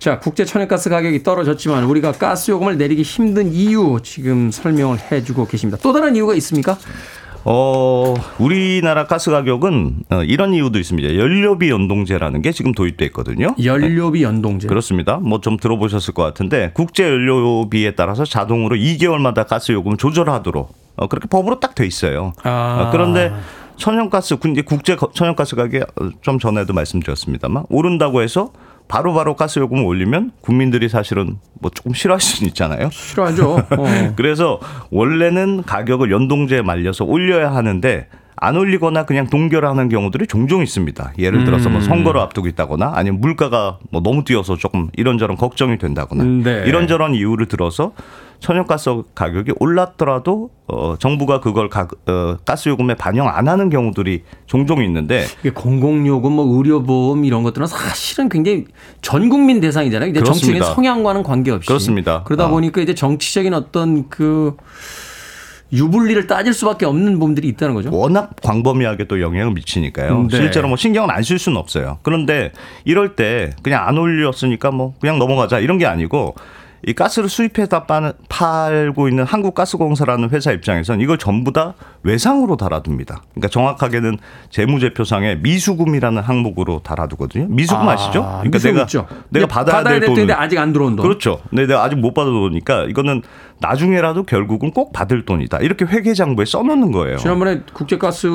자, 0.00 0.18
국제 0.18 0.46
천연가스 0.46 0.88
가격이 0.88 1.22
떨어졌지만 1.22 1.84
우리가 1.84 2.12
가스 2.12 2.50
요금을 2.50 2.78
내리기 2.78 3.02
힘든 3.02 3.52
이유 3.52 3.98
지금 4.02 4.50
설명을 4.50 4.96
해주고 5.12 5.46
계십니다. 5.46 5.78
또 5.82 5.92
다른 5.92 6.16
이유가 6.16 6.34
있습니까? 6.36 6.78
어, 7.44 8.14
우리나라 8.38 9.06
가스 9.06 9.30
가격은 9.30 9.96
어, 10.10 10.22
이런 10.24 10.54
이유도 10.54 10.78
있습니다. 10.78 11.16
연료비 11.16 11.68
연동제라는 11.68 12.40
게 12.40 12.50
지금 12.52 12.72
도입돼 12.72 13.04
있거든요. 13.06 13.54
연료비 13.62 14.22
연동제. 14.22 14.68
그렇습니다. 14.68 15.18
뭐 15.18 15.38
좀 15.40 15.58
들어보셨을 15.58 16.14
것 16.14 16.22
같은데 16.22 16.70
국제 16.72 17.04
연료비에 17.04 17.94
따라서 17.94 18.24
자동으로 18.24 18.76
2개월마다 18.76 19.46
가스 19.46 19.72
요금을 19.72 19.98
조절하도록 19.98 20.74
어, 20.96 21.06
그렇게 21.08 21.28
법으로 21.28 21.60
딱 21.60 21.74
돼 21.74 21.86
있어요. 21.86 22.32
아. 22.42 22.86
어, 22.86 22.90
그런데 22.90 23.32
천연가스 23.76 24.36
국제 24.66 24.96
거- 24.96 25.10
천연가스 25.12 25.56
가격 25.56 25.94
좀 26.22 26.38
전에도 26.38 26.72
말씀드렸습니다만 26.72 27.64
오른다고 27.68 28.20
해서 28.22 28.52
바로 28.90 29.14
바로 29.14 29.36
가스 29.36 29.60
요금을 29.60 29.84
올리면 29.84 30.32
국민들이 30.40 30.88
사실은 30.88 31.36
뭐 31.60 31.70
조금 31.70 31.94
싫어할 31.94 32.20
수는 32.20 32.48
있잖아요. 32.48 32.90
싫어하죠. 32.90 33.58
어. 33.78 34.12
그래서 34.16 34.58
원래는 34.90 35.62
가격을 35.62 36.10
연동제에 36.10 36.62
말려서 36.62 37.04
올려야 37.04 37.54
하는데 37.54 38.08
안 38.34 38.56
올리거나 38.56 39.04
그냥 39.04 39.28
동결하는 39.28 39.90
경우들이 39.90 40.26
종종 40.26 40.62
있습니다. 40.62 41.12
예를 41.18 41.44
들어서 41.44 41.68
뭐 41.68 41.80
선거를 41.80 42.20
앞두고 42.20 42.48
있다거나 42.48 42.92
아니면 42.96 43.20
물가가 43.20 43.78
뭐 43.92 44.02
너무 44.02 44.24
뛰어서 44.24 44.56
조금 44.56 44.88
이런저런 44.96 45.36
걱정이 45.36 45.78
된다거나 45.78 46.24
네. 46.24 46.64
이런저런 46.66 47.14
이유를 47.14 47.46
들어서 47.46 47.92
천연가스 48.40 49.02
가격이 49.14 49.52
올랐더라도 49.60 50.50
어 50.66 50.96
정부가 50.98 51.40
그걸 51.40 51.68
가, 51.68 51.86
어, 52.06 52.36
가스 52.44 52.68
요금에 52.68 52.94
반영 52.94 53.28
안 53.28 53.48
하는 53.48 53.70
경우들이 53.70 54.24
종종 54.46 54.82
있는데 54.82 55.26
이게 55.40 55.50
공공요금, 55.50 56.32
뭐 56.32 56.56
의료보험 56.56 57.24
이런 57.24 57.42
것들은 57.42 57.66
사실은 57.66 58.28
굉장히 58.28 58.64
전 59.02 59.28
국민 59.28 59.60
대상이잖아요. 59.60 60.10
이제 60.10 60.22
정치적인. 60.22 60.62
성향과는 60.62 61.22
관계없이. 61.22 61.68
그렇습니다. 61.68 62.22
그러다 62.24 62.46
어. 62.46 62.48
보니까 62.48 62.80
이제 62.80 62.94
정치적인 62.94 63.52
어떤 63.54 64.08
그 64.08 64.56
유불리를 65.72 66.26
따질 66.26 66.52
수밖에 66.52 66.86
없는 66.86 67.14
부분들이 67.14 67.48
있다는 67.48 67.74
거죠. 67.74 67.90
워낙 67.92 68.30
광범위하게 68.42 69.04
또 69.04 69.20
영향을 69.20 69.52
미치니까요. 69.52 70.26
네. 70.30 70.36
실제로 70.36 70.68
뭐 70.68 70.76
신경을 70.76 71.14
안쓸 71.14 71.38
수는 71.38 71.58
없어요. 71.58 71.98
그런데 72.02 72.52
이럴 72.84 73.14
때 73.14 73.50
그냥 73.62 73.86
안 73.86 73.96
올렸으니까 73.96 74.70
뭐 74.70 74.94
그냥 75.00 75.18
넘어가자 75.18 75.58
이런 75.60 75.78
게 75.78 75.86
아니고 75.86 76.34
이 76.86 76.94
가스를 76.94 77.28
수입해다 77.28 77.84
빠- 77.84 78.12
팔고 78.28 79.08
있는 79.08 79.24
한국가스공사라는 79.24 80.30
회사 80.30 80.50
입장에서는 80.52 81.00
이걸 81.02 81.18
전부 81.18 81.52
다 81.52 81.74
외상으로 82.02 82.56
달아둡니다. 82.56 83.22
그러니까 83.34 83.48
정확하게는 83.48 84.16
재무제표상에 84.48 85.36
미수금이라는 85.36 86.22
항목으로 86.22 86.80
달아두거든요. 86.82 87.46
미수금 87.48 87.86
아, 87.88 87.92
아, 87.92 87.96
시죠 87.96 88.22
그러니까 88.22 88.50
미수금 88.56 88.72
내가 88.74 88.82
있죠. 88.84 89.06
내가 89.28 89.46
근데 89.46 89.46
받아야, 89.46 89.82
될 89.84 90.00
돈을 90.00 90.16
텐데 90.16 90.32
아직 90.32 90.58
안 90.58 90.72
들어온 90.72 90.96
돈. 90.96 91.02
그렇죠. 91.06 91.40
근데 91.50 91.66
내가 91.66 91.84
아직 91.84 91.96
못 91.96 92.14
받아놓으니까 92.14 92.84
이거는 92.84 93.22
나중에라도 93.60 94.22
결국은 94.22 94.70
꼭 94.70 94.92
받을 94.92 95.26
돈이다. 95.26 95.58
이렇게 95.58 95.84
회계장부에 95.84 96.46
써놓는 96.46 96.92
거예요. 96.92 97.18
지난번에 97.18 97.60
국제가스 97.74 98.28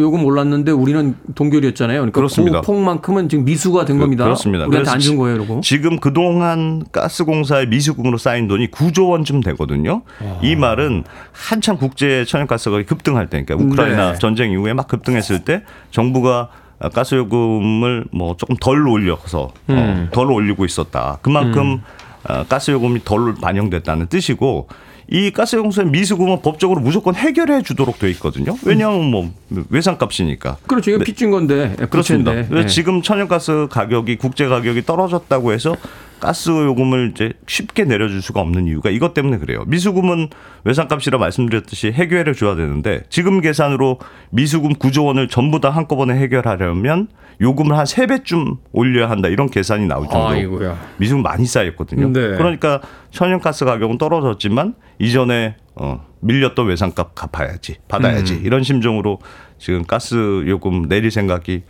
요금 0.00 0.24
올랐는데 0.24 0.70
우리는 0.70 1.16
동결이었잖아요. 1.34 1.98
그러니까 1.98 2.14
그렇습니다. 2.14 2.60
그 2.60 2.66
폭만큼은 2.66 3.28
지금 3.28 3.44
미수가 3.44 3.84
된 3.84 3.98
겁니다. 3.98 4.24
그 4.24 4.28
렇습니다. 4.30 4.66
우리한테 4.66 4.76
그래서 4.78 4.92
안준 4.92 5.16
거예요, 5.16 5.36
이러고. 5.36 5.60
지금 5.62 5.98
그동안 5.98 6.84
가스공사의 6.92 7.66
미수금으로 7.66 8.16
쌓인 8.16 8.46
돈이 8.46 8.68
9조 8.68 9.10
원쯤 9.10 9.40
되거든요. 9.40 10.02
이 10.40 10.54
말은 10.54 11.02
한참 11.32 11.78
국제 11.78 12.24
천연가스가 12.24 12.80
급등할 12.84 13.28
때, 13.28 13.42
그러니까 13.42 13.66
우크라이나 13.66 14.12
네. 14.12 14.18
전쟁 14.20 14.52
이후에 14.52 14.72
막 14.72 14.86
급등했을 14.86 15.44
때 15.44 15.64
정부가 15.90 16.48
가스 16.94 17.16
요금을 17.16 18.04
뭐 18.12 18.36
조금 18.36 18.54
덜 18.54 18.86
올려서 18.86 19.50
음. 19.70 19.76
어, 19.76 20.14
덜 20.14 20.30
올리고 20.30 20.64
있었다. 20.64 21.18
그만큼 21.22 21.80
어, 22.28 22.44
가스 22.48 22.70
요금이 22.70 23.00
덜 23.04 23.34
반영됐다는 23.34 24.06
뜻이고 24.06 24.68
이 25.10 25.30
가스공사의 25.30 25.88
미수금은 25.88 26.42
법적으로 26.42 26.80
무조건 26.80 27.14
해결해 27.14 27.62
주도록 27.62 27.98
돼 27.98 28.10
있거든요. 28.10 28.56
왜냐하면 28.64 29.10
뭐 29.10 29.30
외상값이니까. 29.70 30.58
그렇죠. 30.66 30.90
이거 30.90 31.02
빚진 31.02 31.30
건데. 31.30 31.74
네. 31.78 31.86
그렇습니다. 31.86 32.30
부채인데. 32.32 32.48
그래서 32.48 32.68
네. 32.68 32.74
지금 32.74 33.00
천연가스 33.00 33.68
가격이 33.70 34.16
국제 34.16 34.46
가격이 34.46 34.82
떨어졌다고 34.82 35.52
해서 35.52 35.76
가스 36.20 36.50
요금을 36.50 37.12
이제 37.14 37.32
쉽게 37.46 37.84
내려줄 37.84 38.20
수가 38.20 38.40
없는 38.40 38.66
이유가 38.66 38.90
이것 38.90 39.14
때문에 39.14 39.38
그래요. 39.38 39.64
미수금은 39.66 40.28
외상값이라 40.64 41.16
말씀드렸듯이 41.16 41.92
해결해 41.92 42.34
줘야 42.34 42.54
되는데 42.56 43.02
지금 43.08 43.40
계산으로 43.40 44.00
미수금 44.30 44.74
9조 44.74 45.06
원을 45.06 45.28
전부 45.28 45.60
다 45.60 45.70
한꺼번에 45.70 46.14
해결하려면 46.18 47.08
요금을 47.40 47.78
한 47.78 47.84
3배쯤 47.84 48.58
올려야 48.72 49.08
한다 49.08 49.28
이런 49.28 49.48
계산이 49.48 49.86
나올 49.86 50.02
정도로 50.04 50.26
아이고야. 50.26 50.76
미수금 50.96 51.22
많이 51.22 51.46
쌓였거든요. 51.46 52.08
네. 52.08 52.36
그러니까 52.36 52.80
천연가스 53.10 53.64
가격은 53.64 53.98
떨어졌지만 53.98 54.74
이전에 54.98 55.56
어, 55.74 56.04
밀렸던 56.20 56.66
외상값 56.66 57.14
갚아야지 57.14 57.76
받아야지 57.88 58.34
음. 58.34 58.42
이런 58.44 58.62
심정으로 58.62 59.18
지금 59.58 59.84
가스 59.84 60.44
요금 60.46 60.88
내릴 60.88 61.10
생각이 61.10 61.62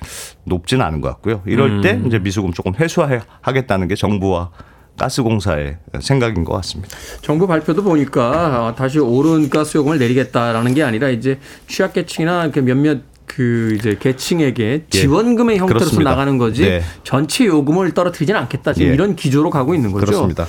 높지는 0.45 0.85
않은 0.87 1.01
것 1.01 1.09
같고요. 1.09 1.43
이럴 1.47 1.71
음. 1.71 1.81
때 1.81 2.01
이제 2.07 2.19
미수금 2.19 2.53
조금 2.53 2.75
회수하겠다는 2.75 3.89
게 3.89 3.95
정부와 3.95 4.51
가스공사의 4.99 5.79
생각인 6.01 6.45
것 6.45 6.55
같습니다. 6.55 6.97
정부 7.21 7.47
발표도 7.47 7.83
보니까 7.85 8.75
다시 8.77 8.99
오른 8.99 9.49
가스 9.49 9.79
요금을 9.79 9.99
내리겠다라는 9.99 10.75
게 10.75 10.83
아니라 10.83 11.09
이제 11.09 11.39
취약계층이나 11.69 12.51
그 12.51 12.61
몇몇 12.61 12.99
그 13.27 13.77
이제 13.79 13.97
계층에게 14.01 14.87
지원금의 14.91 15.59
형태로서 15.59 15.85
예. 15.85 15.87
그렇습니다. 15.87 16.11
나가는 16.11 16.39
거지 16.39 16.63
네. 16.63 16.83
전체 17.05 17.45
요금을 17.45 17.93
떨어뜨리지는 17.93 18.41
않겠다 18.41 18.73
지금 18.73 18.89
예. 18.89 18.95
이런 18.95 19.15
기조로 19.15 19.51
가고 19.51 19.75
있는 19.75 19.93
거죠. 19.93 20.07
그렇습니다. 20.07 20.47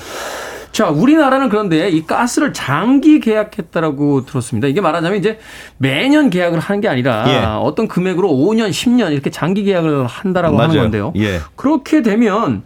자, 0.72 0.90
우리나라는 0.90 1.50
그런데 1.50 1.90
이 1.90 2.06
가스를 2.06 2.54
장기 2.54 3.20
계약했다라고 3.20 4.26
들었습니다. 4.26 4.68
이게 4.68 4.82
말하자면 4.82 5.18
이제 5.20 5.40
매년 5.78 6.30
계약을 6.30 6.60
하는 6.60 6.80
게 6.82 6.88
아니라 6.88 7.26
예. 7.28 7.46
어떤 7.62 7.88
금액으로 7.88 8.30
5년, 8.30 8.70
10년 8.70 9.12
이렇게 9.12 9.30
장기 9.30 9.64
계약을 9.64 10.06
한다라고 10.08 10.58
하는 10.58 10.70
맞아요. 10.70 10.82
건데요. 10.84 11.14
예. 11.18 11.40
그렇게 11.56 12.02
되면 12.02 12.64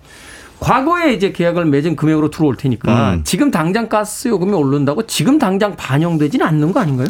과거에 0.59 1.13
이제 1.13 1.31
계약을 1.31 1.65
맺은 1.65 1.95
금액으로 1.95 2.29
들어올 2.29 2.55
테니까 2.55 3.13
음. 3.15 3.21
지금 3.25 3.51
당장 3.51 3.89
가스 3.89 4.29
요금이 4.29 4.53
오른다고 4.53 5.05
지금 5.07 5.37
당장 5.37 5.75
반영되지는 5.75 6.45
않는 6.45 6.71
거 6.71 6.79
아닌가요? 6.79 7.07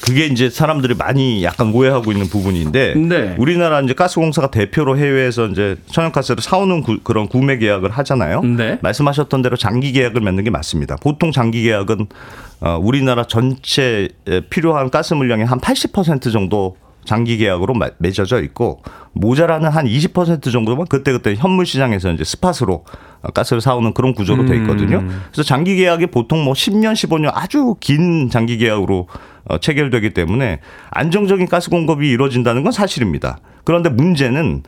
그게 0.00 0.26
이제 0.26 0.48
사람들이 0.48 0.94
많이 0.94 1.42
약간 1.42 1.72
오해하고 1.72 2.12
있는 2.12 2.28
부분인데 2.28 2.94
네. 2.94 3.34
우리나라 3.38 3.80
이제 3.80 3.94
가스공사가 3.94 4.50
대표로 4.50 4.96
해외에서 4.96 5.46
이제 5.48 5.76
천연가스를 5.86 6.42
사오는 6.42 6.82
구- 6.82 7.00
그런 7.02 7.28
구매 7.28 7.58
계약을 7.58 7.90
하잖아요. 7.90 8.42
네. 8.42 8.78
말씀하셨던 8.80 9.42
대로 9.42 9.56
장기 9.56 9.92
계약을 9.92 10.20
맺는 10.20 10.44
게 10.44 10.50
맞습니다. 10.50 10.96
보통 10.96 11.32
장기 11.32 11.62
계약은 11.62 12.06
어, 12.60 12.78
우리나라 12.80 13.24
전체 13.24 14.08
에 14.26 14.40
필요한 14.48 14.90
가스 14.90 15.14
물량의 15.14 15.46
한 15.46 15.60
80% 15.60 16.32
정도 16.32 16.76
장기 17.08 17.38
계약으로 17.38 17.72
마- 17.74 17.88
맺어져 17.98 18.42
있고 18.42 18.82
모자라는 19.14 19.70
한 19.70 19.86
20% 19.86 20.52
정도만 20.52 20.86
그때그때 20.86 21.34
현물 21.34 21.64
시장에서 21.66 22.12
이제 22.12 22.22
스팟으로 22.22 22.84
어, 23.22 23.30
가스를 23.32 23.60
사오는 23.60 23.94
그런 23.94 24.12
구조로 24.14 24.44
돼 24.46 24.56
있거든요. 24.58 25.02
그래서 25.32 25.42
장기 25.42 25.74
계약이 25.76 26.08
보통 26.08 26.44
뭐 26.44 26.52
10년, 26.52 26.92
15년 26.92 27.32
아주 27.34 27.74
긴 27.80 28.28
장기 28.30 28.58
계약으로 28.58 29.08
어, 29.46 29.58
체결되기 29.58 30.10
때문에 30.14 30.60
안정적인 30.90 31.48
가스 31.48 31.70
공급이 31.70 32.08
이루어진다는 32.10 32.62
건 32.62 32.70
사실입니다. 32.70 33.38
그런데 33.64 33.88
문제는 33.88 34.62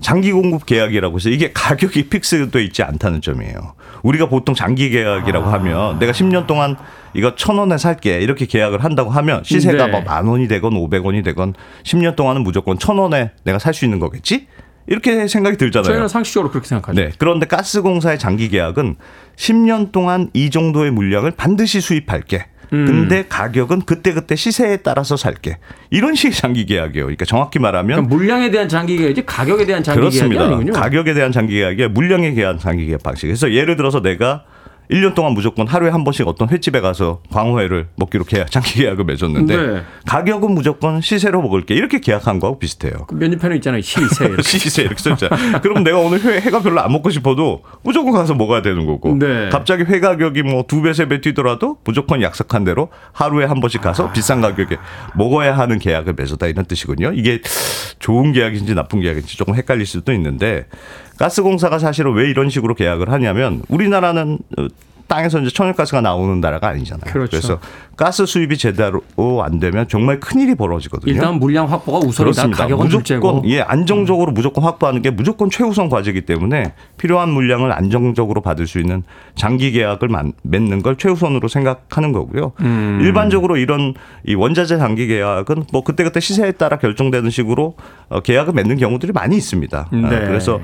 장기 0.00 0.32
공급 0.32 0.66
계약이라고 0.66 1.16
해서 1.16 1.28
이게 1.30 1.52
가격이 1.52 2.08
픽스되어 2.08 2.60
있지 2.62 2.82
않다는 2.82 3.20
점이에요. 3.20 3.74
우리가 4.02 4.28
보통 4.28 4.54
장기 4.54 4.90
계약이라고 4.90 5.46
하면 5.48 5.98
내가 5.98 6.12
10년 6.12 6.46
동안 6.46 6.76
이거 7.14 7.34
천 7.36 7.58
원에 7.58 7.78
살게 7.78 8.20
이렇게 8.20 8.44
계약을 8.46 8.82
한다고 8.82 9.10
하면 9.10 9.42
시세가 9.44 9.86
네. 9.86 9.90
뭐만 9.92 10.26
원이 10.26 10.48
되건 10.48 10.74
500원이 10.74 11.24
되건 11.24 11.54
10년 11.84 12.16
동안은 12.16 12.42
무조건 12.42 12.78
천 12.78 12.98
원에 12.98 13.30
내가 13.44 13.58
살 13.58 13.72
수 13.74 13.84
있는 13.84 13.98
거겠지? 13.98 14.46
이렇게 14.86 15.26
생각이 15.26 15.56
들잖아요. 15.56 15.86
저희는 15.86 16.08
상식적으로 16.08 16.50
그렇게 16.50 16.68
생각하죠. 16.68 17.00
네. 17.00 17.10
그런데 17.18 17.46
가스공사의 17.46 18.18
장기 18.18 18.48
계약은 18.48 18.96
10년 19.36 19.92
동안 19.92 20.28
이 20.34 20.50
정도의 20.50 20.90
물량을 20.90 21.30
반드시 21.32 21.80
수입할게. 21.80 22.46
음. 22.74 22.86
근데 22.86 23.24
가격은 23.28 23.82
그때그때 23.82 24.34
시세에 24.36 24.78
따라서 24.78 25.16
살게. 25.16 25.58
이런 25.90 26.14
식의 26.14 26.32
장기 26.32 26.66
계약이에요. 26.66 27.04
그러니까 27.04 27.24
정확히 27.24 27.58
말하면 27.58 27.86
그러니까 27.96 28.14
물량에 28.14 28.50
대한 28.50 28.68
장기 28.68 28.96
계약이지 28.96 29.24
가격에 29.26 29.64
대한 29.64 29.82
장기 29.82 30.00
계약이 30.00 30.16
그렇습니다. 30.18 30.44
아니군요. 30.46 30.72
가격에 30.72 31.14
대한 31.14 31.32
장기 31.32 31.54
계약이 31.54 31.88
물량에 31.88 32.34
대한 32.34 32.58
장기 32.58 32.86
계약 32.86 33.02
방식. 33.02 33.26
그래서 33.26 33.52
예를 33.52 33.76
들어서 33.76 34.02
내가 34.02 34.44
1년 34.94 35.14
동안 35.14 35.32
무조건 35.32 35.66
하루에 35.66 35.90
한 35.90 36.04
번씩 36.04 36.26
어떤 36.28 36.48
횟집에 36.48 36.80
가서 36.80 37.20
광어회를 37.32 37.88
먹기로 37.96 38.24
계약, 38.24 38.50
장기 38.50 38.74
계약을 38.74 39.04
맺었는데 39.04 39.56
네. 39.56 39.82
가격은 40.06 40.52
무조건 40.54 41.00
시세로 41.00 41.42
먹을게. 41.42 41.74
이렇게 41.74 41.98
계약한 41.98 42.38
거하고 42.38 42.60
비슷해요. 42.60 42.92
그 43.08 43.14
메뉴판에 43.14 43.56
있잖아요. 43.56 43.80
시세. 43.82 44.24
이렇게. 44.24 44.42
시세 44.46 44.82
이렇게 44.82 45.02
써있잖아. 45.02 45.58
그럼 45.60 45.82
내가 45.82 45.98
오늘 45.98 46.22
회, 46.22 46.40
회가 46.40 46.62
별로 46.62 46.80
안 46.80 46.92
먹고 46.92 47.10
싶어도 47.10 47.62
무조건 47.82 48.12
가서 48.12 48.34
먹어야 48.34 48.62
되는 48.62 48.86
거고. 48.86 49.16
네. 49.18 49.48
갑자기 49.50 49.82
회 49.84 49.98
가격이 49.98 50.42
뭐 50.42 50.64
두 50.68 50.80
배, 50.80 50.92
세 50.92 51.06
배 51.06 51.20
뛰더라도 51.20 51.78
무조건 51.84 52.22
약속한 52.22 52.64
대로 52.64 52.88
하루에 53.12 53.44
한 53.46 53.60
번씩 53.60 53.80
가서 53.82 54.12
비싼 54.12 54.40
가격에 54.40 54.76
먹어야 55.14 55.58
하는 55.58 55.78
계약을 55.80 56.14
맺었다 56.16 56.46
이런 56.46 56.64
뜻이군요. 56.66 57.12
이게 57.14 57.40
좋은 57.98 58.32
계약인지 58.32 58.74
나쁜 58.74 59.00
계약인지 59.00 59.36
조금 59.36 59.54
헷갈릴 59.56 59.86
수도 59.86 60.12
있는데 60.12 60.66
가스공사가 61.18 61.78
사실은 61.78 62.12
왜 62.14 62.28
이런 62.30 62.50
식으로 62.50 62.74
계약을 62.74 63.10
하냐면 63.10 63.62
우리나라는 63.68 64.38
어, 64.58 64.66
땅에서 65.06 65.38
이제 65.40 65.50
천연가스가 65.50 66.00
나오는 66.00 66.40
나라가 66.40 66.68
아니잖아요. 66.68 67.12
그렇죠. 67.12 67.36
래서 67.36 67.60
가스 67.94 68.24
수입이 68.24 68.56
제대로 68.56 69.02
안 69.44 69.60
되면 69.60 69.86
정말 69.86 70.18
큰 70.18 70.40
일이 70.40 70.54
벌어지거든요. 70.54 71.12
일단 71.12 71.34
물량 71.38 71.70
확보가 71.70 71.98
우선이다. 71.98 72.48
가격은 72.48 72.88
둘째고. 72.88 73.32
무조건 73.32 73.50
예 73.50 73.60
안정적으로 73.60 74.32
무조건 74.32 74.64
확보하는 74.64 75.02
게 75.02 75.10
무조건 75.10 75.50
최우선 75.50 75.90
과제이기 75.90 76.22
때문에 76.22 76.72
필요한 76.96 77.28
물량을 77.28 77.70
안정적으로 77.70 78.40
받을 78.40 78.66
수 78.66 78.80
있는 78.80 79.02
장기 79.34 79.72
계약을 79.72 80.08
만- 80.08 80.32
맺는 80.42 80.82
걸 80.82 80.96
최우선으로 80.96 81.48
생각하는 81.48 82.12
거고요. 82.12 82.52
음. 82.60 82.98
일반적으로 83.02 83.58
이런 83.58 83.92
이 84.26 84.34
원자재 84.34 84.78
장기 84.78 85.06
계약은 85.06 85.64
뭐 85.70 85.84
그때 85.84 86.02
그때 86.02 86.18
시세에 86.18 86.52
따라 86.52 86.78
결정되는 86.78 87.28
식으로 87.28 87.76
어, 88.08 88.20
계약을 88.20 88.54
맺는 88.54 88.78
경우들이 88.78 89.12
많이 89.12 89.36
있습니다. 89.36 89.88
어, 89.92 89.96
네. 89.96 90.08
그래서 90.08 90.54
어, 90.56 90.60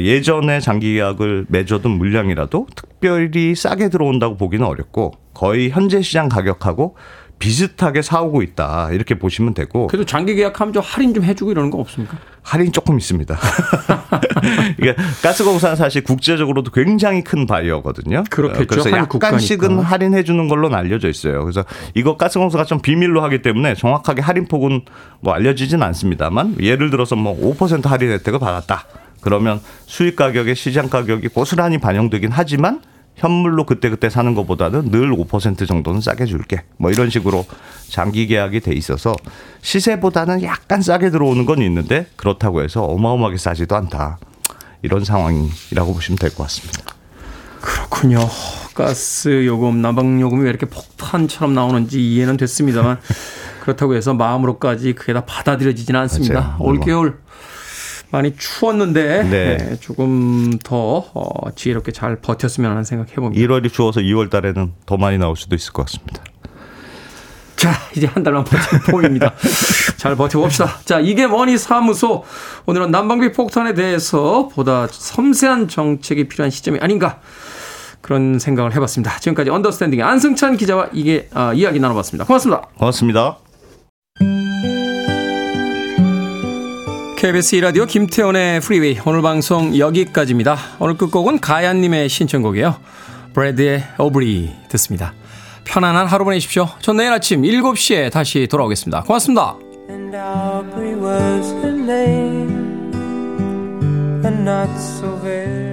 예전에 0.00 0.60
장기 0.60 0.94
계약을 0.94 1.46
맺어둔 1.48 1.92
물량이라도 1.92 2.66
특별히 2.74 3.54
싸게 3.54 3.88
들어온다고 3.88 4.36
보기는 4.36 4.66
어렵고 4.66 5.12
거의 5.34 5.70
현재 5.70 6.02
시장 6.02 6.28
가격하고 6.28 6.96
비슷하게 7.38 8.00
사오고 8.00 8.42
있다 8.42 8.90
이렇게 8.92 9.18
보시면 9.18 9.52
되고 9.52 9.86
그래도 9.88 10.06
장기 10.06 10.34
계약하면 10.34 10.72
좀 10.72 10.82
할인 10.84 11.12
좀 11.12 11.22
해주고 11.22 11.50
이러는 11.50 11.70
거 11.70 11.78
없습니까? 11.78 12.16
할인 12.42 12.72
조금 12.72 12.96
있습니다. 12.96 13.36
이게 14.80 14.94
가스공사는 15.22 15.76
사실 15.76 16.02
국제적으로도 16.04 16.70
굉장히 16.70 17.22
큰 17.22 17.46
바이어거든요. 17.46 18.24
그렇겠죠. 18.30 18.62
어, 18.62 18.66
그래서 18.68 18.90
한 18.90 19.00
약간씩은. 19.00 19.80
할인해 19.80 20.22
주는 20.22 20.48
걸로 20.48 20.72
알려져 20.74 21.08
있어요. 21.08 21.42
그래서 21.42 21.64
이거 21.94 22.16
가스공사가 22.16 22.64
좀 22.64 22.80
비밀로 22.80 23.22
하기 23.24 23.42
때문에 23.42 23.74
정확하게 23.74 24.22
할인 24.22 24.46
폭은 24.46 24.82
뭐 25.20 25.34
알려지진 25.34 25.82
않습니다만 25.82 26.56
예를 26.60 26.90
들어서 26.90 27.16
뭐 27.16 27.36
5% 27.54 27.84
할인 27.86 28.12
혜택을 28.12 28.38
받았다. 28.38 28.86
그러면 29.26 29.60
수입 29.86 30.14
가격에 30.14 30.54
시장 30.54 30.88
가격이 30.88 31.26
고스란히 31.26 31.78
반영되긴 31.78 32.30
하지만 32.30 32.80
현물로 33.16 33.66
그때그때 33.66 34.08
사는 34.08 34.32
것보다는 34.36 34.92
늘 34.92 35.10
5% 35.10 35.66
정도는 35.66 36.00
싸게 36.00 36.26
줄게. 36.26 36.62
뭐 36.76 36.92
이런 36.92 37.10
식으로 37.10 37.44
장기 37.88 38.28
계약이 38.28 38.60
돼 38.60 38.72
있어서 38.72 39.16
시세보다는 39.62 40.44
약간 40.44 40.80
싸게 40.80 41.10
들어오는 41.10 41.44
건 41.44 41.58
있는데 41.62 42.06
그렇다고 42.14 42.62
해서 42.62 42.84
어마어마하게 42.84 43.36
싸지도 43.38 43.74
않다. 43.74 44.20
이런 44.82 45.04
상황이라고 45.04 45.92
보시면 45.92 46.18
될 46.18 46.30
것 46.30 46.44
같습니다. 46.44 46.94
그렇군요. 47.60 48.20
가스 48.76 49.44
요금, 49.44 49.82
난방 49.82 50.20
요금이 50.20 50.44
왜 50.44 50.50
이렇게 50.50 50.66
폭탄처럼 50.66 51.52
나오는지 51.52 52.00
이해는 52.14 52.36
됐습니다만 52.36 53.00
그렇다고 53.62 53.96
해서 53.96 54.14
마음으로까지 54.14 54.92
그게 54.92 55.12
다 55.12 55.24
받아들여지지는 55.24 55.98
않습니다. 56.02 56.40
맞아요. 56.40 56.56
올겨울 56.60 57.18
많이 58.16 58.34
추웠는데 58.34 59.22
네. 59.24 59.58
예, 59.72 59.76
조금 59.76 60.58
더 60.62 61.04
어, 61.12 61.50
지혜롭게 61.54 61.92
잘 61.92 62.16
버텼으면 62.16 62.70
하는 62.70 62.82
생각 62.82 63.10
해봅니다. 63.10 63.38
1월이 63.46 63.70
추워서 63.70 64.00
2월 64.00 64.30
달에는 64.30 64.72
더 64.86 64.96
많이 64.96 65.18
나올 65.18 65.36
수도 65.36 65.54
있을 65.54 65.72
것 65.74 65.84
같습니다. 65.84 66.22
자, 67.56 67.72
이제 67.94 68.06
한 68.06 68.22
달만 68.22 68.44
버텨 68.44 68.58
보입니다. 68.90 69.34
잘 69.98 70.16
버텨봅시다. 70.16 70.78
자, 70.86 71.00
이게 71.00 71.26
뭐니 71.26 71.58
사무소. 71.58 72.24
오늘은 72.64 72.90
난방비 72.90 73.32
폭탄에 73.32 73.74
대해서 73.74 74.48
보다 74.48 74.86
섬세한 74.90 75.68
정책이 75.68 76.28
필요한 76.28 76.50
시점이 76.50 76.78
아닌가. 76.80 77.20
그런 78.00 78.38
생각을 78.38 78.74
해봤습니다. 78.76 79.18
지금까지 79.18 79.50
Understanding의 79.50 80.04
안승찬 80.04 80.56
기자와 80.56 80.88
이게 80.92 81.28
아, 81.34 81.52
이야기 81.52 81.80
나눠봤습니다. 81.80 82.24
고맙습니다. 82.24 82.62
고맙습니다. 82.78 83.45
KBS 87.16 87.56
2라디오 87.56 87.88
김태훈의 87.88 88.60
Freeway 88.60 88.98
오늘 89.06 89.22
방송 89.22 89.76
여기까지입니다. 89.76 90.58
오늘 90.78 90.98
끝곡은 90.98 91.40
가야님의 91.40 92.10
신청곡이에요. 92.10 92.76
Bread의 93.32 93.84
Aubrey 93.98 94.52
듣습니다. 94.68 95.14
편안한 95.64 96.06
하루 96.06 96.24
보내십시오. 96.24 96.68
전 96.80 96.98
내일 96.98 97.12
아침 97.12 97.40
7시에 97.40 98.12
다시 98.12 98.46
돌아오겠습니다. 98.46 99.04
고맙습니다. 99.04 99.56
And 99.88 100.14
Aubrey 100.14 100.94
was 100.94 101.52
her 101.54 101.74
name, 101.74 102.92
and 104.22 104.42
not 104.42 104.70
so 104.78 105.18
very 105.22 105.65